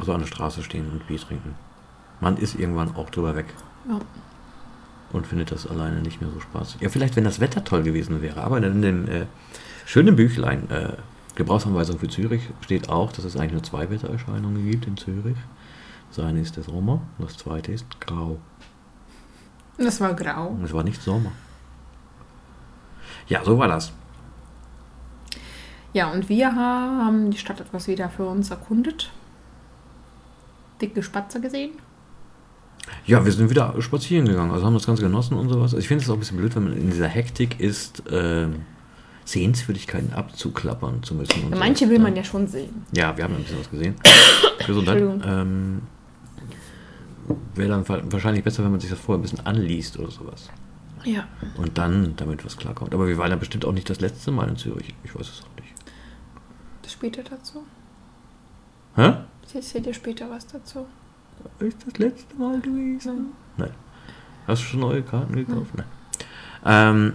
Also 0.00 0.14
an 0.14 0.20
der 0.20 0.26
Straße 0.26 0.62
stehen 0.62 0.90
und 0.90 1.06
Bier 1.06 1.18
trinken. 1.18 1.54
Man 2.20 2.38
ist 2.38 2.58
irgendwann 2.58 2.96
auch 2.96 3.10
drüber 3.10 3.36
weg. 3.36 3.46
ja. 3.88 4.00
und 5.12 5.26
findet 5.26 5.50
das 5.50 5.66
alleine 5.66 6.00
nicht 6.00 6.20
mehr 6.20 6.30
so 6.30 6.40
spaßig. 6.40 6.80
Ja, 6.80 6.88
vielleicht, 6.88 7.16
wenn 7.16 7.24
das 7.24 7.40
Wetter 7.40 7.64
toll 7.64 7.82
gewesen 7.82 8.22
wäre. 8.22 8.42
Aber 8.42 8.58
in 8.58 8.80
dem 8.80 9.08
äh, 9.08 9.26
schönen 9.84 10.16
Büchlein, 10.16 10.70
äh, 10.70 10.92
Gebrauchsanweisung 11.34 11.98
für 11.98 12.08
Zürich, 12.08 12.48
steht 12.60 12.88
auch, 12.88 13.12
dass 13.12 13.24
es 13.24 13.36
eigentlich 13.36 13.52
nur 13.52 13.62
zwei 13.62 13.90
Wettererscheinungen 13.90 14.70
gibt 14.70 14.86
in 14.86 14.96
Zürich. 14.96 15.36
Das 16.10 16.24
eine 16.24 16.40
ist 16.40 16.56
der 16.56 16.62
Sommer 16.64 17.02
und 17.18 17.28
das 17.28 17.36
zweite 17.36 17.72
ist 17.72 18.00
grau. 18.00 18.38
Das 19.78 20.00
war 20.00 20.14
grau. 20.14 20.48
Und 20.48 20.64
es 20.64 20.72
war 20.72 20.82
nicht 20.82 21.02
Sommer. 21.02 21.32
Ja, 23.28 23.44
so 23.44 23.58
war 23.58 23.68
das. 23.68 23.92
Ja, 25.92 26.10
und 26.10 26.28
wir 26.28 26.54
haben 26.54 27.30
die 27.30 27.38
Stadt 27.38 27.60
etwas 27.60 27.88
wieder 27.88 28.08
für 28.08 28.26
uns 28.26 28.50
erkundet. 28.50 29.10
Dicke 30.80 31.02
Spatze 31.02 31.40
gesehen. 31.40 31.72
Ja, 33.06 33.24
wir 33.24 33.30
sind 33.32 33.50
wieder 33.50 33.74
spazieren 33.80 34.26
gegangen, 34.26 34.50
also 34.50 34.64
haben 34.66 34.74
das 34.74 34.86
Ganze 34.86 35.02
genossen 35.02 35.34
und 35.36 35.48
sowas. 35.48 35.72
Also 35.74 35.78
ich 35.78 35.88
finde 35.88 36.02
es 36.04 36.10
auch 36.10 36.14
ein 36.14 36.20
bisschen 36.20 36.38
blöd, 36.38 36.54
wenn 36.56 36.64
man 36.64 36.72
in 36.76 36.90
dieser 36.90 37.06
Hektik 37.08 37.60
ist, 37.60 38.02
ähm, 38.10 38.62
Sehenswürdigkeiten 39.24 40.12
abzuklappern 40.12 41.02
zu 41.02 41.14
müssen. 41.14 41.50
so. 41.50 41.56
Manche 41.56 41.88
will 41.88 41.98
man 42.00 42.16
ja 42.16 42.24
schon 42.24 42.46
sehen. 42.48 42.84
Ja, 42.96 43.16
wir 43.16 43.24
haben 43.24 43.34
ein 43.36 43.42
bisschen 43.42 43.60
was 43.60 43.70
gesehen. 43.70 43.94
Gesundheit. 44.66 44.96
Entschuldigung. 44.98 45.22
Ähm, 45.24 45.82
Wäre 47.54 47.68
dann 47.68 47.88
wa- 47.88 48.02
wahrscheinlich 48.06 48.42
besser, 48.42 48.64
wenn 48.64 48.72
man 48.72 48.80
sich 48.80 48.90
das 48.90 48.98
vorher 48.98 49.20
ein 49.20 49.22
bisschen 49.22 49.46
anliest 49.46 49.98
oder 49.98 50.10
sowas. 50.10 50.48
Ja. 51.04 51.28
Und 51.56 51.78
dann 51.78 52.14
damit 52.16 52.44
was 52.44 52.56
klarkommt. 52.56 52.92
Aber 52.92 53.06
wir 53.06 53.16
waren 53.18 53.30
ja 53.30 53.36
bestimmt 53.36 53.64
auch 53.64 53.72
nicht 53.72 53.88
das 53.88 54.00
letzte 54.00 54.32
Mal 54.32 54.48
in 54.48 54.56
Zürich. 54.56 54.94
Ich 55.04 55.14
weiß 55.14 55.28
es 55.28 55.42
auch 55.42 55.60
nicht. 55.62 55.72
Das 56.82 56.92
später 56.92 57.22
dazu. 57.22 57.62
Hä? 58.96 59.12
Ich 59.50 59.56
erzähle 59.56 59.82
dir 59.82 59.94
später 59.94 60.30
was 60.30 60.46
dazu. 60.46 60.86
Ist 61.58 61.78
das 61.84 61.98
letzte 61.98 62.36
Mal 62.36 62.60
gewesen? 62.60 63.32
Nein. 63.56 63.72
Hast 64.46 64.62
du 64.62 64.66
schon 64.66 64.80
neue 64.80 65.02
Karten 65.02 65.34
gekauft? 65.34 65.72
Nein. 65.76 65.86
Ähm, 66.64 67.12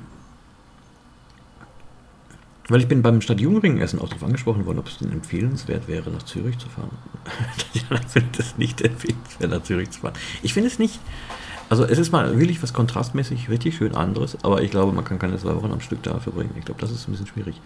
weil 2.68 2.82
ich 2.82 2.90
bin 2.90 3.02
beim 3.02 3.22
Stadtjugendring-Essen 3.22 4.02
auch 4.02 4.10
darauf 4.10 4.26
angesprochen 4.26 4.66
worden, 4.66 4.80
ob 4.80 4.88
es 4.88 4.98
denn 4.98 5.14
empfehlenswert 5.14 5.88
wäre, 5.88 6.10
nach 6.10 6.24
Zürich 6.24 6.58
zu 6.58 6.68
fahren. 6.68 6.90
Tatjana 7.74 8.06
findet 8.06 8.38
es 8.38 8.58
nicht 8.58 8.82
empfehlenswert, 8.82 9.52
nach 9.52 9.64
Zürich 9.64 9.92
zu 9.92 10.02
fahren. 10.02 10.16
Ich 10.44 10.54
finde 10.54 10.68
es 10.68 10.78
nicht. 10.78 11.00
Also 11.70 11.86
es 11.86 11.98
ist 11.98 12.12
mal 12.12 12.38
wirklich 12.38 12.62
was 12.62 12.74
kontrastmäßig 12.74 13.50
richtig 13.50 13.78
schön 13.78 13.96
anderes, 13.96 14.38
aber 14.44 14.62
ich 14.62 14.72
glaube, 14.72 14.92
man 14.92 15.06
kann 15.06 15.20
keine 15.20 15.38
zwei 15.38 15.56
Wochen 15.56 15.72
am 15.72 15.80
Stück 15.80 16.04
da 16.04 16.20
verbringen. 16.20 16.54
Ich 16.60 16.66
glaube, 16.66 16.82
das 16.82 16.92
ist 16.92 17.08
ein 17.08 17.12
bisschen 17.12 17.28
schwierig. 17.28 17.62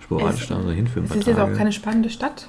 Sporadisch 0.00 0.46
da 0.46 0.62
so 0.62 0.70
hinführen. 0.70 1.06
Es 1.10 1.16
ist 1.16 1.26
jetzt 1.26 1.40
auch 1.40 1.52
keine 1.54 1.72
spannende 1.72 2.08
Stadt. 2.08 2.48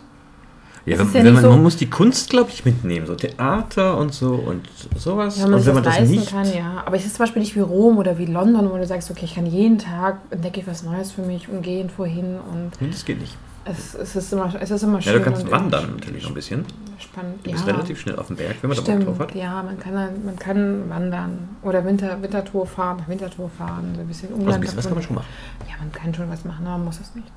Ja, 0.86 1.00
wenn, 1.00 1.08
ja 1.08 1.14
wenn 1.24 1.34
man, 1.34 1.44
so- 1.44 1.50
man 1.50 1.64
muss 1.64 1.78
die 1.78 1.90
Kunst, 1.90 2.30
glaube 2.30 2.50
ich, 2.52 2.66
mitnehmen. 2.66 3.06
So 3.08 3.16
Theater 3.16 3.98
und 3.98 4.14
so 4.14 4.34
und 4.34 4.68
sowas. 4.98 5.38
Wenn 5.42 5.52
man 5.52 5.60
und 5.60 5.66
wenn 5.66 5.76
das 5.76 5.84
man 5.86 6.02
das 6.02 6.10
nicht. 6.10 6.30
kann, 6.30 6.54
ja. 6.54 6.84
Aber 6.86 6.96
es 6.98 7.06
ist 7.06 7.16
zum 7.16 7.24
Beispiel 7.24 7.42
nicht 7.42 7.56
wie 7.56 7.62
Rom 7.62 7.98
oder 7.98 8.18
wie 8.18 8.26
London, 8.26 8.70
wo 8.70 8.76
du 8.78 8.86
sagst, 8.86 9.10
okay, 9.10 9.26
ich 9.26 9.36
kann 9.36 9.46
jeden 9.46 9.78
Tag 9.80 10.18
entdecke 10.30 10.60
ich 10.60 10.68
was 10.68 10.84
Neues 10.84 11.12
für 11.12 11.22
mich 11.22 11.48
und 11.48 11.62
gehe 11.62 11.78
irgendwo 11.78 12.06
hin 12.06 12.38
und 12.52 12.72
Nee, 12.82 12.90
das 12.92 13.06
geht 13.06 13.22
nicht. 13.22 13.38
es, 13.66 13.96
es, 13.96 14.16
ist, 14.18 14.34
immer, 14.34 14.54
es 14.60 14.72
ist 14.72 14.84
immer 14.84 15.02
schön. 15.02 15.14
Ja, 15.14 15.20
du 15.20 15.24
kannst 15.26 15.50
wandern 15.50 15.94
natürlich 15.98 16.24
noch 16.24 16.32
ein 16.32 16.36
bisschen. 16.36 16.66
Spannend. 17.00 17.36
Du 17.44 17.50
ja. 17.50 17.56
bist 17.56 17.68
relativ 17.68 18.00
schnell 18.02 18.18
auf 18.18 18.28
dem 18.28 18.36
Berg, 18.36 18.56
wenn 18.62 18.70
man 18.70 18.78
da 18.78 18.82
Bock 18.84 18.92
Stimmt, 18.92 19.08
drauf 19.08 19.20
hat. 19.20 19.36
ja, 19.36 19.64
man 19.64 19.80
kann, 19.80 19.94
dann- 19.94 20.26
man 20.26 20.36
kann 20.38 20.90
wandern 20.90 21.50
oder 21.62 21.84
Winter, 21.86 22.22
Wintertour 22.22 22.66
fahren, 22.68 22.98
nach 22.98 23.08
Wintertour 23.08 23.50
fahren, 23.50 23.94
so 23.96 24.02
ein 24.02 24.08
bisschen 24.08 24.34
Also 24.34 24.52
ein 24.52 24.60
bisschen 24.62 24.78
was 24.78 24.86
kann 24.86 24.94
man 24.96 25.04
schon 25.04 25.16
machen. 25.16 25.28
Ja, 25.70 25.76
man 25.80 25.92
kann 25.94 26.14
schon 26.14 26.30
was 26.30 26.44
machen, 26.44 26.66
aber 26.66 26.78
man 26.78 26.86
muss 26.86 27.00
es 27.00 27.16
nicht. 27.16 27.32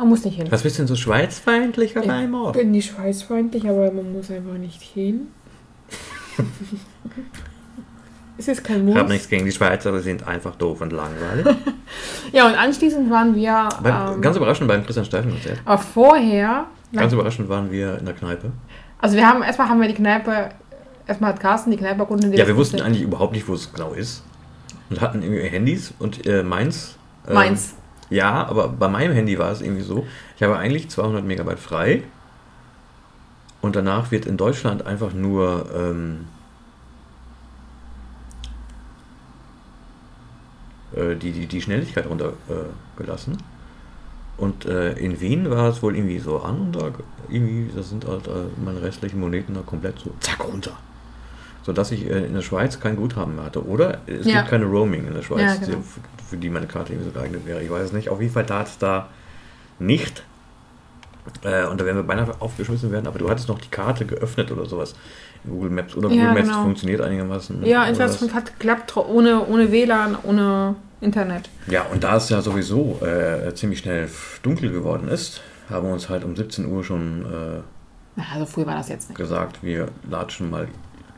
Man 0.00 0.08
muss 0.08 0.24
nicht 0.24 0.36
hin. 0.36 0.46
Was 0.50 0.62
bist 0.62 0.76
du 0.78 0.80
denn 0.82 0.86
so 0.88 0.96
schweizfeindlich 0.96 1.96
auf 1.98 2.04
Ich 2.06 2.10
einmal? 2.10 2.52
bin 2.52 2.70
nicht 2.70 2.90
schweißfreundlich, 2.90 3.68
aber 3.68 3.92
man 3.92 4.12
muss 4.14 4.30
einfach 4.30 4.54
nicht 4.54 4.80
hin. 4.80 5.28
es 8.38 8.48
ist 8.48 8.64
kein 8.64 8.78
Ich 8.78 8.84
Muss. 8.84 8.96
habe 8.96 9.08
nichts 9.12 9.28
gegen 9.28 9.44
die 9.44 9.52
Schweizer, 9.52 9.92
die 9.92 9.98
sind 10.00 10.26
einfach 10.26 10.56
doof 10.56 10.80
und 10.80 10.92
langweilig. 10.92 11.46
Ja, 12.32 12.46
und 12.46 12.54
anschließend 12.54 13.10
waren 13.10 13.34
wir. 13.34 13.68
Beim, 13.82 14.14
ähm, 14.14 14.20
ganz 14.22 14.36
überraschend 14.36 14.68
beim 14.68 14.84
Christian 14.84 15.04
Steifen 15.04 15.32
Konzert. 15.32 15.58
aber 15.64 15.78
vorher. 15.82 16.66
Ganz 16.94 17.12
überraschend 17.12 17.48
waren 17.48 17.70
wir 17.72 17.98
in 17.98 18.04
der 18.06 18.14
Kneipe. 18.14 18.52
Also 19.00 19.16
wir 19.16 19.26
haben 19.28 19.42
erstmal 19.42 19.68
haben 19.68 19.80
wir 19.80 19.88
die 19.88 19.94
Kneipe. 19.94 20.50
Erstmal 21.08 21.32
hat 21.32 21.40
Carsten 21.40 21.72
die 21.72 21.76
Kneipe 21.76 21.98
erkunden. 22.00 22.30
die 22.30 22.38
Ja, 22.38 22.46
wir 22.46 22.56
wussten 22.56 22.80
eigentlich 22.80 23.02
überhaupt 23.02 23.32
nicht, 23.32 23.48
wo 23.48 23.54
es 23.54 23.72
genau 23.72 23.92
ist. 23.92 24.22
Und 24.88 25.00
hatten 25.00 25.22
irgendwie 25.22 25.42
Handys 25.42 25.92
und 25.98 26.24
äh, 26.26 26.42
meins. 26.44 26.96
ähm, 27.26 27.34
Meins. 27.34 27.74
Ja, 28.10 28.46
aber 28.46 28.68
bei 28.68 28.88
meinem 28.88 29.12
Handy 29.12 29.38
war 29.38 29.52
es 29.52 29.60
irgendwie 29.60 29.82
so, 29.82 30.06
ich 30.36 30.42
habe 30.42 30.58
eigentlich 30.58 30.90
200 30.90 31.24
Megabyte 31.24 31.60
frei 31.60 32.02
und 33.62 33.76
danach 33.76 34.10
wird 34.10 34.26
in 34.26 34.36
Deutschland 34.36 34.84
einfach 34.84 35.12
nur 35.12 35.66
ähm, 35.74 36.26
äh, 40.94 41.14
die, 41.14 41.30
die, 41.30 41.46
die 41.46 41.62
Schnelligkeit 41.62 42.06
runtergelassen. 42.06 43.34
Äh, 43.34 44.42
und 44.42 44.64
äh, 44.64 44.92
in 44.94 45.20
Wien 45.20 45.50
war 45.50 45.68
es 45.68 45.82
wohl 45.82 45.94
irgendwie 45.94 46.18
so 46.18 46.40
an 46.40 46.60
und 46.60 46.76
da 46.76 46.90
irgendwie, 47.28 47.70
das 47.74 47.90
sind 47.90 48.06
halt 48.06 48.26
äh, 48.26 48.46
meine 48.64 48.82
restlichen 48.82 49.20
Moneten 49.20 49.54
da 49.54 49.60
komplett 49.60 49.98
so 49.98 50.12
zack 50.20 50.42
runter. 50.44 50.72
Sodass 51.70 51.92
ich 51.92 52.04
äh, 52.10 52.24
in 52.26 52.34
der 52.34 52.42
Schweiz 52.42 52.80
kein 52.80 52.96
Guthaben 52.96 53.36
mehr 53.36 53.44
hatte. 53.44 53.64
Oder 53.64 53.98
es 54.08 54.26
Ja. 54.26 54.38
gibt 54.38 54.50
keine 54.50 54.64
Roaming 54.64 55.06
in 55.06 55.14
der 55.14 55.22
Schweiz, 55.22 55.40
Ja, 55.60 55.66
genau. 55.66 55.78
für, 56.28 56.36
die 56.36 56.50
meine 56.50 56.66
Karte 56.66 56.92
irgendwie 56.92 57.10
so 57.12 57.16
geeignet 57.16 57.46
wäre. 57.46 57.62
Ich 57.62 57.70
weiß 57.70 57.84
es 57.84 57.92
nicht. 57.92 58.08
Auf 58.08 58.20
jeden 58.20 58.32
Fall 58.32 58.44
tat 58.44 58.66
es 58.66 58.76
da 58.78 59.06
nicht. 59.78 60.24
Äh, 61.44 61.66
und 61.66 61.80
da 61.80 61.84
werden 61.84 61.98
wir 61.98 62.02
beinahe 62.02 62.34
aufgeschmissen 62.40 62.90
werden. 62.90 63.06
Aber 63.06 63.20
du 63.20 63.30
hattest 63.30 63.46
noch 63.48 63.60
die 63.60 63.68
Karte 63.68 64.04
geöffnet 64.04 64.50
oder 64.50 64.66
sowas. 64.66 64.96
Google 65.46 65.70
Maps. 65.70 65.94
Oder 65.94 66.08
Ja, 66.08 66.14
Google 66.16 66.34
Maps 66.34 66.48
genau. 66.48 66.62
funktioniert 66.64 67.00
einigermaßen. 67.02 67.64
Ja, 67.64 67.82
oder 67.82 67.90
etwas 67.90 68.20
was. 68.20 68.34
hat 68.34 68.46
geklappt, 68.58 68.96
ohne, 68.96 69.46
ohne 69.46 69.70
WLAN, 69.70 70.16
ohne 70.24 70.74
Internet. 71.00 71.48
Ja, 71.68 71.82
und 71.92 72.02
da 72.02 72.16
es 72.16 72.30
ja 72.30 72.42
sowieso 72.42 72.98
äh, 73.00 73.54
ziemlich 73.54 73.78
schnell 73.78 74.08
dunkel 74.42 74.72
geworden 74.72 75.06
ist, 75.06 75.40
haben 75.70 75.86
wir 75.86 75.92
uns 75.92 76.08
halt 76.08 76.24
um 76.24 76.34
17 76.34 76.66
Uhr 76.66 76.82
schon 76.82 77.24
äh, 78.16 78.20
Also 78.34 78.44
früher 78.46 78.66
war 78.66 78.74
das 78.74 78.88
jetzt 78.88 79.08
nicht. 79.08 79.16
gesagt, 79.16 79.62
wir 79.62 79.86
latschen 80.10 80.50
mal 80.50 80.66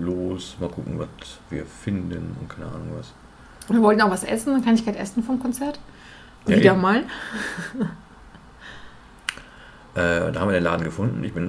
los, 0.03 0.57
mal 0.61 0.69
gucken, 0.69 0.99
was 0.99 1.09
wir 1.51 1.65
finden 1.67 2.37
und 2.41 2.49
keine 2.49 2.67
Ahnung 2.67 2.89
was. 2.99 3.13
Wir 3.69 3.81
wollten 3.81 4.01
auch 4.03 4.11
was 4.11 4.25
essen, 4.25 4.53
eine 4.55 4.63
Kleinigkeit 4.63 4.97
essen 4.97 5.23
vom 5.23 5.39
Konzert. 5.41 5.79
Ja, 6.47 6.57
Wieder 6.57 6.73
eben. 6.73 6.81
mal. 6.81 7.03
Äh, 9.95 10.33
da 10.33 10.41
haben 10.41 10.49
wir 10.49 10.55
den 10.55 10.65
Laden 10.65 10.85
gefunden. 10.85 11.23
Ich 11.23 11.35
bin 11.35 11.49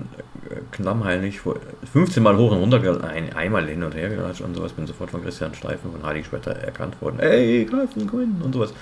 äh, 0.49 0.55
klammheilig 0.71 1.39
vor- 1.39 1.55
15 1.93 2.21
Mal 2.21 2.35
hoch 2.35 2.51
und 2.51 2.57
runter, 2.57 3.01
ein, 3.05 3.31
einmal 3.33 3.65
hin 3.67 3.83
und 3.83 3.95
her 3.95 4.09
gelatscht 4.09 4.41
und 4.41 4.53
sowas. 4.53 4.73
Bin 4.73 4.85
sofort 4.85 5.11
von 5.11 5.23
Christian 5.23 5.53
Steifen 5.55 5.93
von 5.93 6.03
Heiligspetter 6.03 6.51
erkannt 6.51 7.01
worden. 7.01 7.19
Ey, 7.21 7.65
Carsten, 7.65 8.05
komm 8.05 8.19
hin 8.19 8.41
und 8.43 8.51
sowas. 8.53 8.73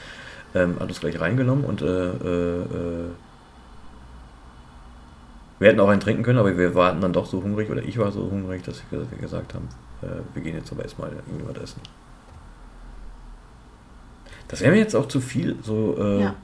Ähm, 0.56 0.78
hat 0.80 0.90
uns 0.90 1.00
gleich 1.00 1.20
reingenommen 1.22 1.64
und 1.64 1.84
äh, 1.84 1.86
äh, 1.86 2.62
äh, 2.62 3.10
wir 5.62 5.70
hätten 5.70 5.80
auch 5.80 5.90
einen 5.90 6.02
trinken 6.02 6.24
können, 6.24 6.40
aber 6.40 6.58
wir 6.58 6.74
waren 6.76 7.00
dann 7.02 7.14
doch 7.14 7.26
so 7.28 7.42
hungrig 7.44 7.70
oder 7.70 7.84
ich 7.84 7.98
war 7.98 8.12
so 8.12 8.30
hungrig, 8.32 8.64
dass 8.64 8.82
wir 8.90 9.06
gesagt 9.20 9.54
haben, 9.54 9.68
äh, 10.02 10.08
wir 10.34 10.42
gehen 10.42 10.56
jetzt 10.56 10.72
aber 10.72 10.84
erstmal 10.84 11.12
irgendwas 11.32 11.64
essen. 11.64 11.82
Das 14.48 14.62
wäre 14.62 14.72
mir 14.72 14.80
jetzt 14.80 14.96
auch 14.96 15.08
zu 15.08 15.22
viel, 15.22 15.56
so 15.62 15.96
äh, 16.00 16.22
Ja. 16.22 16.36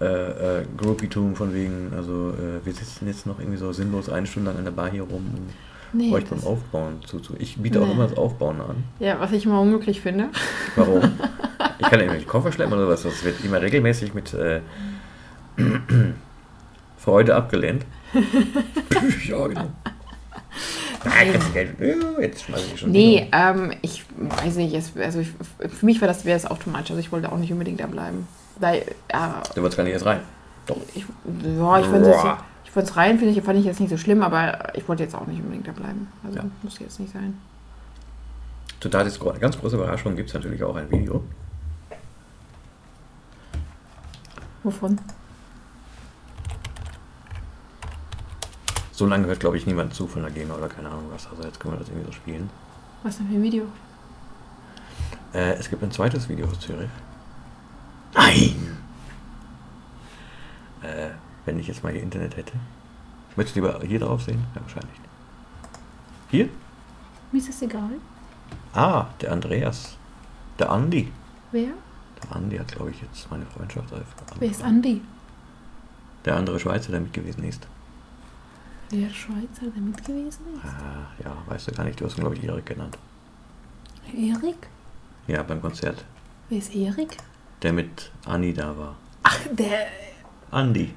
äh, 0.00 0.60
äh, 0.60 0.64
Groupie-Tum 0.78 1.34
von 1.36 1.52
wegen, 1.52 1.92
also 1.96 2.30
äh, 2.30 2.64
wir 2.64 2.72
sitzen 2.72 3.06
jetzt 3.08 3.26
noch 3.26 3.38
irgendwie 3.38 3.58
so 3.58 3.72
sinnlos 3.72 4.08
eine 4.08 4.26
Stunde 4.26 4.50
lang 4.50 4.58
an 4.58 4.64
der 4.64 4.72
Bar 4.72 4.90
hier 4.90 5.02
rum 5.02 5.26
und 5.34 5.50
Nee, 5.94 6.10
euch 6.10 6.24
beim 6.24 6.42
Aufbauen 6.44 7.00
zuzu. 7.04 7.34
Ich 7.38 7.58
biete 7.58 7.78
auch 7.82 7.86
Nee. 7.86 7.92
immer 7.92 8.06
das 8.06 8.16
Aufbauen 8.16 8.60
an. 8.62 8.84
ja, 8.98 9.20
was 9.20 9.32
ich 9.32 9.44
immer 9.44 9.60
unmöglich 9.60 10.00
finde. 10.00 10.28
Warum? 10.76 11.02
ich 11.78 11.82
kann 11.86 11.98
ja 11.98 12.04
irgendwelche 12.06 12.26
Koffer 12.26 12.50
schleppen 12.50 12.72
oder 12.72 12.88
was. 12.88 13.02
Das 13.02 13.22
wird 13.24 13.44
immer 13.44 13.60
regelmäßig 13.60 14.14
mit 14.14 14.32
äh, 14.32 14.60
Freude 16.96 17.34
abgelehnt. 17.34 17.84
ja, 19.26 19.46
genau. 19.48 19.68
Nein, 21.04 21.34
jetzt 22.20 22.42
schmeiße 22.44 22.64
ich 22.74 22.80
schon. 22.80 22.90
Nee, 22.92 23.26
wieder. 23.26 23.50
ähm, 23.50 23.72
ich 23.82 24.04
weiß 24.16 24.56
nicht, 24.56 24.74
es, 24.74 24.92
also 24.96 25.20
ich, 25.20 25.28
für 25.58 25.86
mich 25.86 26.00
war 26.00 26.08
das, 26.08 26.24
wäre 26.24 26.36
es 26.36 26.46
automatisch, 26.46 26.90
also 26.90 27.00
ich 27.00 27.10
wollte 27.10 27.30
auch 27.32 27.38
nicht 27.38 27.52
unbedingt 27.52 27.80
da 27.80 27.86
bleiben. 27.86 28.28
Weil, 28.60 28.82
äh, 29.08 29.16
Du 29.54 29.62
wolltest 29.62 29.76
gar 29.78 29.84
nicht 29.84 29.94
erst 29.94 30.06
rein. 30.06 30.20
Doch. 30.66 30.76
ich, 30.94 31.04
ja, 31.56 31.80
ich 31.80 31.86
fand 31.86 32.06
es 32.06 32.16
Boah. 32.22 32.38
ich 32.64 32.70
fand's 32.70 32.96
rein, 32.96 33.18
finde 33.18 33.34
ich, 33.36 33.42
fand 33.44 33.58
ich 33.58 33.64
jetzt 33.64 33.80
nicht 33.80 33.90
so 33.90 33.96
schlimm, 33.96 34.22
aber 34.22 34.76
ich 34.76 34.86
wollte 34.88 35.02
jetzt 35.02 35.14
auch 35.14 35.26
nicht 35.26 35.40
unbedingt 35.40 35.66
da 35.66 35.72
bleiben. 35.72 36.06
Also 36.24 36.38
Ja. 36.38 36.44
muss 36.62 36.78
jetzt 36.78 37.00
nicht 37.00 37.12
sein. 37.12 37.36
Total 38.78 39.06
ist 39.06 39.20
eine 39.22 39.38
ganz 39.38 39.58
große 39.58 39.76
Überraschung. 39.76 40.14
Gibt 40.16 40.28
es 40.28 40.34
natürlich 40.34 40.62
auch 40.62 40.76
ein 40.76 40.90
Video. 40.90 41.24
Wovon? 44.62 44.98
So 49.02 49.08
lange 49.08 49.26
hört, 49.26 49.40
glaube 49.40 49.56
ich, 49.56 49.66
niemand 49.66 49.92
zu 49.92 50.06
von 50.06 50.22
der 50.22 50.30
GEMA 50.30 50.54
oder 50.54 50.68
keine 50.68 50.88
Ahnung 50.88 51.06
was. 51.12 51.26
Also 51.26 51.42
jetzt 51.42 51.58
können 51.58 51.74
wir 51.74 51.80
das 51.80 51.88
irgendwie 51.88 52.06
so 52.06 52.12
spielen. 52.12 52.48
Was 53.02 53.16
denn 53.16 53.26
für 53.26 53.34
ein 53.34 53.42
Video? 53.42 53.64
Äh, 55.34 55.54
es 55.54 55.68
gibt 55.68 55.82
ein 55.82 55.90
zweites 55.90 56.28
Video 56.28 56.46
aus 56.46 56.60
Zürich. 56.60 56.88
Nein! 58.14 58.78
Äh, 60.82 61.08
wenn 61.44 61.58
ich 61.58 61.66
jetzt 61.66 61.82
mal 61.82 61.92
hier 61.92 62.00
Internet 62.00 62.36
hätte. 62.36 62.52
Möchtest 63.34 63.56
du 63.56 63.62
lieber 63.62 63.80
hier 63.84 63.98
drauf 63.98 64.22
sehen? 64.22 64.44
Ja, 64.54 64.60
wahrscheinlich. 64.60 65.00
Hier? 66.30 66.48
Mir 67.32 67.38
ist 67.38 67.48
das 67.48 67.60
egal. 67.60 67.94
Ah, 68.72 69.06
der 69.20 69.32
Andreas. 69.32 69.96
Der 70.60 70.70
Andi. 70.70 71.10
Wer? 71.50 71.70
Der 72.22 72.36
Andi 72.36 72.56
hat, 72.56 72.68
glaube 72.68 72.92
ich, 72.92 73.02
jetzt 73.02 73.28
meine 73.32 73.46
Freundschaft 73.46 73.92
auf. 73.92 74.02
Wer 74.38 74.48
ist 74.48 74.62
Andi? 74.62 75.00
Der 76.24 76.36
andere 76.36 76.60
Schweizer, 76.60 76.92
der 76.92 77.00
mit 77.00 77.12
gewesen 77.12 77.42
ist. 77.42 77.66
Der 78.92 79.08
Schweizer, 79.08 79.70
der 79.74 79.80
mit 79.80 80.04
gewesen 80.04 80.42
ist. 80.54 80.64
Ah, 80.64 81.06
ja, 81.24 81.34
weißt 81.46 81.68
du 81.68 81.72
gar 81.72 81.84
nicht. 81.84 81.98
Du 81.98 82.04
hast 82.04 82.18
ihn, 82.18 82.20
glaube 82.20 82.36
ich, 82.36 82.44
Erik 82.44 82.66
genannt. 82.66 82.98
Erik? 84.14 84.68
Ja, 85.26 85.42
beim 85.42 85.62
Konzert. 85.62 86.04
Wer 86.50 86.58
ist 86.58 86.74
Erik? 86.74 87.16
Der 87.62 87.72
mit 87.72 88.10
Andi 88.26 88.52
da 88.52 88.76
war. 88.76 88.96
Ach, 89.22 89.38
der, 89.50 89.86
Andi. 90.50 90.92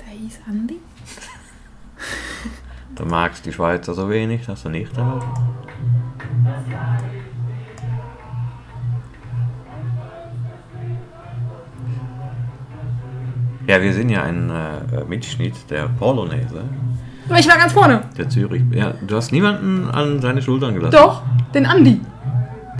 der 0.00 0.08
hieß 0.08 0.40
Andi? 0.46 0.78
Du 2.94 3.06
magst 3.06 3.46
die 3.46 3.52
Schweizer 3.52 3.94
so 3.94 4.10
wenig, 4.10 4.44
dass 4.44 4.62
du 4.62 4.68
nicht 4.68 4.94
da 4.94 5.18
Ja, 13.70 13.80
wir 13.80 13.92
sehen 13.92 14.08
ja 14.08 14.24
einen 14.24 14.50
äh, 14.50 15.04
Mitschnitt 15.08 15.54
der 15.70 15.88
Polonaise, 15.98 16.60
ich 17.38 17.48
war 17.48 17.56
ganz 17.56 17.72
vorne. 17.72 18.00
der 18.18 18.28
Zürich. 18.28 18.62
Ja, 18.72 18.94
du 19.06 19.14
hast 19.14 19.30
niemanden 19.30 19.88
an 19.92 20.20
seine 20.20 20.42
Schultern 20.42 20.74
gelassen. 20.74 20.96
Doch, 21.00 21.22
den 21.54 21.64
Andi. 21.66 22.00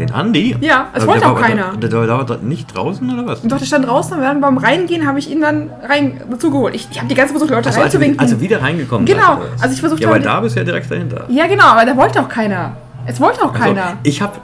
Den 0.01 0.11
Andi? 0.11 0.57
Ja, 0.61 0.89
es 0.93 0.95
Also 1.03 1.07
wollte 1.07 1.29
auch 1.29 1.35
war- 1.37 1.43
keiner. 1.43 1.77
Der, 1.81 1.89
der, 1.89 2.07
der 2.07 2.29
war 2.29 2.37
nicht 2.39 2.75
draußen 2.75 3.09
oder 3.09 3.25
was? 3.25 3.43
Doch, 3.43 3.59
der 3.59 3.67
stand 3.67 3.87
draußen 3.87 4.19
und 4.19 4.41
beim 4.41 4.59
Reingehen 4.59 5.07
habe 5.07 5.21
ich 5.21 5.31
ihn 5.31 5.41
dann 5.43 5.71
rein 5.89 6.21
dazu 6.29 6.51
geholt. 6.51 6.75
Ich, 6.75 6.89
ich 6.91 6.99
habe 6.99 7.07
die 7.09 7.15
ganze 7.15 7.35
Zeit 7.35 7.39
versucht, 7.39 7.51
Leute 7.55 7.69
Also, 7.69 7.81
reinzuwinken. 7.83 8.19
als 8.19 8.33
wir 8.33 8.41
wieder 8.41 8.61
reingekommen 8.61 9.07
Genau, 9.07 9.39
was? 9.53 9.63
also 9.63 9.75
ich 9.75 9.81
versucht 9.81 10.01
Ja, 10.01 10.09
habe, 10.09 10.17
weil 10.19 10.25
da 10.25 10.41
bist 10.41 10.57
du 10.57 10.61
ja 10.61 10.65
direkt 10.65 10.91
dahinter. 10.91 11.27
ja, 11.29 11.47
genau, 11.47 11.67
aber 11.67 11.85
da 11.85 11.97
wollte 11.97 12.21
auch 12.21 12.29
keiner. 12.29 12.73
Es 13.07 13.21
wollte 13.21 13.41
auch 13.45 13.53
Also, 13.53 13.59
keiner. 13.63 13.93
ich 14.03 14.21
hab. 14.21 14.41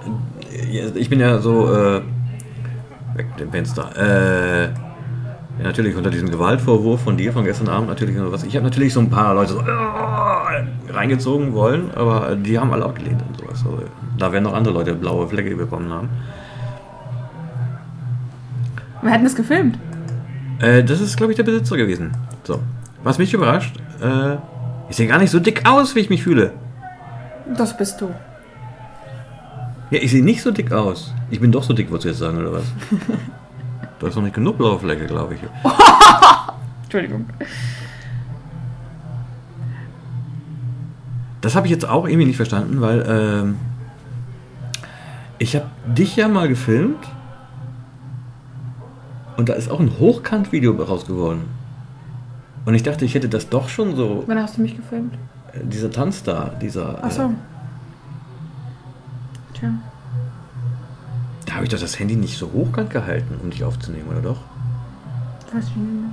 Ich 0.95 1.11
bin 1.11 1.19
ja 1.19 1.39
so. 1.39 1.67
Äh, 1.75 2.03
weg 3.17 3.27
mit 3.31 3.41
dem 3.41 3.51
Fenster. 3.51 3.89
Äh, 3.97 4.69
ja, 5.59 5.65
natürlich 5.65 5.97
unter 5.97 6.11
diesem 6.11 6.31
Gewaltvorwurf 6.31 7.03
von 7.03 7.17
dir 7.17 7.33
von 7.33 7.45
gestern 7.45 7.69
Abend 7.69 7.89
natürlich 7.89 8.17
was. 8.19 8.45
Ich 8.45 8.57
habe 8.57 8.65
natürlich 8.65 8.93
so 8.93 9.01
ein 9.01 9.09
paar 9.09 9.35
Leute 9.35 9.55
so 9.55 9.61
äh, 9.61 10.93
reingezogen 10.93 11.55
wollen, 11.55 11.91
aber 11.95 12.37
die 12.37 12.59
haben 12.59 12.73
alle 12.73 12.85
abgelehnt 12.85 13.23
und 13.27 13.39
sowas. 13.39 13.65
Also, 13.65 13.83
da 14.19 14.33
werden 14.33 14.45
noch 14.45 14.55
andere 14.55 14.75
Leute 14.75 14.95
blaue 14.95 15.27
Flecke 15.29 15.57
bekommen 15.57 15.93
haben. 15.93 16.09
Wir 19.03 19.11
hätten 19.11 19.27
es 19.27 19.35
gefilmt. 19.35 19.79
Äh, 20.61 20.85
das 20.85 21.01
ist, 21.01 21.17
glaube 21.17 21.33
ich, 21.33 21.37
der 21.37 21.45
Besitzer 21.45 21.77
gewesen. 21.77 22.13
So. 22.45 22.61
Was 23.03 23.19
mich 23.19 23.33
überrascht, 23.33 23.77
äh, 24.03 24.37
ich 24.89 24.97
sehe 24.97 25.07
gar 25.07 25.19
nicht 25.19 25.31
so 25.31 25.41
dick 25.41 25.67
aus, 25.67 25.95
wie 25.95 26.01
ich 26.01 26.11
mich 26.11 26.23
fühle. 26.23 26.53
Das 27.57 27.77
bist 27.77 28.01
du. 28.01 28.11
Ja, 29.91 30.01
ich 30.03 30.11
sehe 30.11 30.25
nicht 30.25 30.43
so 30.43 30.51
dick 30.51 30.73
aus. 30.73 31.15
Ich 31.31 31.41
bin 31.41 31.53
doch 31.53 31.63
so 31.63 31.73
dick, 31.73 31.91
wolltest 31.91 32.05
du 32.05 32.09
jetzt 32.09 32.19
sagen, 32.19 32.39
oder 32.39 32.53
was? 32.53 32.65
du 33.99 34.07
hast 34.07 34.15
noch 34.17 34.23
nicht 34.23 34.35
genug 34.35 34.59
blaue 34.59 34.79
Flecke, 34.79 35.07
glaube 35.07 35.35
ich. 35.35 35.41
Entschuldigung. 36.85 37.27
Das 41.41 41.55
habe 41.55 41.67
ich 41.67 41.71
jetzt 41.73 41.89
auch 41.89 42.07
irgendwie 42.07 42.27
nicht 42.27 42.37
verstanden, 42.37 42.81
weil 42.81 43.05
ähm, 43.09 43.57
ich 45.39 45.55
habe 45.55 45.67
dich 45.87 46.17
ja 46.17 46.29
mal 46.29 46.49
gefilmt 46.49 47.07
und 49.37 49.49
da 49.49 49.53
ist 49.53 49.71
auch 49.71 49.81
ein 49.81 49.93
Hochkant-Video 49.99 50.73
raus 50.83 51.07
geworden. 51.07 51.43
Und 52.65 52.75
ich 52.75 52.83
dachte, 52.83 53.05
ich 53.05 53.15
hätte 53.15 53.29
das 53.29 53.49
doch 53.49 53.69
schon 53.69 53.95
so, 53.95 54.25
Wann 54.27 54.43
hast 54.43 54.57
du 54.57 54.63
mich 54.63 54.77
gefilmt? 54.77 55.15
äh, 55.53 55.61
dieser 55.65 55.91
Tanz 55.91 56.23
da, 56.25 56.51
dieser, 56.61 56.99
Ach 57.03 57.11
so. 57.11 57.23
äh, 57.23 57.29
Tja. 59.55 59.71
Habe 61.57 61.65
ich 61.65 61.71
doch 61.71 61.81
das 61.81 61.99
Handy 61.99 62.17
nicht 62.17 62.39
so 62.39 62.51
hochkant 62.53 62.91
gehalten, 62.91 63.35
um 63.43 63.51
dich 63.51 63.65
aufzunehmen, 63.65 64.09
oder 64.11 64.21
doch? 64.21 64.41
Ich 65.49 65.55
nicht 65.55 65.77
mehr. 65.77 66.11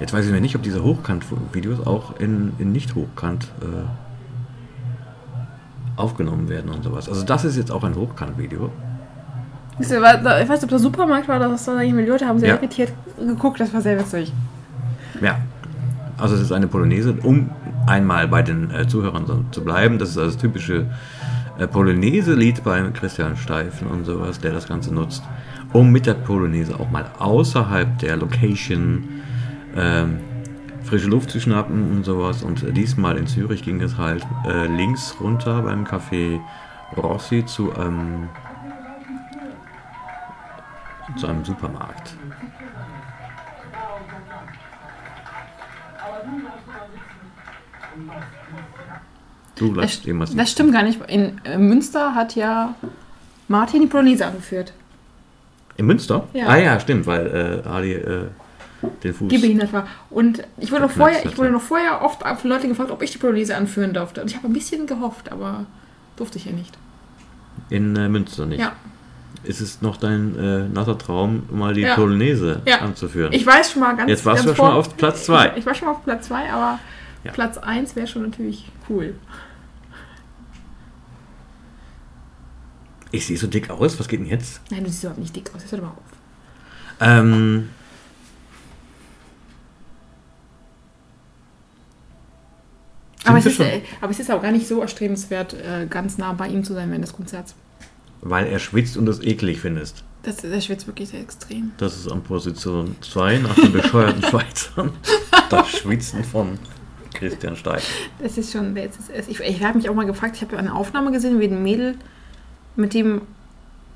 Jetzt 0.00 0.12
weiß 0.12 0.26
ich 0.26 0.32
mir 0.32 0.40
nicht, 0.40 0.54
ob 0.54 0.62
diese 0.62 0.82
Hochkant-Videos 0.82 1.84
auch 1.86 2.18
in, 2.20 2.52
in 2.58 2.72
Nicht-Hochkant 2.72 3.48
äh, 3.62 3.66
aufgenommen 5.96 6.48
werden 6.48 6.70
und 6.70 6.84
sowas. 6.84 7.08
Also 7.08 7.24
das 7.24 7.44
ist 7.44 7.56
jetzt 7.56 7.72
auch 7.72 7.82
ein 7.82 7.94
Hochkant-Video. 7.96 8.70
Ich 9.80 9.90
weiß 9.90 10.48
nicht, 10.48 10.62
ob 10.64 10.68
der 10.70 10.78
Supermarkt 10.78 11.28
war, 11.28 11.38
dass 11.38 11.64
da 11.64 11.80
irgendwie 11.80 12.04
Leute 12.04 12.26
haben 12.26 12.38
sehr 12.38 12.48
Ja. 12.50 12.54
irritiert 12.56 12.92
geguckt. 13.18 13.60
Das 13.60 13.72
war 13.72 13.80
sehr 13.80 13.98
witzig. 13.98 14.32
Ja, 15.20 15.38
also 16.16 16.34
es 16.34 16.40
ist 16.42 16.52
eine 16.52 16.66
Polonaise, 16.66 17.14
um 17.22 17.50
einmal 17.86 18.28
bei 18.28 18.42
den 18.42 18.70
äh, 18.70 18.86
Zuhörern 18.86 19.46
zu 19.50 19.64
bleiben. 19.64 19.98
Das 19.98 20.10
ist 20.10 20.18
also 20.18 20.30
das 20.32 20.40
typische 20.40 20.86
Polonaise-Lied 21.66 22.62
beim 22.62 22.92
Christian 22.92 23.36
Steifen 23.36 23.88
und 23.88 24.04
sowas, 24.04 24.38
der 24.38 24.52
das 24.52 24.68
Ganze 24.68 24.94
nutzt, 24.94 25.22
um 25.72 25.90
mit 25.90 26.06
der 26.06 26.14
Polonaise 26.14 26.78
auch 26.78 26.90
mal 26.90 27.10
außerhalb 27.18 27.98
der 27.98 28.16
Location 28.16 29.08
ähm, 29.76 30.18
frische 30.84 31.08
Luft 31.08 31.30
zu 31.30 31.40
schnappen 31.40 31.90
und 31.90 32.04
sowas. 32.04 32.42
Und 32.42 32.62
äh, 32.62 32.72
diesmal 32.72 33.16
in 33.16 33.26
Zürich 33.26 33.62
ging 33.62 33.80
es 33.80 33.96
halt 33.96 34.26
äh, 34.46 34.66
links 34.66 35.16
runter 35.20 35.62
beim 35.62 35.84
Café 35.84 36.40
Rossi 36.96 37.44
zu, 37.44 37.72
ähm, 37.78 38.28
zu 41.16 41.26
einem 41.26 41.44
Supermarkt. 41.44 42.17
Du 49.58 49.72
Das, 49.74 49.76
lass 49.98 50.06
irgendwas 50.06 50.34
das 50.34 50.50
stimmt 50.50 50.72
gar 50.72 50.82
nicht. 50.82 51.00
In 51.08 51.40
äh, 51.44 51.58
Münster 51.58 52.14
hat 52.14 52.34
ja 52.36 52.74
Martin 53.48 53.82
die 53.82 53.86
Polonaise 53.88 54.26
angeführt. 54.26 54.72
In 55.76 55.86
Münster? 55.86 56.26
Ja. 56.32 56.46
Ah 56.48 56.56
ja, 56.56 56.80
stimmt, 56.80 57.06
weil 57.06 57.62
äh, 57.64 57.68
Ali 57.68 57.92
äh, 57.94 58.24
den 59.02 59.14
Fuß. 59.14 59.28
Die 59.28 59.38
behindert 59.38 59.72
war. 59.72 59.86
Und 60.10 60.42
ich 60.58 60.70
wurde, 60.70 60.82
noch 60.82 60.90
vorher, 60.90 61.24
ich 61.24 61.36
wurde 61.36 61.48
ja. 61.48 61.52
noch 61.52 61.62
vorher 61.62 62.02
oft 62.02 62.22
von 62.40 62.50
Leuten 62.50 62.68
gefragt, 62.68 62.90
ob 62.90 63.02
ich 63.02 63.10
die 63.12 63.18
Polonaise 63.18 63.56
anführen 63.56 63.92
durfte. 63.94 64.20
Und 64.22 64.30
ich 64.30 64.36
habe 64.36 64.46
ein 64.48 64.52
bisschen 64.52 64.86
gehofft, 64.86 65.30
aber 65.32 65.66
durfte 66.16 66.38
ich 66.38 66.44
ja 66.46 66.52
nicht. 66.52 66.76
In 67.70 67.94
äh, 67.96 68.08
Münster 68.08 68.46
nicht. 68.46 68.60
Ja. 68.60 68.72
Ist 69.44 69.60
es 69.60 69.82
noch 69.82 69.96
dein 69.96 70.36
äh, 70.36 70.68
nasser 70.68 70.98
Traum, 70.98 71.44
mal 71.50 71.74
die 71.74 71.82
Ja. 71.82 71.94
Polonaise 71.94 72.60
Ja. 72.66 72.78
anzuführen? 72.78 73.32
Ich 73.32 73.46
weiß 73.46 73.72
schon 73.72 73.80
mal 73.82 73.96
ganz 73.96 74.08
Jetzt 74.10 74.26
warst 74.26 74.44
ganz 74.44 74.50
du 74.50 74.56
schon 74.56 74.66
vor- 74.70 74.74
auf 74.76 74.96
Platz 74.96 75.24
zwei. 75.24 75.50
Ich, 75.50 75.58
ich 75.58 75.66
war 75.66 75.74
schon 75.74 75.86
mal 75.86 75.92
auf 75.94 76.04
Platz 76.04 76.26
2, 76.26 76.50
aber 76.52 76.78
Ja. 77.24 77.32
Platz 77.32 77.56
1 77.58 77.94
wäre 77.94 78.06
schon 78.06 78.22
natürlich 78.22 78.70
cool. 78.88 79.14
Ich 83.10 83.26
sehe 83.26 83.36
so 83.38 83.46
dick 83.46 83.70
aus, 83.70 83.98
was 83.98 84.06
geht 84.08 84.20
denn 84.20 84.26
jetzt? 84.26 84.60
Nein, 84.70 84.84
du 84.84 84.90
siehst 84.90 85.02
überhaupt 85.04 85.20
nicht 85.20 85.34
dick 85.34 85.50
aus. 85.54 85.62
Jetzt 85.62 85.72
hör 85.72 85.78
doch 85.78 85.86
mal 85.86 85.92
auf. 85.92 86.02
Ähm, 87.00 87.68
Aber 93.24 93.38
es, 93.38 93.46
ist, 93.46 93.60
äh, 93.60 93.82
aber 94.00 94.10
es 94.10 94.20
ist 94.20 94.30
auch 94.30 94.40
gar 94.40 94.52
nicht 94.52 94.66
so 94.66 94.80
erstrebenswert, 94.80 95.52
äh, 95.54 95.86
ganz 95.88 96.16
nah 96.16 96.32
bei 96.32 96.48
ihm 96.48 96.64
zu 96.64 96.72
sein 96.72 96.88
während 96.88 97.04
des 97.04 97.12
Konzerts. 97.12 97.54
weil 98.22 98.46
er 98.46 98.58
schwitzt 98.58 98.96
und 98.96 99.06
das 99.06 99.20
eklig 99.20 99.60
findest. 99.60 100.02
Das, 100.22 100.36
das 100.36 100.64
schwitzt 100.64 100.86
wirklich 100.86 101.10
sehr 101.10 101.20
extrem. 101.20 101.72
Das 101.76 101.96
ist 101.96 102.10
an 102.10 102.22
Position 102.22 102.96
2 103.02 103.38
nach 103.38 103.54
den 103.54 103.72
bescheuerten 103.72 104.22
Schweizern. 104.30 104.92
Das 105.50 105.68
Schwitzen 105.68 106.24
von 106.24 106.58
Christian 107.14 107.54
Steig. 107.56 107.82
Das 108.18 108.38
ist 108.38 108.50
schon, 108.52 108.74
das 108.74 108.96
ist, 109.14 109.28
ich, 109.28 109.40
ich 109.40 109.62
habe 109.62 109.76
mich 109.78 109.88
auch 109.88 109.94
mal 109.94 110.06
gefragt, 110.06 110.36
ich 110.36 110.42
habe 110.42 110.54
ja 110.54 110.58
eine 110.58 110.74
Aufnahme 110.74 111.12
gesehen, 111.12 111.38
wie 111.38 111.44
ein 111.46 111.62
Mädel 111.62 111.96
mit 112.76 112.94
dem 112.94 113.22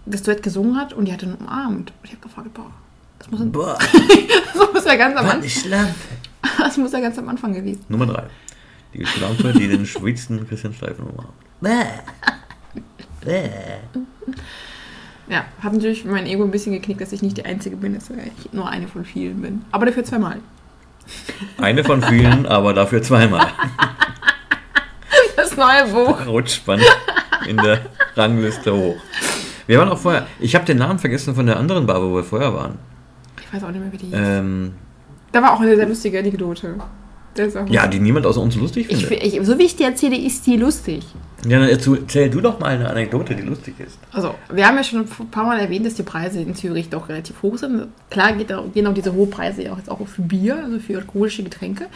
das 0.04 0.22
Duett 0.22 0.42
gesungen 0.42 0.76
hat 0.76 0.92
und 0.92 1.06
die 1.06 1.12
hat 1.12 1.22
ihn 1.22 1.34
umarmt. 1.34 1.90
Und 1.90 2.04
ich 2.04 2.10
habe 2.10 2.22
gefragt, 2.22 2.52
boah, 2.54 2.70
das 3.18 3.30
muss, 3.30 3.40
ein, 3.40 3.52
Boah, 3.52 3.78
das 4.54 4.72
muss 4.72 4.84
ja 4.84 4.96
ganz 4.96 5.16
am 5.16 5.26
Anfang, 5.28 5.42
das 6.58 6.76
muss 6.76 6.92
ja 6.92 7.00
ganz 7.00 7.18
am 7.18 7.28
Anfang 7.28 7.52
gewesen. 7.52 7.84
Nummer 7.88 8.06
3. 8.06 8.24
Die 8.94 9.06
Schlampe, 9.06 9.52
die 9.52 9.68
den 9.68 9.86
schwitzenden 9.86 10.46
Christian 10.48 10.74
Steifen 10.74 11.06
umarmt. 11.06 11.32
Ja, 15.28 15.44
hat 15.62 15.72
natürlich 15.72 16.04
mein 16.04 16.26
Ego 16.26 16.42
ein 16.42 16.50
bisschen 16.50 16.72
geknickt, 16.72 17.00
dass 17.00 17.12
ich 17.12 17.22
nicht 17.22 17.36
die 17.36 17.44
Einzige 17.44 17.76
bin, 17.76 17.94
dass 17.94 18.10
ich 18.10 18.52
nur 18.52 18.68
eine 18.68 18.88
von 18.88 19.04
vielen 19.04 19.40
bin. 19.40 19.64
Aber 19.70 19.86
dafür 19.86 20.04
zweimal. 20.04 20.40
Eine 21.58 21.84
von 21.84 22.02
vielen, 22.02 22.44
aber 22.44 22.74
dafür 22.74 23.02
zweimal. 23.02 23.46
Das 25.36 25.56
neue 25.56 25.86
Buch. 25.86 26.26
Rutscht 26.26 26.66
man 26.66 26.80
in 27.46 27.56
der 27.56 27.80
Rangliste 28.16 28.74
hoch. 28.74 28.96
Wir 29.66 29.78
waren 29.78 29.88
auch 29.88 29.98
vorher. 29.98 30.26
Ich 30.40 30.54
habe 30.54 30.64
den 30.64 30.78
Namen 30.78 30.98
vergessen 30.98 31.34
von 31.34 31.46
der 31.46 31.58
anderen 31.58 31.86
Bar, 31.86 32.02
wo 32.02 32.14
wir 32.14 32.24
vorher 32.24 32.52
waren. 32.54 32.78
Ich 33.40 33.52
weiß 33.52 33.64
auch 33.64 33.70
nicht 33.70 33.80
mehr, 33.80 33.92
wie 33.92 33.96
die. 33.98 34.10
Ähm, 34.12 34.72
Da 35.30 35.42
war 35.42 35.52
auch 35.54 35.60
eine 35.60 35.76
sehr 35.76 35.86
lustige 35.86 36.18
Anekdote. 36.18 36.76
Ja, 37.70 37.86
die 37.86 37.98
niemand 37.98 38.26
außer 38.26 38.42
uns 38.42 38.56
lustig 38.56 38.88
ich, 38.90 39.06
findet. 39.06 39.26
ich, 39.26 39.40
so 39.46 39.58
wie 39.58 39.62
ich 39.62 39.74
die 39.74 39.84
erzähle, 39.84 40.18
ist 40.18 40.46
die 40.46 40.58
lustig. 40.58 41.02
Ja, 41.48 41.58
dann 41.58 41.68
erzähl 41.70 42.28
du 42.28 42.42
doch 42.42 42.60
mal 42.60 42.74
eine 42.74 42.90
Anekdote, 42.90 43.34
die 43.34 43.42
lustig 43.42 43.74
ist. 43.80 43.98
Also, 44.12 44.34
wir 44.52 44.66
haben 44.66 44.76
ja 44.76 44.84
schon 44.84 45.00
ein 45.00 45.30
paar 45.30 45.44
Mal 45.46 45.58
erwähnt, 45.58 45.86
dass 45.86 45.94
die 45.94 46.02
Preise 46.02 46.42
in 46.42 46.54
Zürich 46.54 46.90
doch 46.90 47.08
relativ 47.08 47.40
hoch 47.42 47.56
sind. 47.56 47.88
Klar 48.10 48.34
geht 48.34 48.52
auch, 48.52 48.70
gehen 48.72 48.86
auch 48.86 48.92
diese 48.92 49.14
hohen 49.14 49.30
Preise 49.30 49.62
ja 49.62 49.72
auch 49.72 49.78
jetzt 49.78 49.90
auch 49.90 50.06
für 50.06 50.20
Bier, 50.22 50.62
also 50.62 50.78
für 50.78 50.98
alkoholische 50.98 51.42
Getränke. 51.42 51.86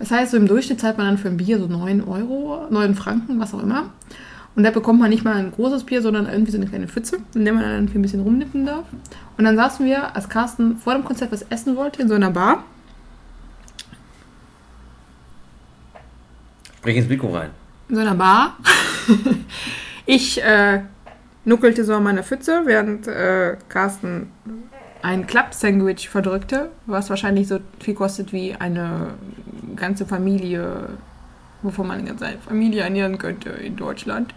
Das 0.00 0.10
heißt, 0.10 0.32
so 0.32 0.36
im 0.36 0.48
Durchschnitt 0.48 0.80
zahlt 0.80 0.98
man 0.98 1.06
dann 1.06 1.18
für 1.18 1.28
ein 1.28 1.36
Bier 1.36 1.60
so 1.60 1.68
9 1.68 2.02
Euro, 2.02 2.66
9 2.68 2.96
Franken, 2.96 3.38
was 3.38 3.54
auch 3.54 3.62
immer. 3.62 3.90
Und 4.54 4.64
da 4.64 4.70
bekommt 4.70 5.00
man 5.00 5.10
nicht 5.10 5.24
mal 5.24 5.36
ein 5.36 5.50
großes 5.50 5.84
Bier, 5.84 6.02
sondern 6.02 6.26
irgendwie 6.26 6.52
so 6.52 6.58
eine 6.58 6.66
kleine 6.66 6.86
Pfütze, 6.86 7.18
in 7.34 7.44
der 7.44 7.54
man 7.54 7.62
dann 7.62 7.88
für 7.88 7.98
ein 7.98 8.02
bisschen 8.02 8.20
rumnippen 8.20 8.66
darf. 8.66 8.84
Und 9.38 9.44
dann 9.44 9.56
saßen 9.56 9.86
wir, 9.86 10.14
als 10.14 10.28
Carsten 10.28 10.76
vor 10.76 10.94
dem 10.94 11.04
Konzert 11.04 11.32
was 11.32 11.42
essen 11.42 11.76
wollte, 11.76 12.02
in 12.02 12.08
so 12.08 12.14
einer 12.14 12.30
Bar. 12.30 12.64
Sprich 16.78 16.96
ins 16.96 17.08
Mikro 17.08 17.34
rein. 17.34 17.50
in 17.88 17.94
so 17.94 18.00
einer 18.02 18.14
Bar. 18.14 18.58
ich 20.06 20.42
äh, 20.42 20.82
nuckelte 21.44 21.84
so 21.84 21.94
an 21.94 22.02
meiner 22.02 22.22
Pfütze, 22.22 22.62
während 22.64 23.06
äh, 23.08 23.56
Carsten 23.68 24.30
ein 25.02 25.26
Klapp-Sandwich 25.26 26.08
verdrückte, 26.08 26.70
was 26.86 27.10
wahrscheinlich 27.10 27.48
so 27.48 27.58
viel 27.80 27.94
kostet 27.94 28.32
wie 28.32 28.54
eine 28.54 29.14
ganze 29.74 30.06
Familie, 30.06 30.90
wovon 31.62 31.86
man 31.86 31.98
eine 31.98 32.08
ganze 32.08 32.26
Familie 32.46 32.82
ernähren 32.82 33.18
könnte 33.18 33.50
in 33.50 33.76
Deutschland. 33.76 34.34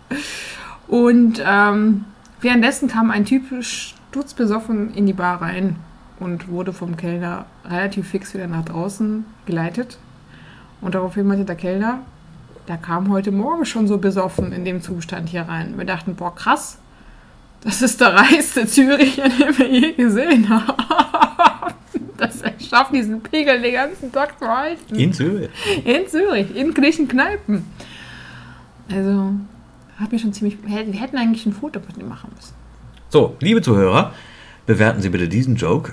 Und 0.88 1.44
ähm, 1.46 2.06
währenddessen 2.42 2.88
kam 2.88 3.12
ein 3.12 3.26
Typ 3.26 3.44
sturzbesoffen 3.62 4.94
in 4.94 5.06
die 5.06 5.14
Bar 5.14 5.42
rein 5.42 5.78
und 6.20 6.48
wurde 6.48 6.74
vom 6.74 6.96
Kellner 6.96 7.46
relativ 7.66 8.10
fix 8.10 8.34
wieder 8.34 8.48
nach 8.48 8.66
draußen 8.66 9.26
geleitet. 9.46 9.98
Und 10.82 10.96
daraufhin 10.96 11.28
meinte 11.28 11.46
der 11.46 11.56
Kellner, 11.56 12.00
der 12.68 12.78
kam 12.78 13.10
heute 13.10 13.32
Morgen 13.32 13.66
schon 13.66 13.88
so 13.88 13.98
besoffen 13.98 14.52
in 14.52 14.66
dem 14.66 14.82
Zustand 14.82 15.30
hier 15.30 15.44
rein. 15.44 15.78
Wir 15.78 15.86
dachten, 15.86 16.16
boah, 16.16 16.34
krass, 16.34 16.78
das 17.62 17.82
ist 17.82 18.02
der 18.02 18.14
reichste 18.14 18.68
Züricher, 18.68 19.24
den 19.30 19.58
wir 19.58 19.68
je 19.68 19.94
gesehen 19.94 20.50
haben. 20.50 21.05
Er 22.46 22.54
schafft, 22.60 22.94
diesen 22.94 23.22
Pegel 23.22 23.62
den 23.62 23.74
ganzen 23.74 24.12
Tag 24.12 24.38
zu 24.38 24.48
halten. 24.48 24.96
In 24.96 25.12
Zürich. 25.14 25.50
In 25.84 26.08
Zürich, 26.08 26.56
in 26.56 26.74
griechischen 26.74 27.08
Kneipen. 27.08 27.66
Also, 28.92 29.32
hat 30.00 30.12
mir 30.12 30.20
schon 30.20 30.32
ziemlich. 30.34 30.58
Wir 30.64 30.76
hätten 31.02 31.18
eigentlich 31.18 31.46
ein 31.46 31.54
Foto 31.54 31.80
von 31.80 32.00
ihm 32.00 32.08
machen 32.08 32.30
müssen. 32.36 32.54
So, 33.10 33.36
liebe 33.40 33.62
Zuhörer, 33.62 34.14
bewerten 34.66 35.02
Sie 35.02 35.10
bitte 35.10 35.28
diesen 35.28 35.56
Joke 35.56 35.92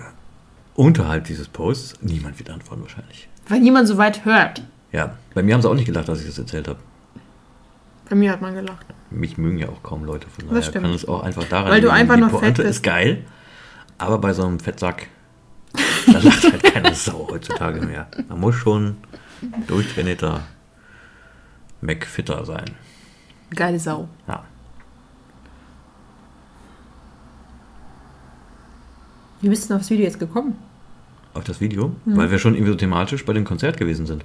unterhalb 0.74 1.24
dieses 1.24 1.48
Posts. 1.48 2.02
Niemand 2.02 2.38
wird 2.38 2.50
antworten 2.50 2.82
wahrscheinlich. 2.82 3.28
Weil 3.48 3.60
niemand 3.60 3.88
so 3.88 3.96
weit 3.96 4.24
hört. 4.24 4.62
Ja, 4.92 5.16
bei 5.34 5.42
mir 5.42 5.54
haben 5.54 5.62
sie 5.62 5.68
auch 5.70 5.74
nicht 5.74 5.86
gedacht, 5.86 6.08
dass 6.08 6.20
ich 6.20 6.26
das 6.26 6.38
erzählt 6.38 6.68
habe. 6.68 6.78
Bei 8.08 8.14
mir 8.16 8.30
hat 8.30 8.42
man 8.42 8.54
gelacht. 8.54 8.84
Mich 9.10 9.38
mögen 9.38 9.56
ja 9.58 9.68
auch 9.68 9.82
kaum 9.82 10.04
Leute, 10.04 10.26
von 10.28 10.44
Das 10.44 10.50
daher 10.50 10.62
stimmt. 10.64 10.84
kann 10.84 10.94
es 10.94 11.08
auch 11.08 11.22
einfach 11.22 11.44
daran 11.44 11.70
Weil 11.70 11.80
du 11.80 11.86
liegen, 11.88 11.98
einfach 11.98 12.16
die 12.16 12.22
fett 12.22 12.30
Pointe 12.32 12.62
bist. 12.62 12.76
ist 12.76 12.82
geil, 12.82 13.24
aber 13.98 14.18
bei 14.18 14.32
so 14.34 14.44
einem 14.44 14.60
Fettsack, 14.60 15.08
da 16.06 16.18
lacht 16.18 16.44
halt 16.44 16.62
keine 16.62 16.94
Sau 16.94 17.28
heutzutage 17.30 17.80
mehr. 17.80 18.06
Man 18.28 18.40
muss 18.40 18.54
schon 18.56 18.96
durchtrainierter 19.66 20.40
McFitter 21.80 22.44
sein. 22.44 22.66
Geile 23.54 23.78
Sau. 23.78 24.08
Ja. 24.28 24.42
Wie 29.40 29.48
bist 29.48 29.64
du 29.64 29.68
denn 29.68 29.76
aufs 29.78 29.90
Video 29.90 30.04
jetzt 30.04 30.18
gekommen? 30.20 30.56
Auf 31.34 31.44
das 31.44 31.60
Video, 31.60 31.92
Mhm. 32.04 32.16
weil 32.16 32.30
wir 32.30 32.38
schon 32.38 32.54
irgendwie 32.54 32.72
so 32.72 32.78
thematisch 32.78 33.24
bei 33.24 33.32
dem 33.32 33.44
Konzert 33.44 33.76
gewesen 33.76 34.06
sind. 34.06 34.24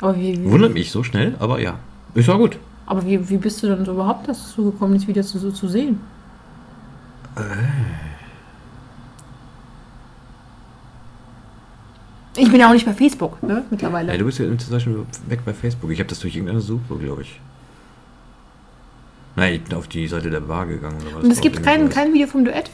Aber 0.00 0.16
wie, 0.16 0.38
wie, 0.42 0.50
Wundert 0.50 0.72
mich 0.74 0.90
so 0.90 1.02
schnell, 1.02 1.36
aber 1.38 1.60
ja. 1.60 1.78
Ist 2.14 2.28
ja 2.28 2.34
gut. 2.36 2.58
aber 2.86 3.04
wie, 3.04 3.28
wie 3.28 3.36
bist 3.36 3.62
du 3.62 3.68
denn 3.68 3.84
so 3.84 3.92
überhaupt 3.92 4.28
dazu 4.28 4.70
gekommen, 4.72 4.94
das 4.94 5.06
Video 5.06 5.22
zu, 5.22 5.38
so 5.38 5.50
zu 5.50 5.68
sehen? 5.68 6.00
Ich 12.36 12.50
bin 12.50 12.60
ja 12.60 12.68
auch 12.68 12.72
nicht 12.72 12.86
bei 12.86 12.92
Facebook, 12.92 13.42
ne, 13.42 13.64
mittlerweile. 13.70 14.12
Ey, 14.12 14.18
du 14.18 14.24
bist 14.24 14.38
ja 14.38 14.46
inzwischen 14.46 15.06
weg 15.28 15.40
bei 15.44 15.54
Facebook. 15.54 15.90
Ich 15.90 15.98
habe 15.98 16.08
das 16.08 16.20
durch 16.20 16.34
irgendeine 16.34 16.60
Suche, 16.60 16.96
glaube 16.98 17.22
ich. 17.22 17.40
Nein, 19.36 19.54
ich 19.54 19.64
bin 19.64 19.74
auf 19.76 19.88
die 19.88 20.06
Seite 20.08 20.30
der 20.30 20.40
Bar 20.40 20.66
gegangen. 20.66 20.96
Oder 21.02 21.16
was 21.16 21.24
Und 21.24 21.30
es 21.30 21.40
gibt 21.40 21.62
kein, 21.62 21.88
kein 21.88 22.12
Video 22.12 22.26
vom 22.26 22.44
Duett? 22.44 22.70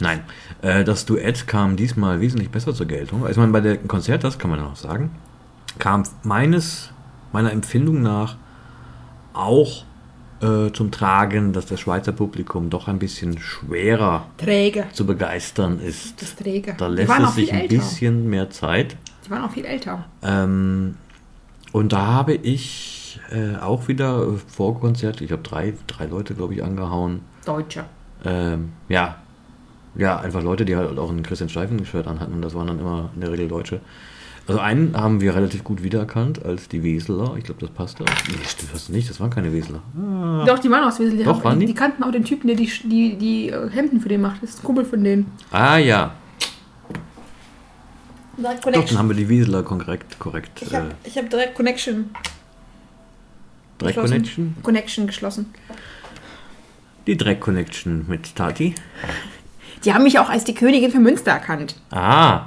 Nein, 0.00 0.20
äh, 0.62 0.84
das 0.84 1.06
Duett 1.06 1.46
kam 1.46 1.76
diesmal 1.76 2.20
wesentlich 2.20 2.50
besser 2.50 2.74
zur 2.74 2.86
Geltung. 2.86 3.22
Also, 3.22 3.32
ich 3.32 3.36
meine, 3.38 3.52
bei 3.52 3.60
dem 3.60 3.88
Konzert, 3.88 4.22
das 4.22 4.38
kann 4.38 4.50
man 4.50 4.60
noch 4.60 4.76
sagen, 4.76 5.10
kam 5.78 6.04
meines, 6.22 6.90
meiner 7.32 7.52
Empfindung 7.52 8.02
nach 8.02 8.36
auch 9.32 9.84
äh, 10.40 10.72
zum 10.72 10.90
Tragen, 10.90 11.52
dass 11.52 11.66
das 11.66 11.80
Schweizer 11.80 12.12
Publikum 12.12 12.70
doch 12.70 12.88
ein 12.88 12.98
bisschen 12.98 13.38
schwerer 13.38 14.26
Träger. 14.36 14.86
zu 14.92 15.06
begeistern 15.06 15.80
ist. 15.80 16.20
Das 16.22 16.36
Träger. 16.36 16.74
Da 16.78 16.86
lässt 16.86 17.10
es 17.10 17.34
sich 17.34 17.52
ein 17.52 17.60
älter. 17.62 17.74
bisschen 17.76 18.28
mehr 18.30 18.50
Zeit. 18.50 18.96
Die 19.26 19.30
waren 19.30 19.44
auch 19.44 19.50
viel 19.50 19.64
älter. 19.64 20.04
Ähm, 20.22 20.96
und 21.72 21.92
da 21.92 22.06
habe 22.06 22.34
ich 22.34 23.20
äh, 23.30 23.56
auch 23.56 23.88
wieder 23.88 24.26
vor 24.46 24.78
Konzert, 24.80 25.20
ich 25.20 25.32
habe 25.32 25.42
drei, 25.42 25.74
drei 25.86 26.06
Leute, 26.06 26.34
glaube 26.34 26.54
ich, 26.54 26.62
angehauen. 26.62 27.20
Deutscher. 27.44 27.86
Ähm, 28.24 28.72
ja. 28.88 29.16
Ja, 29.94 30.18
einfach 30.20 30.42
Leute, 30.42 30.64
die 30.64 30.76
halt 30.76 30.98
auch 30.98 31.10
ein 31.10 31.22
Christian 31.22 31.48
Steifen-Shirt 31.48 32.06
anhatten. 32.06 32.34
Und 32.34 32.42
das 32.42 32.54
waren 32.54 32.68
dann 32.68 32.78
immer 32.78 33.10
in 33.14 33.20
der 33.20 33.32
Regel 33.32 33.48
Deutsche. 33.48 33.80
Also 34.48 34.60
einen 34.60 34.96
haben 34.96 35.20
wir 35.20 35.34
relativ 35.34 35.62
gut 35.62 35.82
wiedererkannt 35.82 36.42
als 36.42 36.68
die 36.68 36.82
Weseler. 36.82 37.36
Ich 37.36 37.44
glaube, 37.44 37.60
das 37.60 37.68
passte. 37.68 38.04
Nee, 38.04 38.34
stimmt 38.46 38.72
das 38.72 38.88
nicht. 38.88 39.10
Das 39.10 39.20
waren 39.20 39.28
keine 39.28 39.52
Weseler. 39.52 39.82
Doch, 40.46 40.58
die 40.58 40.70
waren 40.70 40.84
aus 40.84 40.98
Wesel. 40.98 41.18
Die, 41.18 41.24
Doch, 41.24 41.36
haben, 41.36 41.44
waren 41.44 41.60
die? 41.60 41.66
die? 41.66 41.74
kannten 41.74 42.02
auch 42.02 42.10
den 42.10 42.24
Typen, 42.24 42.46
der 42.46 42.56
die, 42.56 42.66
die, 42.84 43.16
die 43.16 43.48
äh, 43.50 43.68
Hemden 43.70 44.00
für 44.00 44.08
den 44.08 44.22
macht. 44.22 44.42
Das 44.42 44.50
ist 44.50 44.60
ein 44.60 44.64
Kumpel 44.64 44.86
von 44.86 45.04
denen. 45.04 45.30
Ah 45.50 45.76
ja. 45.76 46.14
Direkt 48.38 48.64
Doch, 48.66 48.84
dann 48.86 48.98
haben 48.98 49.08
wir 49.10 49.16
die 49.16 49.28
Weseler 49.28 49.62
korrekt. 49.62 50.18
korrekt 50.18 50.62
Ich 50.62 50.72
äh, 50.72 50.76
habe 50.76 50.90
ich 51.04 51.18
hab 51.18 51.28
direkt 51.28 51.54
Connection. 51.54 52.08
Dreck 53.76 53.88
geschlossen. 53.88 54.10
Connection. 54.10 54.56
Connection 54.62 55.06
geschlossen. 55.06 55.46
Die 57.06 57.18
Dreck 57.18 57.40
Connection 57.40 58.06
mit 58.08 58.34
Tati. 58.34 58.74
Die 59.84 59.92
haben 59.92 60.04
mich 60.04 60.18
auch 60.18 60.30
als 60.30 60.44
die 60.44 60.54
Königin 60.54 60.90
für 60.90 61.00
Münster 61.00 61.32
erkannt. 61.32 61.76
Ah. 61.90 62.46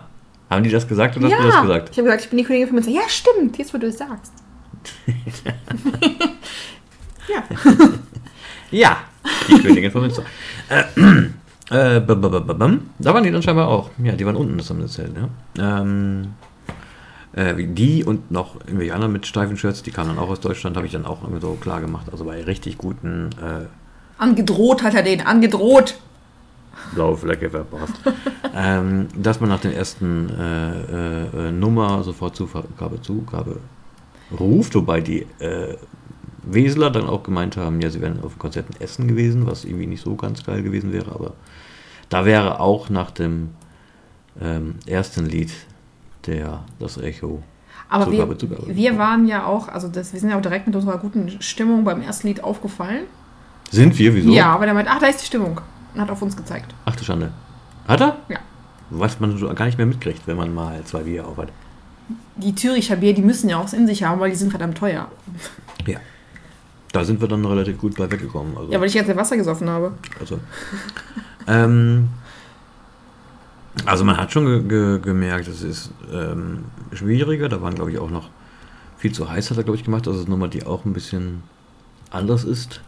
Haben 0.52 0.64
die 0.64 0.70
das 0.70 0.86
gesagt 0.86 1.16
oder 1.16 1.30
ja, 1.30 1.38
hast 1.38 1.46
du 1.46 1.48
das 1.48 1.62
gesagt? 1.62 1.90
ich 1.92 1.98
habe 1.98 2.08
gesagt, 2.08 2.24
ich 2.26 2.30
bin 2.30 2.38
die 2.38 2.44
Königin 2.44 2.68
für 2.68 2.74
Münster. 2.74 2.92
Ja, 2.92 3.08
stimmt, 3.08 3.58
jetzt 3.58 3.74
wo 3.74 3.78
du 3.78 3.88
es 3.88 3.98
sagst. 3.98 4.34
ja. 7.28 7.44
Ja, 8.70 8.98
die 9.48 9.60
Königin 9.62 9.92
von 9.92 10.02
Münster. 10.02 10.24
Äh, 10.68 10.82
äh. 11.70 12.02
Da 12.06 12.22
waren 13.14 13.24
die 13.24 13.32
dann 13.32 13.42
scheinbar 13.42 13.70
auch. 13.70 13.92
Ja, 14.04 14.12
die 14.12 14.26
waren 14.26 14.36
unten, 14.36 14.58
das 14.58 14.70
haben 14.70 14.86
sie 14.86 15.02
erzählt. 15.02 15.16
Ja. 15.58 15.82
Ähm, 15.82 16.34
äh, 17.32 17.56
die 17.56 18.04
und 18.04 18.30
noch 18.30 18.56
irgendwelche 18.56 18.94
anderen 18.94 19.14
mit 19.14 19.26
steifen 19.26 19.56
Shirts, 19.56 19.84
die 19.84 19.92
kamen 19.92 20.10
dann 20.10 20.20
auch 20.20 20.30
aus 20.30 20.42
Deutschland, 20.42 20.76
habe 20.76 20.86
ich 20.86 20.92
dann 20.92 21.06
auch 21.06 21.22
irgendwie 21.22 21.40
so 21.40 21.54
klar 21.54 21.80
gemacht. 21.80 22.08
Also 22.12 22.26
bei 22.26 22.44
richtig 22.44 22.78
guten 22.78 23.30
äh, 23.42 23.68
Angedroht 24.18 24.84
hat 24.84 24.96
er 24.96 25.04
den, 25.04 25.22
angedroht. 25.22 25.96
Blaue 26.94 27.18
Flecke 27.18 27.50
verpasst. 27.50 27.94
ähm, 28.56 29.08
dass 29.16 29.40
man 29.40 29.50
nach 29.50 29.62
den 29.62 29.74
ersten 29.74 30.30
äh, 30.30 30.72
äh, 30.72 31.48
äh, 31.48 31.52
Nummer 31.52 32.04
sofort 32.04 32.36
Zugabe, 32.36 33.02
Zugabe 33.02 33.58
ruft, 34.40 34.76
wobei 34.76 35.02
die 35.02 35.26
äh, 35.40 35.76
Weseler 36.44 36.90
dann 36.90 37.08
auch 37.08 37.24
gemeint 37.24 37.58
haben, 37.58 37.82
ja, 37.82 37.90
sie 37.90 38.02
wären 38.02 38.22
auf 38.24 38.34
dem 38.34 38.40
Konzert 38.40 38.66
in 38.74 38.82
Essen 38.82 39.08
gewesen, 39.08 39.46
was 39.46 39.66
irgendwie 39.66 39.88
nicht 39.88 40.04
so 40.04 40.16
ganz 40.16 40.44
geil 40.44 40.64
gewesen 40.64 40.92
wäre, 40.92 41.12
aber 41.12 41.34
da 42.10 42.26
wäre 42.26 42.60
auch 42.60 42.90
nach 42.90 43.12
dem 43.12 43.50
ähm, 44.42 44.76
ersten 44.86 45.26
Lied 45.26 45.52
der 46.28 46.64
das 46.80 46.98
Echo 46.98 47.42
Aber 47.90 48.06
Zugabe, 48.06 48.32
wir, 48.32 48.40
Zugabe. 48.40 48.76
wir 48.76 48.98
waren 48.98 49.28
ja 49.28 49.46
auch, 49.46 49.68
also 49.68 49.88
das, 49.88 50.14
wir 50.14 50.20
sind 50.20 50.30
ja 50.30 50.38
auch 50.38 50.42
direkt 50.42 50.68
mit 50.68 50.76
unserer 50.76 50.98
guten 50.98 51.42
Stimmung 51.42 51.84
beim 51.84 52.02
ersten 52.02 52.28
Lied 52.28 52.44
aufgefallen. 52.44 53.06
Sind 53.72 53.98
wir, 53.98 54.14
wieso? 54.14 54.32
Ja, 54.32 54.54
aber 54.54 54.66
der 54.66 54.74
meint, 54.74 54.88
ach, 54.90 55.00
da 55.00 55.08
ist 55.08 55.22
die 55.22 55.26
Stimmung. 55.26 55.62
Hat 55.98 56.10
auf 56.10 56.22
uns 56.22 56.36
gezeigt. 56.36 56.74
Ach 56.86 56.96
du 56.96 57.04
Schande. 57.04 57.32
Hat 57.88 58.02
er? 58.02 58.18
Ja. 58.30 58.40
Was 58.90 59.20
man 59.20 59.38
so 59.38 59.54
gar 59.54 59.66
nicht 59.66 59.78
mehr 59.78 59.88
mitkriegt, 59.88 60.28
wenn 60.28 60.38
man 60.38 60.54
mal 60.54 60.84
zwei 60.84 61.04
Bier 61.04 61.28
auf 61.28 61.38
hat. 61.38 61.50
Die 62.36 62.56
Züricher 62.56 62.98
Bier, 62.98 63.14
die 63.14 63.22
müssen 63.22 63.50
ja 63.50 63.58
auch 63.58 63.72
in 63.74 63.88
sich 63.88 64.04
haben, 64.04 64.20
weil 64.20 64.32
die 64.32 64.36
sind 64.36 64.50
verdammt 64.50 64.78
teuer. 64.78 65.08
Ja. 65.86 66.00
Da 66.92 67.06
sind 67.06 67.22
wir 67.22 67.28
dann 67.28 67.46
relativ 67.46 67.78
gut 67.78 67.96
bei 67.96 68.12
weggekommen. 68.12 68.58
Also. 68.58 68.72
Ja, 68.72 68.80
weil 68.80 68.88
ich 68.88 68.94
jetzt 68.94 69.16
Wasser 69.16 69.38
gesoffen 69.38 69.70
habe. 69.70 69.94
Also, 70.20 70.40
ähm, 71.48 72.10
also 73.86 74.04
man 74.04 74.18
hat 74.18 74.32
schon 74.34 74.46
ge 74.46 74.64
ge 74.64 75.00
gemerkt, 75.00 75.48
es 75.48 75.64
ist 75.64 75.92
ähm, 76.12 76.66
schwieriger. 76.92 77.48
Da 77.48 77.62
waren, 77.62 77.76
glaube 77.76 77.92
ich, 77.92 78.00
auch 78.00 78.10
noch 78.10 78.30
viel 78.98 79.14
zu 79.14 79.30
heiß, 79.30 79.52
hat 79.52 79.58
er, 79.58 79.64
glaube 79.64 79.78
ich, 79.78 79.86
gemacht. 79.86 80.06
Ist 80.08 80.16
eine 80.16 80.30
Nummer, 80.30 80.50
die 80.50 80.66
auch 80.66 80.84
ein 80.84 80.94
bisschen 80.94 81.44
anders 82.10 82.44
ist. 82.44 82.82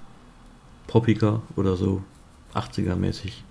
Poppiger 0.88 1.42
oder 1.56 1.78
so. 1.78 2.04
80er-mäßig. 2.56 3.44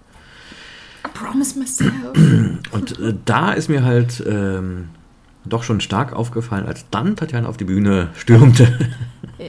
I 1.04 1.08
promise 1.14 1.58
myself. 1.58 1.92
Und 2.70 2.98
äh, 3.00 3.14
da 3.24 3.52
ist 3.52 3.68
mir 3.68 3.84
halt 3.84 4.22
ähm, 4.26 4.90
doch 5.44 5.62
schon 5.62 5.80
stark 5.80 6.12
aufgefallen, 6.12 6.66
als 6.66 6.86
dann 6.90 7.16
Tatjana 7.16 7.48
auf 7.48 7.56
die 7.56 7.64
Bühne 7.64 8.10
stürmte. 8.14 8.78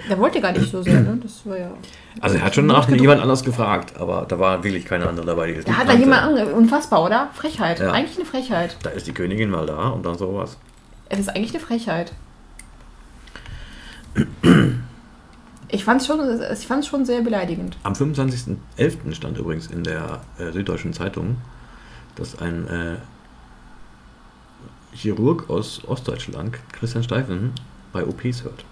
Der 0.09 0.17
wollte 0.17 0.41
gar 0.41 0.51
nicht 0.51 0.71
so 0.71 0.81
sehr, 0.81 1.01
ne? 1.01 1.19
Das 1.21 1.45
war 1.45 1.57
ja. 1.57 1.71
Also 2.19 2.37
er 2.37 2.43
hat 2.43 2.55
schon 2.55 2.65
nach 2.65 2.89
jemand 2.89 3.21
anders 3.21 3.43
gefragt, 3.43 3.93
aber 3.99 4.25
da 4.27 4.39
war 4.39 4.63
wirklich 4.63 4.85
keine 4.85 5.07
andere 5.07 5.25
dabei. 5.25 5.51
Die 5.51 5.63
Da 5.63 5.73
hat 5.77 5.87
da 5.87 5.93
jemand 5.93 6.23
ange 6.23 6.45
Unfassbar, 6.47 7.03
oder? 7.03 7.29
Frechheit. 7.33 7.79
Ja. 7.79 7.91
Eigentlich 7.91 8.17
eine 8.17 8.25
Frechheit. 8.25 8.77
Da 8.81 8.89
ist 8.89 9.05
die 9.05 9.13
Königin 9.13 9.49
mal 9.49 9.67
da 9.67 9.89
und 9.89 10.03
dann 10.03 10.17
sowas. 10.17 10.57
Es 11.09 11.19
ist 11.19 11.29
eigentlich 11.29 11.53
eine 11.53 11.63
Frechheit. 11.63 12.13
Ich 15.73 15.83
fand's 15.83 16.05
schon, 16.05 16.19
ich 16.51 16.67
fand's 16.67 16.85
schon 16.85 17.03
sehr 17.03 17.21
beleidigend. 17.21 17.75
Am 17.81 17.93
25.11. 17.93 19.15
stand 19.15 19.39
übrigens 19.39 19.65
in 19.67 19.83
der 19.83 20.21
äh, 20.37 20.51
Süddeutschen 20.51 20.93
Zeitung, 20.93 21.37
dass 22.15 22.37
ein 22.39 22.67
äh, 22.67 22.95
Chirurg 24.95 25.49
aus 25.49 25.81
Ostdeutschland, 25.87 26.59
Christian 26.73 27.03
Steifen, 27.03 27.53
bei 27.91 28.05
OPs 28.05 28.43
hört. 28.43 28.63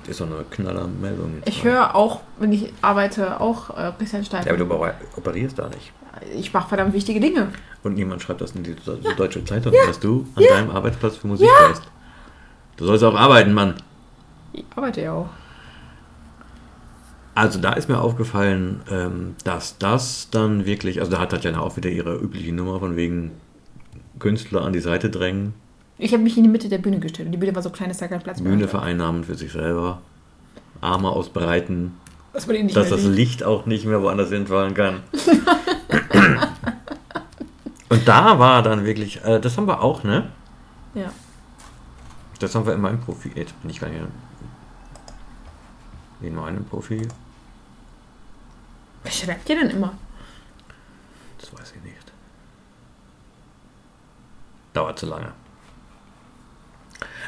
Das 0.00 0.12
ist 0.12 0.16
so 0.18 0.24
eine 0.24 0.42
knaller 0.50 0.86
Meldung. 0.86 1.42
Ich 1.44 1.64
höre 1.64 1.94
auch, 1.94 2.22
wenn 2.38 2.52
ich 2.52 2.72
arbeite, 2.80 3.40
auch 3.42 3.76
äh, 3.76 3.92
Christian 3.98 4.24
Stein. 4.24 4.44
Ja, 4.46 4.52
aber 4.54 4.64
du 4.64 4.72
oper- 4.72 4.94
operierst 5.16 5.58
da 5.58 5.68
nicht. 5.68 5.92
Ich 6.34 6.50
mache 6.54 6.68
verdammt 6.70 6.94
wichtige 6.94 7.20
Dinge. 7.20 7.48
Und 7.82 7.94
niemand 7.94 8.22
schreibt 8.22 8.40
das 8.40 8.52
in 8.52 8.62
die 8.62 8.74
Süddeutsche 8.82 9.44
Zeitung, 9.44 9.74
dass 9.86 10.00
du 10.00 10.26
an 10.34 10.44
deinem 10.48 10.70
Arbeitsplatz 10.70 11.16
für 11.16 11.26
Musik 11.26 11.48
hörst. 11.60 11.82
Du 12.78 12.86
sollst 12.86 13.04
auch 13.04 13.14
arbeiten, 13.14 13.52
Mann. 13.52 13.74
Ich 14.54 14.64
arbeite 14.74 15.02
ja 15.02 15.12
auch. 15.12 15.28
Also 17.34 17.60
da 17.60 17.72
ist 17.72 17.88
mir 17.88 18.00
aufgefallen, 18.00 18.80
ähm, 18.90 19.34
dass 19.42 19.76
das 19.78 20.28
dann 20.30 20.66
wirklich, 20.66 21.00
also 21.00 21.10
da 21.10 21.18
hat 21.18 21.30
Tatjana 21.30 21.60
auch 21.60 21.76
wieder 21.76 21.90
ihre 21.90 22.16
übliche 22.16 22.52
Nummer 22.52 22.78
von 22.78 22.94
wegen 22.94 23.32
Künstler 24.20 24.62
an 24.62 24.72
die 24.72 24.80
Seite 24.80 25.10
drängen, 25.10 25.52
Ich 25.98 26.12
habe 26.12 26.22
mich 26.22 26.36
in 26.36 26.44
die 26.44 26.48
Mitte 26.48 26.68
der 26.68 26.78
Bühne 26.78 27.00
gestellt. 27.00 27.26
Und 27.26 27.32
die 27.32 27.38
Bühne 27.38 27.54
war 27.54 27.62
so 27.62 27.70
klein, 27.70 27.88
dass 27.88 27.98
da 27.98 28.06
kein 28.06 28.20
Platz 28.22 28.40
mehr 28.40 28.50
Bühne 28.52 28.68
vereinnahmen 28.68 29.24
für 29.24 29.34
sich 29.34 29.50
selber, 29.50 30.00
Arme 30.80 31.08
ausbreiten, 31.08 31.94
Dass 32.32 32.46
dass 32.46 32.88
das 32.90 33.02
sieht. 33.02 33.14
Licht 33.14 33.42
auch 33.42 33.66
nicht 33.66 33.84
mehr 33.84 34.00
woanders 34.00 34.28
hinfallen 34.28 34.74
kann. 34.74 35.00
Und 37.88 38.06
da 38.08 38.38
war 38.38 38.62
dann 38.62 38.84
wirklich, 38.84 39.24
äh, 39.24 39.40
das 39.40 39.56
haben 39.56 39.66
wir 39.66 39.80
auch, 39.82 40.04
ne? 40.04 40.30
Ja. 40.94 41.12
Das 42.38 42.54
haben 42.54 42.66
wir 42.66 42.74
in 42.74 42.80
meinem 42.80 43.00
Profil. 43.00 43.32
Jetzt 43.34 43.60
bin 43.60 43.70
ich 43.70 43.80
gar 43.80 43.88
nicht 43.88 44.02
in 46.26 46.34
meinem 46.34 46.64
Profil. 46.64 47.06
Was 49.04 49.18
schreibt 49.18 49.48
ihr 49.50 49.56
denn 49.60 49.70
immer? 49.70 49.94
Das 51.38 51.52
weiß 51.52 51.74
ich 51.76 51.82
nicht. 51.82 52.12
Dauert 54.72 54.98
zu 54.98 55.06
lange. 55.06 55.32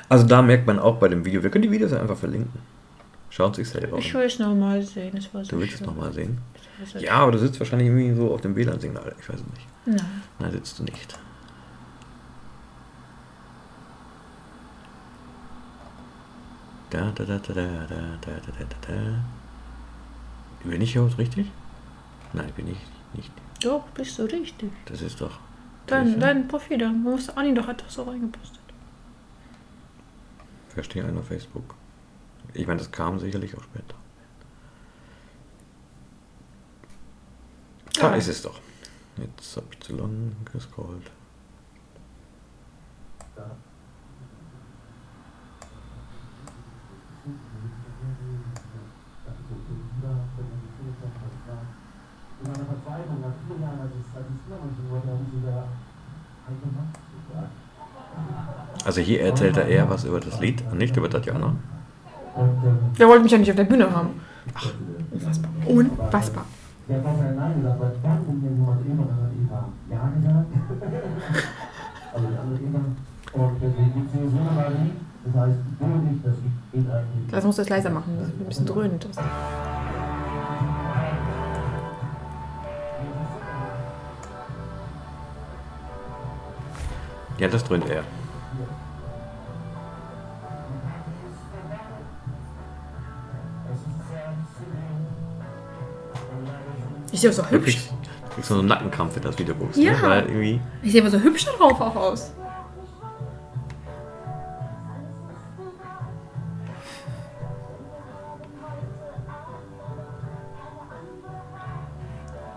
Also 0.09 0.27
da 0.27 0.43
merkt 0.43 0.67
man 0.67 0.79
auch 0.79 0.97
bei 0.99 1.09
dem 1.09 1.25
Video, 1.25 1.43
wir 1.43 1.51
können 1.51 1.63
die 1.63 1.71
Videos 1.71 1.93
einfach 1.93 2.17
verlinken. 2.17 2.61
Schauen 3.31 3.53
Sie 3.53 3.65
sich 3.65 3.73
selber 3.73 3.99
Ich 3.99 4.15
an. 4.15 4.21
will 4.21 4.27
es 4.27 4.39
nochmal 4.39 4.83
sehen. 4.83 5.13
Das 5.15 5.33
war 5.35 5.45
so 5.45 5.51
Du 5.51 5.59
willst 5.59 5.75
es 5.75 5.79
schön. 5.81 5.87
nochmal 5.89 6.13
sehen? 6.13 6.39
Ja, 6.99 7.15
aber 7.19 7.33
du 7.33 7.39
sitzt 7.39 7.59
wahrscheinlich 7.61 7.89
irgendwie 7.89 8.15
so 8.15 8.33
auf 8.33 8.41
dem 8.41 8.55
WLAN-Signal. 8.57 9.15
Ich 9.21 9.29
weiß 9.29 9.37
es 9.41 9.47
nicht. 9.47 9.67
Nein. 9.87 10.23
Nein, 10.39 10.53
sitzt 10.53 10.79
du 10.79 10.85
nicht. 10.85 11.19
Da, 16.91 17.11
da, 17.11 17.25
da, 17.25 17.39
da, 17.39 17.53
da, 17.53 17.87
da, 17.87 18.17
da, 18.21 18.31
da, 18.31 18.65
da, 18.65 18.93
da. 18.95 20.69
Bin 20.69 20.81
ich 20.81 20.95
überhaupt 20.95 21.19
richtig? 21.19 21.51
Nein, 22.33 22.53
bin 22.57 22.69
ich 22.69 22.79
nicht. 23.15 23.33
Doch, 23.63 23.85
bist 23.91 24.19
du 24.19 24.25
richtig. 24.25 24.71
Das 24.87 25.01
ist 25.03 25.21
doch. 25.21 25.39
Dein, 25.87 26.19
dein 26.19 26.49
Profil, 26.49 26.79
da 26.79 26.89
muss 26.89 27.29
Anni 27.31 27.55
doch 27.55 27.69
einfach 27.69 27.89
so 27.89 28.03
reingepostet. 28.03 28.61
Verstehe 30.69 31.05
einen 31.05 31.19
auf 31.19 31.29
Facebook. 31.29 31.75
Ich 32.53 32.67
meine, 32.67 32.79
das 32.79 32.91
kam 32.91 33.19
sicherlich 33.19 33.57
auch 33.57 33.63
später. 33.63 33.95
Da 37.95 38.11
Ja. 38.11 38.15
ist 38.17 38.29
es 38.29 38.43
doch. 38.43 38.61
Jetzt 39.17 39.57
habe 39.57 39.67
ich 39.73 39.81
zu 39.81 39.97
lang 39.97 40.37
gescrollt. 40.53 41.11
In 43.37 43.43
meiner 52.49 52.67
Verzweiflung 52.67 53.21
nach 53.21 53.35
vier 53.47 53.59
Jahren, 53.61 53.81
als 53.81 53.93
es 53.93 54.07
Kindermann 54.13 54.73
wurde, 54.91 55.09
haben 55.11 55.27
sie 55.33 55.43
da 55.45 55.65
eingemacht. 56.47 56.95
Also 58.85 59.01
hier 59.01 59.23
erzählt 59.23 59.57
er 59.57 59.67
eher 59.67 59.91
was 59.91 60.05
über 60.05 60.21
das 60.21 60.41
Lied 60.41 60.63
und 60.71 60.79
nicht 60.79 60.97
über 60.97 61.11
Tatjana. 61.11 61.55
Der 62.99 63.09
wollte 63.09 63.23
mich 63.23 63.33
ja 63.33 63.39
nicht 63.39 63.51
auf 63.51 63.57
der 63.57 63.65
Bühne 63.65 63.91
haben. 63.91 64.21
Ach, 64.55 64.73
unfassbar. 65.11 65.51
Unfassbar. 65.67 66.45
der 66.89 66.99
hat 66.99 67.07
auch 67.07 67.19
kein 67.19 67.37
Nein 67.37 67.61
gesagt, 67.61 67.81
weil 67.81 67.93
dann 68.03 68.27
sind 68.27 68.43
wir 68.43 68.51
jemand 68.51 68.87
immer, 68.87 69.05
dann 69.07 69.17
hat 69.17 69.33
Eva 69.33 69.69
Ja 69.91 70.13
gesagt. 70.15 70.47
also 72.15 72.27
die 72.31 72.39
andere 72.39 72.59
Eva. 72.61 72.81
Und 73.33 73.53
deswegen 73.61 73.95
gibt 73.95 74.07
es 74.07 74.13
hier 74.21 74.31
so 74.31 74.37
eine 74.39 74.51
Marie. 74.53 74.93
Das 75.25 75.35
heißt, 75.35 75.59
ich, 75.59 76.23
das 76.23 76.35
geht 76.73 76.91
eigentlich. 76.91 77.31
Das 77.31 77.45
musst 77.45 77.59
du 77.59 77.63
es 77.63 77.69
leiser 77.69 77.91
machen. 77.91 78.17
Das 78.19 78.29
ist 78.29 78.41
ein 78.41 78.47
bisschen 78.47 78.67
dröhnend. 78.67 79.05
ist. 79.05 79.19
Ja, 87.39 87.49
das 87.49 87.65
dröhnt 87.65 87.89
er. 87.89 88.03
Ich 97.13 97.21
sehe 97.21 97.31
aber 97.31 97.43
so 97.43 97.51
hübsch. 97.51 97.89
du 97.89 98.35
kriegst 98.35 98.49
so 98.49 98.59
einen 98.59 98.69
Nackenkrampf, 98.69 99.15
wenn 99.17 99.23
du 99.23 99.29
das 99.29 99.39
Video 99.39 99.55
guckst. 99.55 99.79
Ja. 99.79 99.93
Ne? 99.93 100.03
Weil 100.03 100.27
irgendwie. 100.27 100.61
Ich 100.83 100.93
sehe 100.93 101.01
aber 101.01 101.11
so 101.11 101.19
hübsch 101.19 101.47
darauf 101.47 101.81
auch 101.81 101.97
aus. 101.97 102.33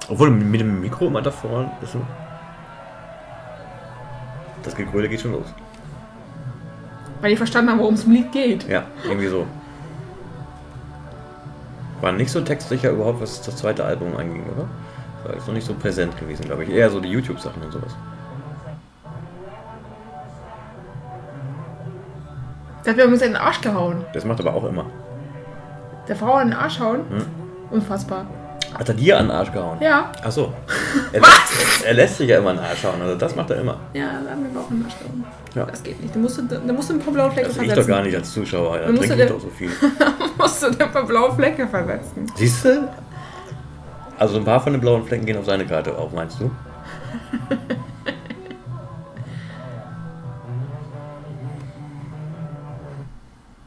Obwohl 0.09 0.31
mit 0.31 0.59
dem 0.59 0.81
Mikro 0.81 1.07
immer 1.07 1.21
davor. 1.21 1.71
Ist 1.81 1.93
so, 1.93 2.01
das 4.63 4.75
Gegröle 4.75 5.09
geht 5.09 5.21
schon 5.21 5.33
los. 5.33 5.47
Weil 7.21 7.31
ich 7.31 7.37
verstanden 7.37 7.71
habe, 7.71 7.81
worum 7.81 7.95
es 7.95 8.05
im 8.05 8.11
Lied 8.11 8.31
geht. 8.31 8.67
Ja, 8.67 8.85
irgendwie 9.03 9.27
so. 9.27 9.45
War 12.01 12.13
nicht 12.13 12.31
so 12.31 12.41
textsicher 12.41 12.91
überhaupt, 12.91 13.21
was 13.21 13.41
das 13.41 13.57
zweite 13.57 13.83
Album 13.83 14.15
anging, 14.15 14.43
oder? 14.55 14.67
War 15.25 15.33
jetzt 15.33 15.47
noch 15.47 15.53
nicht 15.53 15.67
so 15.67 15.73
präsent 15.73 16.17
gewesen, 16.17 16.45
glaube 16.45 16.63
ich. 16.63 16.69
Eher 16.69 16.89
so 16.89 17.01
die 17.01 17.09
YouTube-Sachen 17.09 17.61
und 17.61 17.71
sowas. 17.71 17.93
Der 22.85 22.91
hat 22.91 22.97
mir 22.97 23.03
übrigens 23.03 23.21
in 23.21 23.33
den 23.33 23.41
Arsch 23.41 23.59
gehauen. 23.59 24.05
Das 24.13 24.23
macht 24.23 24.39
aber 24.39 24.53
auch 24.53 24.63
immer. 24.63 24.85
Der 26.07 26.15
Frau 26.15 26.39
in 26.39 26.49
den 26.49 26.57
Arsch 26.57 26.79
hauen. 26.79 27.01
Hm. 27.09 27.25
Unfassbar. 27.71 28.25
Hat 28.77 28.87
er 28.87 28.93
dir 28.95 29.17
an 29.17 29.25
den 29.27 29.31
Arsch 29.31 29.51
gehauen? 29.51 29.77
Ja. 29.81 30.11
Ach 30.23 30.31
so. 30.31 30.53
Er, 31.11 31.21
lässt, 31.21 31.85
er 31.85 31.93
lässt 31.93 32.17
sich 32.17 32.29
ja 32.29 32.37
immer 32.39 32.51
an 32.51 32.57
den 32.57 32.65
Arsch 32.65 32.83
hauen, 32.83 33.01
also 33.01 33.15
das 33.15 33.35
macht 33.35 33.49
er 33.51 33.61
immer. 33.61 33.79
Ja, 33.93 34.07
da 34.23 34.31
haben 34.31 34.45
wir 34.53 34.59
auch 34.59 34.69
in 34.69 34.77
den 34.77 34.85
Arsch 34.85 34.97
gehauen. 34.99 35.25
Ja. 35.55 35.65
Das 35.65 35.81
geht 35.83 36.01
nicht. 36.01 36.15
Da 36.15 36.19
musst 36.19 36.37
du, 36.37 36.41
da 36.43 36.73
musst 36.73 36.89
du 36.89 36.93
ein 36.95 36.99
paar 36.99 37.13
blaue 37.13 37.31
Flecke 37.31 37.47
Das 37.47 37.57
ich 37.57 37.63
versetzen. 37.65 37.87
doch 37.89 37.95
gar 37.95 38.03
nicht 38.03 38.15
als 38.15 38.33
Zuschauer, 38.33 38.77
da 38.79 38.85
trinke 38.85 39.07
du 39.15 39.23
ich 39.23 39.29
doch 39.29 39.39
so 39.39 39.49
viel. 39.49 39.69
musst 40.37 40.63
du 40.63 40.69
dir 40.71 40.85
ein 40.85 40.91
paar 40.91 41.05
blaue 41.05 41.33
Flecke 41.35 41.67
versetzen. 41.67 42.31
Siehst 42.35 42.65
du? 42.65 42.89
Also 44.17 44.37
ein 44.37 44.45
paar 44.45 44.59
von 44.59 44.73
den 44.73 44.81
blauen 44.81 45.05
Flecken 45.05 45.25
gehen 45.25 45.37
auf 45.37 45.45
seine 45.45 45.65
Karte 45.65 45.97
auf, 45.97 46.11
meinst 46.11 46.39
du? 46.39 46.51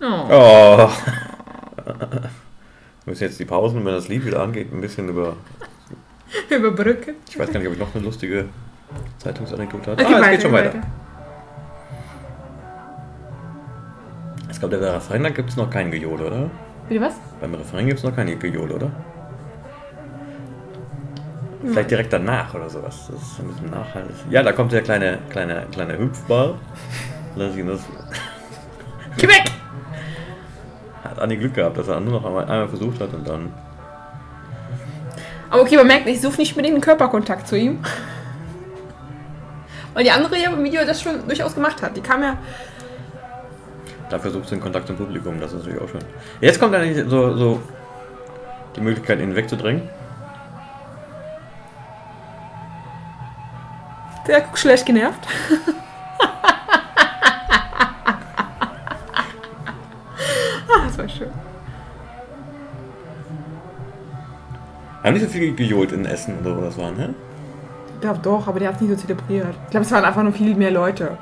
Oh. 0.05 0.88
Oh. 0.88 0.90
Wir 3.05 3.11
müssen 3.11 3.24
jetzt 3.24 3.40
die 3.40 3.44
Pausen, 3.44 3.84
wenn 3.84 3.94
das 3.94 4.09
Lied 4.09 4.24
wieder 4.24 4.40
angeht, 4.40 4.72
ein 4.72 4.80
bisschen 4.80 5.09
über. 5.09 5.36
Überbrücken. 6.48 7.16
Ich 7.28 7.38
weiß 7.38 7.50
gar 7.50 7.59
nicht, 7.59 7.68
ob 7.68 7.74
ich 7.74 7.80
noch 7.80 7.94
eine 7.94 8.05
lustige 8.05 8.48
Zeitungsanekdote 9.18 9.90
habe. 9.90 10.05
Okay, 10.05 10.14
ah, 10.14 10.20
es 10.20 10.30
geht 10.30 10.42
schon 10.42 10.53
weiter. 10.53 10.74
weiter. 10.74 10.86
Ich 14.50 14.59
glaube, 14.59 14.78
der 14.78 14.94
Refrain, 14.94 15.22
da 15.24 15.30
gibt 15.30 15.50
es 15.50 15.57
noch 15.57 15.68
kein 15.68 15.90
Gejohl, 15.90 16.20
oder? 16.20 16.50
Bitte 16.88 17.00
was? 17.00 17.14
Beim 17.40 17.55
Refrain 17.55 17.86
gibt 17.86 17.98
es 17.98 18.05
noch 18.05 18.14
kein 18.14 18.38
Gejohl, 18.38 18.70
oder? 18.70 18.90
Vielleicht 21.64 21.90
direkt 21.90 22.12
danach 22.12 22.55
oder 22.55 22.68
sowas. 22.68 23.09
Das 23.11 23.22
ist 23.22 23.38
ein 23.38 23.48
bisschen 23.48 23.70
nachhaltig. 23.70 24.14
Ja, 24.30 24.42
da 24.42 24.53
kommt 24.53 24.72
der 24.72 24.82
kleine, 24.82 25.18
kleine, 25.30 25.66
kleine 25.70 25.98
Hüpfball. 25.98 26.55
Lass 27.36 27.57
ihn 27.57 27.66
das. 27.66 27.80
Geh 29.16 29.28
weg! 29.28 29.44
Hat 31.03 31.18
Anni 31.18 31.36
Glück 31.36 31.55
gehabt, 31.55 31.76
dass 31.76 31.88
er 31.88 32.00
nur 32.00 32.20
noch 32.20 32.24
einmal, 32.24 32.44
einmal 32.44 32.68
versucht 32.68 33.00
hat 33.00 33.12
und 33.12 33.28
dann. 33.28 33.53
Aber 35.50 35.62
okay, 35.62 35.76
man 35.76 35.86
merkt, 35.86 36.07
ich 36.07 36.20
suche 36.20 36.38
nicht 36.38 36.53
unbedingt 36.53 36.74
einen 36.74 36.82
Körperkontakt 36.82 37.46
zu 37.46 37.57
ihm. 37.57 37.80
Weil 39.94 40.05
die 40.05 40.11
andere 40.11 40.38
ja 40.38 40.50
im 40.50 40.64
Video 40.64 40.84
das 40.86 41.03
schon 41.03 41.26
durchaus 41.26 41.55
gemacht 41.55 41.82
hat. 41.82 41.96
Die 41.96 42.00
kam 42.00 42.22
ja. 42.22 42.38
Da 44.09 44.18
versucht 44.18 44.48
sie 44.48 44.55
den 44.55 44.62
Kontakt 44.62 44.86
zum 44.86 44.96
Publikum, 44.96 45.40
das 45.40 45.53
ist 45.53 45.61
natürlich 45.61 45.80
auch 45.80 45.88
schön. 45.88 46.05
Jetzt 46.40 46.61
kommt 46.61 46.74
eigentlich 46.74 47.09
so, 47.09 47.36
so 47.36 47.62
die 48.76 48.80
Möglichkeit, 48.80 49.20
ihn 49.20 49.34
wegzudrängen. 49.34 49.88
Der 54.26 54.40
guckt 54.42 54.59
schlecht 54.59 54.86
genervt. 54.86 55.26
Haben 65.03 65.14
nicht 65.14 65.22
so 65.24 65.28
viel 65.28 65.55
gejohlt 65.55 65.92
in 65.92 66.05
Essen 66.05 66.38
oder 66.40 66.57
wo 66.57 66.61
das 66.61 66.78
war, 66.78 66.92
ne? 66.92 67.14
Ich 67.94 68.00
glaube 68.00 68.20
doch, 68.22 68.46
aber 68.46 68.59
der 68.59 68.68
hat 68.68 68.76
es 68.76 68.82
nicht 68.82 68.90
so 68.90 69.07
zelebriert. 69.07 69.55
Ich 69.64 69.70
glaube, 69.70 69.84
es 69.84 69.92
waren 69.92 70.05
einfach 70.05 70.22
nur 70.22 70.32
viel 70.32 70.55
mehr 70.55 70.70
Leute. 70.70 71.18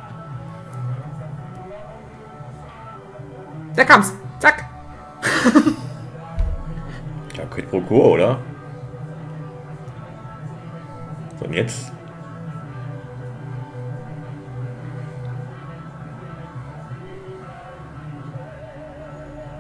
Da 3.74 3.84
kam's. 3.84 4.12
Zack. 4.38 4.64
Ja, 7.36 7.46
quid 7.46 7.70
pro 7.70 7.80
quo, 7.80 8.12
oder? 8.14 8.38
So, 11.38 11.46
und 11.46 11.54
jetzt? 11.54 11.90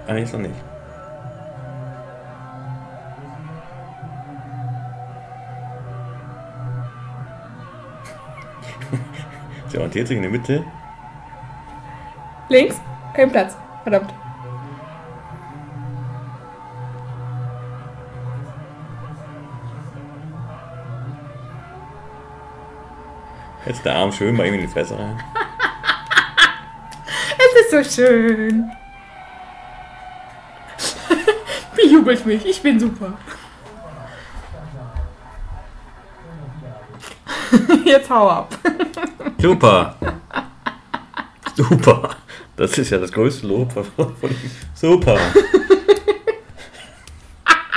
Eigentlich 0.06 0.32
noch 0.32 0.40
nicht. 0.40 0.69
Sie 9.80 9.82
orientiert 9.82 10.08
sich 10.08 10.16
in 10.18 10.22
der 10.22 10.30
Mitte. 10.30 10.62
Links, 12.50 12.78
kein 13.14 13.32
Platz. 13.32 13.56
Verdammt. 13.82 14.12
Jetzt 23.64 23.82
der 23.86 23.94
Arm 23.94 24.12
schön 24.12 24.36
bei 24.36 24.48
ihm 24.48 24.54
in 24.54 24.60
die 24.60 24.68
Fresse 24.68 24.98
rein. 24.98 25.18
Es 27.38 27.72
ist 27.72 27.96
so 27.96 28.02
schön. 28.02 28.70
Bejubelt 31.74 32.26
mich, 32.26 32.44
ich 32.44 32.60
bin 32.60 32.78
super. 32.78 33.14
Jetzt 37.84 38.10
hau 38.10 38.28
ab. 38.28 38.54
Super. 39.40 39.96
Super. 41.54 42.16
Das 42.56 42.76
ist 42.76 42.90
ja 42.90 42.98
das 42.98 43.10
größte 43.10 43.46
Lob 43.46 43.72
von. 43.72 43.86
Super. 44.74 45.18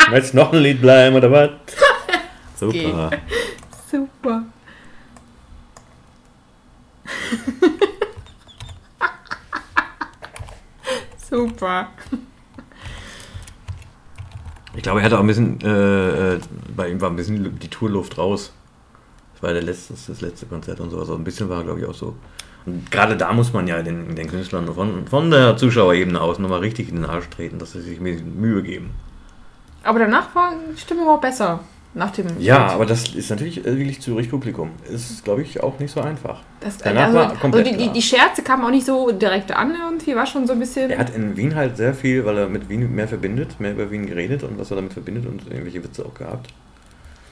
Willst 0.09 0.34
noch 0.34 0.51
ein 0.51 0.59
Lied 0.59 0.82
bleiben 0.82 1.16
oder 1.16 1.32
was? 1.32 1.51
Super. 2.59 3.11
Super. 3.89 4.43
Super. 11.30 11.88
Ich 14.76 14.84
glaube, 14.84 14.99
er 14.99 15.05
hatte 15.05 15.16
auch 15.18 15.22
ein 15.22 15.28
bisschen, 15.28 15.61
äh, 15.61 16.34
äh, 16.36 16.39
bei 16.76 16.89
ihm 16.89 16.99
war 16.99 17.09
ein 17.09 17.16
bisschen 17.16 17.57
die 17.59 17.70
Tourluft 17.70 18.18
raus. 18.18 18.51
War 19.43 19.53
der 19.53 19.61
letzte, 19.61 19.93
das 20.07 20.21
letzte 20.21 20.45
Konzert 20.45 20.79
und 20.79 20.89
so. 20.89 20.97
Also 20.99 21.15
ein 21.15 21.23
bisschen 21.23 21.49
war, 21.49 21.63
glaube 21.63 21.81
ich, 21.81 21.85
auch 21.85 21.93
so. 21.93 22.15
Und 22.65 22.89
gerade 22.89 23.17
da 23.17 23.33
muss 23.33 23.51
man 23.51 23.67
ja 23.67 23.81
den, 23.81 24.15
den 24.15 24.27
Künstlern 24.27 24.65
von, 24.73 25.05
von 25.05 25.29
der 25.29 25.57
Zuschauerebene 25.57 26.19
aus 26.21 26.39
nochmal 26.39 26.61
richtig 26.61 26.87
in 26.89 26.95
den 26.95 27.05
Arsch 27.05 27.29
treten, 27.29 27.59
dass 27.59 27.73
sie 27.73 27.81
sich 27.81 27.99
ein 27.99 28.03
bisschen 28.05 28.39
Mühe 28.39 28.63
geben. 28.63 28.91
Aber 29.83 29.99
danach 29.99 30.33
war 30.33 30.53
die 30.73 30.79
Stimmung 30.79 31.09
auch 31.09 31.19
besser. 31.19 31.59
Nach 31.95 32.09
dem 32.09 32.25
Ja, 32.39 32.55
Schritt. 32.55 32.71
aber 32.73 32.85
das 32.87 33.13
ist 33.13 33.29
natürlich 33.29 33.63
wirklich 33.63 34.01
Zürich-Publikum. 34.01 34.71
Ist, 34.89 35.23
glaube 35.23 35.43
ich, 35.43 35.61
auch 35.61 35.77
nicht 35.77 35.91
so 35.93 36.01
einfach. 36.01 36.39
das, 36.59 36.79
danach 36.79 37.03
also, 37.03 37.17
war 37.17 37.29
also 37.29 37.35
komplett 37.39 37.67
die, 37.67 37.71
die, 37.71 37.77
klar. 37.77 37.93
die 37.93 38.01
Scherze 38.01 38.41
kamen 38.41 38.63
auch 38.65 38.71
nicht 38.71 38.85
so 38.87 39.11
direkt 39.11 39.51
an 39.55 39.75
irgendwie, 39.75 40.15
war 40.15 40.25
schon 40.25 40.47
so 40.47 40.53
ein 40.53 40.59
bisschen. 40.59 40.89
Er 40.89 40.97
hat 40.97 41.15
in 41.15 41.37
Wien 41.37 41.53
halt 41.53 41.77
sehr 41.77 41.93
viel, 41.93 42.25
weil 42.25 42.37
er 42.39 42.47
mit 42.49 42.67
Wien 42.67 42.95
mehr 42.95 43.07
verbindet, 43.07 43.59
mehr 43.59 43.73
über 43.73 43.91
Wien 43.91 44.07
geredet 44.07 44.41
und 44.41 44.57
was 44.57 44.71
er 44.71 44.77
damit 44.77 44.93
verbindet 44.93 45.27
und 45.27 45.45
irgendwelche 45.45 45.83
Witze 45.83 46.03
auch 46.03 46.15
gehabt. 46.15 46.49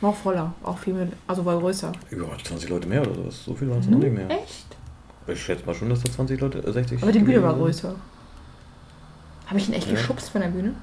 War 0.01 0.09
auch 0.09 0.15
voller, 0.15 0.53
auch 0.63 0.77
viel 0.79 0.93
mit, 0.93 1.13
also 1.27 1.45
war 1.45 1.59
größer. 1.59 1.91
Über 2.09 2.35
20 2.43 2.69
Leute 2.69 2.87
mehr 2.87 3.01
oder 3.01 3.13
sowas. 3.13 3.43
So 3.45 3.53
viel 3.53 3.69
waren 3.69 3.79
es 3.79 3.87
noch 3.87 3.99
nicht 3.99 4.13
mehr. 4.13 4.29
Echt? 4.29 4.65
Ich 5.27 5.41
schätze 5.43 5.65
mal 5.65 5.75
schon, 5.75 5.89
dass 5.89 6.01
da 6.01 6.11
20 6.11 6.41
Leute, 6.41 6.57
äh, 6.59 6.71
60. 6.71 7.03
Aber 7.03 7.11
die 7.11 7.19
Bühne 7.19 7.43
war 7.43 7.53
größer. 7.53 7.95
Habe 9.45 9.59
ich 9.59 9.67
ihn 9.69 9.73
echt 9.75 9.87
Ja. 9.87 9.93
geschubst 9.93 10.29
von 10.31 10.41
der 10.41 10.47
Bühne? 10.49 10.73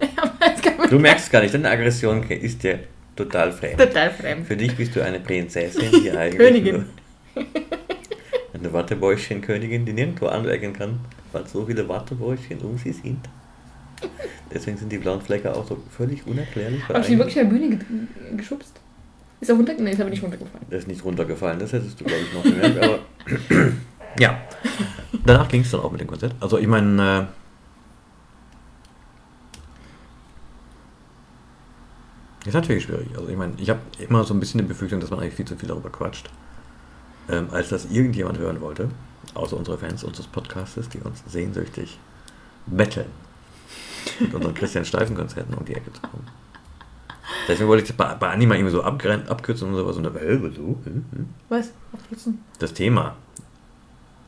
ja. 0.00 0.86
Du 0.88 0.98
merkst 0.98 1.30
gar 1.30 1.40
nicht, 1.42 1.54
deine 1.54 1.70
Aggression 1.70 2.22
ist 2.24 2.62
dir 2.62 2.80
total 3.16 3.52
fremd. 3.52 3.78
Total 3.78 4.10
fremd. 4.10 4.46
Für 4.46 4.56
dich 4.56 4.76
bist 4.76 4.94
du 4.94 5.02
eine 5.02 5.20
Prinzessin, 5.20 5.90
die 6.02 6.10
eigentlich 6.10 6.36
Königin. 6.38 6.86
Eine 8.52 8.72
Wattebäuschen-Königin, 8.74 9.86
die 9.86 9.92
nirgendwo 9.94 10.26
anecken 10.26 10.74
kann, 10.74 11.00
weil 11.32 11.46
so 11.46 11.64
viele 11.64 11.88
Wattebäuschen 11.88 12.58
um 12.60 12.76
sie 12.76 12.92
sind. 12.92 13.26
Deswegen 14.52 14.76
sind 14.76 14.90
die 14.90 14.98
blauen 14.98 15.20
Flecke 15.20 15.54
auch 15.54 15.66
so 15.66 15.78
völlig 15.96 16.26
unerklärlich. 16.26 16.88
Habe 16.88 17.00
ich 17.00 17.10
ihn 17.10 17.18
wirklich 17.18 17.34
von 17.34 17.44
der 17.44 17.50
Bühne 17.50 17.76
ge 17.76 17.86
geschubst? 18.36 18.80
Ist 19.40 19.48
er 19.48 19.56
runter? 19.56 19.72
Nee, 19.78 19.92
ist 19.92 20.00
aber 20.00 20.10
nicht 20.10 20.22
runtergefallen. 20.22 20.66
Der 20.70 20.78
ist 20.78 20.88
nicht 20.88 21.04
runtergefallen, 21.04 21.58
das 21.58 21.72
hättest 21.72 22.00
du, 22.00 22.04
glaube 22.04 22.22
ich, 22.22 22.34
noch 22.34 22.42
gemerkt. 22.42 22.82
Aber 22.82 22.98
ja, 24.18 24.40
danach 25.24 25.48
ging 25.48 25.62
es 25.62 25.70
dann 25.70 25.80
auch 25.80 25.90
mit 25.90 26.00
dem 26.00 26.08
Konzert. 26.08 26.34
Also 26.40 26.58
ich 26.58 26.66
meine, 26.66 27.28
äh, 32.44 32.46
ist 32.48 32.54
natürlich 32.54 32.84
schwierig. 32.84 33.08
Also 33.16 33.28
ich 33.28 33.36
meine, 33.36 33.54
ich 33.56 33.70
habe 33.70 33.80
immer 33.98 34.24
so 34.24 34.34
ein 34.34 34.40
bisschen 34.40 34.58
die 34.58 34.66
Befürchtung, 34.66 35.00
dass 35.00 35.10
man 35.10 35.20
eigentlich 35.20 35.34
viel 35.34 35.46
zu 35.46 35.56
viel 35.56 35.68
darüber 35.68 35.90
quatscht, 35.90 36.28
ähm, 37.30 37.48
als 37.50 37.70
dass 37.70 37.86
irgendjemand 37.90 38.38
hören 38.38 38.60
wollte, 38.60 38.90
außer 39.34 39.56
unsere 39.56 39.78
Fans 39.78 40.04
unseres 40.04 40.26
Podcastes, 40.26 40.88
die 40.88 40.98
uns 40.98 41.22
sehnsüchtig 41.26 41.98
betteln, 42.66 43.06
mit 44.20 44.34
unseren 44.34 44.54
Christian 44.54 44.84
Steifen 44.84 45.16
Konzerten 45.16 45.54
um 45.54 45.64
die 45.64 45.74
Ecke 45.74 45.92
zu 45.92 46.00
kommen. 46.02 46.26
Deswegen 47.48 47.68
wollte 47.68 47.82
ich 47.82 47.88
das 47.88 47.96
bei, 47.96 48.14
bei 48.14 48.30
Anima 48.30 48.54
irgendwie 48.54 48.72
so 48.72 48.82
abkürzen 48.82 49.68
und 49.68 49.74
sowas 49.74 49.96
und 49.96 50.04
da, 50.04 50.10
äh, 50.10 50.42
wieso? 50.42 50.78
Hm, 50.84 51.04
hm 51.10 51.28
Was? 51.48 51.72
Aufkürzen? 51.92 52.40
das 52.58 52.72
Thema. 52.74 53.16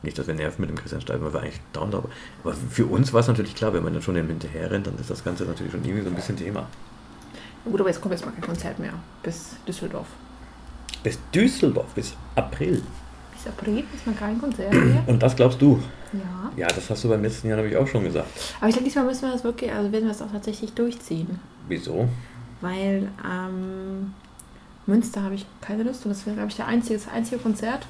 Nicht, 0.01 0.19
dass 0.19 0.27
wir 0.27 0.33
nerven 0.33 0.61
mit 0.61 0.69
dem 0.69 0.77
Christian 0.77 0.99
Steifen, 0.99 1.23
weil 1.23 1.33
wir 1.33 1.41
eigentlich 1.41 1.61
down 1.71 1.89
da 1.89 2.03
Aber 2.43 2.53
für 2.53 2.85
uns 2.85 3.13
war 3.13 3.21
es 3.21 3.27
natürlich 3.27 3.55
klar, 3.55 3.73
wenn 3.73 3.83
man 3.83 3.93
dann 3.93 4.01
schon 4.01 4.15
den 4.15 4.27
hinterher 4.27 4.69
rennt, 4.69 4.87
dann 4.87 4.97
ist 4.97 5.09
das 5.09 5.23
Ganze 5.23 5.45
natürlich 5.45 5.71
schon 5.71 5.83
irgendwie 5.83 6.03
so 6.03 6.09
ein 6.09 6.15
bisschen 6.15 6.35
Thema. 6.35 6.67
Ja, 7.65 7.71
gut, 7.71 7.79
aber 7.79 7.89
jetzt 7.89 8.01
kommt 8.01 8.13
jetzt 8.13 8.25
mal 8.25 8.31
kein 8.31 8.41
Konzert 8.41 8.79
mehr. 8.79 8.93
Bis 9.21 9.55
Düsseldorf. 9.65 10.07
Bis 11.03 11.17
Düsseldorf, 11.33 11.93
bis 11.93 12.15
April. 12.35 12.81
Bis 13.43 13.51
April 13.51 13.83
ist 13.93 14.07
mal 14.07 14.15
kein 14.15 14.39
Konzert 14.39 14.73
mehr. 14.73 15.03
Und 15.05 15.21
das 15.21 15.35
glaubst 15.35 15.61
du? 15.61 15.81
Ja. 16.13 16.51
Ja, 16.55 16.67
das 16.67 16.89
hast 16.89 17.03
du 17.03 17.09
beim 17.09 17.21
letzten 17.21 17.49
Jahr 17.49 17.57
nämlich 17.57 17.75
auch 17.75 17.87
schon 17.87 18.03
gesagt. 18.03 18.27
Aber 18.59 18.69
ich 18.69 18.73
glaube, 18.73 18.85
diesmal 18.85 19.05
müssen 19.05 19.23
wir 19.23 19.31
das 19.31 19.43
wirklich, 19.43 19.71
also 19.71 19.91
werden 19.91 20.05
wir 20.05 20.11
das 20.11 20.21
auch 20.21 20.31
tatsächlich 20.31 20.73
durchziehen. 20.73 21.39
Wieso? 21.67 22.07
Weil 22.61 23.09
ähm, 23.25 24.13
Münster 24.85 25.23
habe 25.23 25.35
ich 25.35 25.45
keine 25.59 25.83
Lust 25.83 26.05
und 26.05 26.11
das 26.11 26.25
wäre, 26.25 26.35
glaube 26.35 26.49
ich, 26.49 26.55
der 26.55 26.67
einzige, 26.67 26.95
das 26.95 27.07
einzige 27.09 27.41
Konzert. 27.41 27.85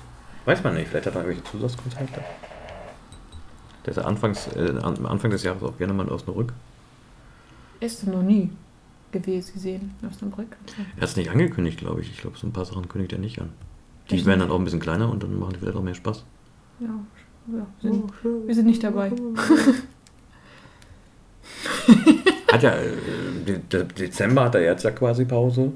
Weiß 0.45 0.63
man 0.63 0.73
nicht, 0.73 0.87
vielleicht 0.87 1.05
hat 1.05 1.15
er 1.15 1.21
irgendwelche 1.21 1.43
Zusatzkonzerte. 1.51 2.21
Der 3.85 3.91
ist 3.91 3.97
ja 3.97 4.03
anfangs, 4.05 4.47
äh, 4.55 4.73
am 4.81 5.05
Anfang 5.05 5.29
des 5.29 5.43
Jahres 5.43 5.61
auch 5.61 5.77
gerne 5.77 5.93
mal 5.93 6.07
in 6.07 6.11
Osnabrück. 6.11 6.53
Ist 7.79 8.07
noch 8.07 8.23
nie 8.23 8.49
gewesen, 9.11 9.53
gesehen 9.53 9.93
in 10.01 10.07
Osnabrück. 10.07 10.55
Er 10.95 11.01
hat 11.01 11.09
es 11.09 11.15
nicht 11.15 11.29
angekündigt, 11.29 11.77
glaube 11.77 12.01
ich. 12.01 12.09
Ich 12.09 12.17
glaube, 12.17 12.37
so 12.37 12.47
ein 12.47 12.53
paar 12.53 12.65
Sachen 12.65 12.87
kündigt 12.87 13.13
er 13.13 13.19
nicht 13.19 13.39
an. 13.39 13.49
Die 14.09 14.15
Echt 14.15 14.25
werden 14.25 14.39
dann 14.41 14.51
auch 14.51 14.59
ein 14.59 14.63
bisschen 14.65 14.79
kleiner 14.79 15.09
und 15.09 15.23
dann 15.23 15.37
machen 15.39 15.53
die 15.53 15.59
vielleicht 15.59 15.77
auch 15.77 15.83
mehr 15.83 15.93
Spaß. 15.95 16.23
Ja, 16.79 16.87
ja 16.87 17.65
wir, 17.81 17.91
sind, 17.91 18.11
wir 18.47 18.55
sind 18.55 18.65
nicht 18.65 18.83
dabei. 18.83 19.11
Hat 22.51 22.63
ja, 22.63 22.71
äh, 22.75 22.91
de 23.47 23.59
de 23.67 23.83
Dezember 23.85 24.43
hat 24.45 24.55
er 24.55 24.61
jetzt 24.61 24.83
ja 24.83 24.91
quasi 24.91 25.25
Pause. 25.25 25.71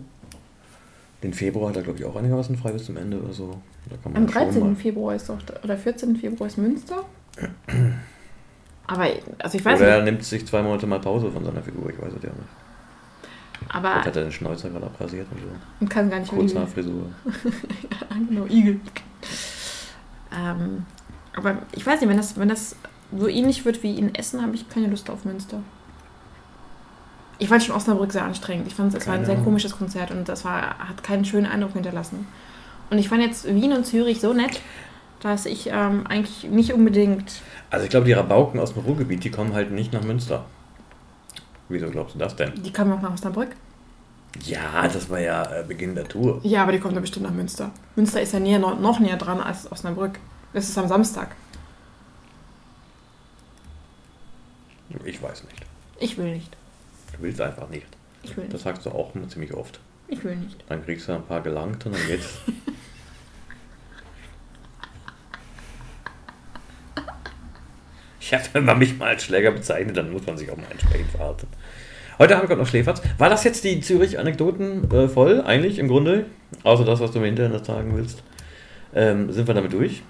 Den 1.24 1.34
Februar 1.34 1.70
hat 1.70 1.78
er, 1.78 1.82
glaube 1.82 1.98
ich, 1.98 2.06
auch 2.06 2.16
einigermaßen 2.16 2.56
frei 2.56 2.72
bis 2.72 2.86
zum 2.86 2.98
Ende 2.98 3.20
oder 3.20 3.34
so. 3.34 3.60
Da 3.90 3.96
kann 3.98 4.14
man 4.14 4.24
Am 4.24 4.30
schon 4.30 4.42
13. 4.44 4.64
mal- 4.64 4.76
Februar 4.76 5.16
ist 5.16 5.28
doch, 5.30 5.40
oder 5.64 5.76
14. 5.78 6.16
Februar 6.16 6.48
ist 6.48 6.58
Münster. 6.58 7.04
Aber, 8.88 9.08
also 9.40 9.58
ich 9.58 9.66
weiß 9.66 9.80
Oder 9.80 9.90
er 9.90 9.98
nicht, 10.04 10.12
nimmt 10.12 10.24
sich 10.24 10.46
zwei 10.46 10.62
Monate 10.62 10.86
mal 10.88 11.00
Pause 11.00 11.32
von 11.32 11.44
seiner 11.44 11.62
Figur, 11.62 11.90
ich 11.90 12.00
weiß 12.00 12.14
es 12.16 12.24
ja 12.24 12.30
nicht. 12.30 12.67
Aber 13.70 13.90
Vielleicht 13.92 14.08
hat 14.08 14.16
er 14.16 14.24
den 14.24 14.32
Schnäuzer 14.32 14.70
gerade 14.70 14.86
abrasiert 14.86 15.28
und 15.32 15.40
so. 15.40 15.48
man 15.80 15.90
kann 15.90 16.10
gar 16.10 16.20
nicht 16.20 16.32
mehr 16.32 16.42
Kurzhaarfrisur. 16.42 17.06
Ja, 18.10 18.18
genau, 18.30 18.46
Igel. 18.46 18.80
Ähm, 20.36 20.86
aber 21.36 21.58
ich 21.72 21.86
weiß 21.86 22.02
nicht, 22.02 22.10
wenn 22.10 22.18
das, 22.18 22.40
wenn 22.40 22.50
das 22.50 22.76
so 23.16 23.28
ähnlich 23.28 23.66
wird 23.66 23.84
wie 23.84 23.98
in 23.98 24.14
Essen, 24.16 24.42
habe 24.42 24.56
ich 24.56 24.70
keine 24.70 24.88
Lust 24.88 25.10
auf 25.10 25.26
Münster. 25.26 25.60
Ich 27.40 27.50
fand 27.50 27.64
schon 27.64 27.76
Osnabrück 27.76 28.12
sehr 28.12 28.24
anstrengend. 28.24 28.68
Ich 28.68 28.76
fand, 28.76 28.94
es 28.96 29.06
war 29.06 29.14
ein 29.14 29.26
sehr 29.26 29.36
komisches 29.38 29.78
Konzert 29.78 30.10
und 30.12 30.28
das 30.28 30.44
war, 30.44 30.80
hat 30.80 31.04
keinen 31.04 31.24
schönen 31.24 31.46
Eindruck 31.46 31.74
hinterlassen. 31.74 32.28
Und 32.90 32.98
ich 32.98 33.10
fand 33.10 33.22
jetzt 33.22 33.46
Wien 33.46 33.74
und 33.74 33.86
Zürich 33.86 34.20
so 34.20 34.34
nett, 34.34 34.62
dass 35.20 35.46
ich 35.46 35.70
ähm, 35.72 36.08
eigentlich 36.08 36.50
nicht 36.50 36.74
unbedingt. 36.74 37.42
Also 37.70 37.84
ich 37.84 37.92
glaube, 37.92 38.08
die 38.08 38.14
Rabauken 38.14 38.60
aus 38.60 38.74
dem 38.74 38.84
Ruhrgebiet, 38.84 39.24
die 39.24 39.30
kommen 39.30 39.54
halt 39.54 39.72
nicht 39.72 39.94
nach 39.94 40.04
Münster. 40.04 40.46
Wieso 41.70 41.90
glaubst 41.90 42.16
du 42.16 42.20
das 42.20 42.36
denn? 42.36 42.54
Die 42.64 42.72
kamen 42.72 42.94
auch 42.94 43.02
nach 43.02 43.14
Osnabrück. 43.14 43.50
Ja, 44.44 44.88
das 44.88 45.10
war 45.10 45.20
ja 45.20 45.44
äh, 45.60 45.64
Beginn 45.64 45.96
der 45.96 46.08
Tour. 46.08 46.40
Ja, 46.44 46.64
aber 46.64 46.72
die 46.72 46.80
kommen 46.80 46.94
dann 46.94 47.02
bestimmt 47.02 47.26
nach 47.26 47.34
Münster. 47.34 47.72
Münster 47.96 48.22
ist 48.22 48.34
ja 48.34 48.40
näher, 48.40 48.60
noch, 48.60 49.00
näher 49.00 49.18
dran 49.18 49.40
als 49.40 49.70
Osnabrück. 49.72 50.20
Das 50.54 50.68
ist 50.70 50.78
am 50.78 50.88
Samstag. 50.88 51.36
Ich 55.04 55.22
weiß 55.22 55.44
nicht. 55.44 55.66
Ich 56.00 56.18
will 56.18 56.34
nicht. 56.36 56.56
Du 57.16 57.24
willst 57.24 57.42
einfach 57.42 57.70
nicht. 57.70 57.88
Ich 58.24 58.36
will 58.38 58.46
Das 58.46 58.54
nicht. 58.54 58.64
sagst 58.64 58.86
du 58.86 58.92
auch 58.92 59.14
immer 59.16 59.28
ziemlich 59.28 59.54
oft. 59.54 59.80
Ich 60.08 60.24
will 60.24 60.36
nicht. 60.36 60.64
Dann 60.70 60.84
kriegst 60.84 61.08
du 61.08 61.14
ein 61.14 61.26
paar 61.26 61.42
gelangt 61.42 61.86
und 61.86 61.94
dann 61.94 62.08
geht's. 62.08 62.38
Ich 68.28 68.34
habe, 68.34 68.44
wenn 68.52 68.66
man 68.66 68.78
mich 68.78 68.98
mal 68.98 69.08
als 69.08 69.24
Schläger 69.24 69.52
bezeichnet, 69.52 69.96
dann 69.96 70.12
muss 70.12 70.26
man 70.28 70.38
sich 70.38 70.52
auch 70.52 70.58
mal 70.58 70.66
entsprechend 70.70 71.10
verhalten. 71.12 71.48
Heute 72.20 72.36
haben 72.36 72.42
wir 72.42 72.48
gerade 72.50 72.60
noch 72.60 72.68
Schläferz. 72.68 73.02
War 73.18 73.30
das 73.30 73.46
jetzt 73.46 73.64
die 73.64 73.80
Zürich-Anekdoten 73.80 74.92
äh, 74.92 75.08
voll, 75.08 75.42
eigentlich 75.46 75.80
im 75.80 75.88
Grunde? 75.88 76.26
Außer 76.64 76.84
das, 76.84 77.00
was 77.00 77.12
du 77.12 77.20
im 77.20 77.24
Internet 77.26 77.66
sagen 77.66 77.96
willst. 77.96 78.22
Ähm, 78.94 79.32
sind 79.32 79.48
wir 79.48 79.54
damit 79.54 79.72
durch? 79.72 80.04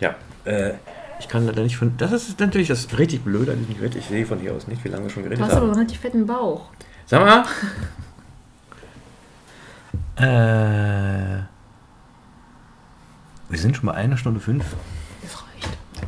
Ja. 0.00 0.16
Äh, 0.44 0.72
ich 1.18 1.28
kann 1.28 1.46
leider 1.46 1.62
nicht 1.62 1.78
von. 1.78 1.96
Das 1.96 2.12
ist 2.12 2.38
natürlich 2.40 2.68
das 2.68 2.98
richtig 2.98 3.22
Blöde 3.24 3.52
an 3.52 3.60
diesem 3.60 3.78
Gerät. 3.78 3.96
Ich 3.96 4.04
sehe 4.04 4.26
von 4.26 4.38
hier 4.38 4.52
aus 4.52 4.66
nicht, 4.68 4.84
wie 4.84 4.88
lange 4.88 5.04
wir 5.04 5.10
schon 5.10 5.22
Du 5.22 5.30
geredet 5.30 5.42
hast 5.46 5.52
aber 5.52 5.62
haben. 5.62 5.70
einen 5.70 5.78
relativ 5.78 6.00
fetten 6.00 6.26
Bauch. 6.26 6.68
Sag 7.06 7.24
mal. 7.24 7.42
äh, 10.18 11.42
Wir 13.48 13.58
sind 13.58 13.76
schon 13.78 13.86
mal 13.86 13.92
eine 13.94 14.18
Stunde 14.18 14.40
fünf. 14.40 14.66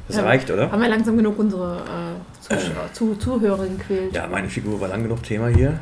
Das 0.08 0.16
Ja, 0.16 0.22
reicht, 0.24 0.50
oder? 0.50 0.70
Haben 0.72 0.80
wir 0.82 0.88
langsam 0.88 1.16
genug 1.16 1.38
unsere 1.38 1.76
äh, 1.78 2.42
Zuschauer, 2.42 2.92
zu, 2.92 3.14
Zuhörer 3.16 3.66
gequält? 3.66 4.14
Ja, 4.14 4.26
meine 4.26 4.48
Figur 4.48 4.80
war 4.80 4.88
lang 4.88 5.02
genug 5.02 5.22
Thema 5.22 5.48
hier. 5.48 5.78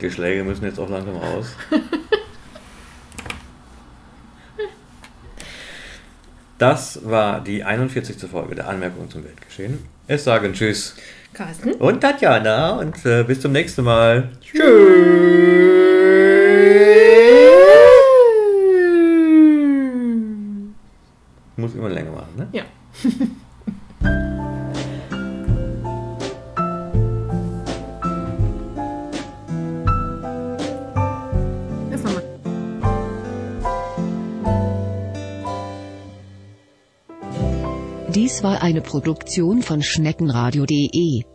Die 0.00 0.10
Schläge 0.10 0.44
müssen 0.44 0.64
jetzt 0.64 0.78
auch 0.78 0.88
langsam 0.90 1.16
raus. 1.16 1.56
Das 6.56 7.00
war 7.04 7.40
die 7.40 7.64
41. 7.64 8.30
Folge 8.30 8.54
der 8.54 8.68
Anmerkung 8.68 9.10
zum 9.10 9.24
Weltgeschehen. 9.24 9.80
Es 10.06 10.22
sagen 10.24 10.52
Tschüss 10.52 10.94
Carsten? 11.32 11.72
und 11.72 12.00
Tatjana 12.00 12.78
und 12.78 13.04
äh, 13.04 13.24
bis 13.24 13.40
zum 13.40 13.50
nächsten 13.52 13.82
Mal. 13.82 14.30
Muss 21.56 21.74
immer 21.74 21.88
länger 21.88 22.10
machen, 22.12 22.36
ne? 22.36 22.48
Ja. 22.52 22.64
Dies 38.14 38.44
war 38.44 38.62
eine 38.62 38.80
Produktion 38.80 39.62
von 39.62 39.82
schneckenradio.de. 39.82 41.33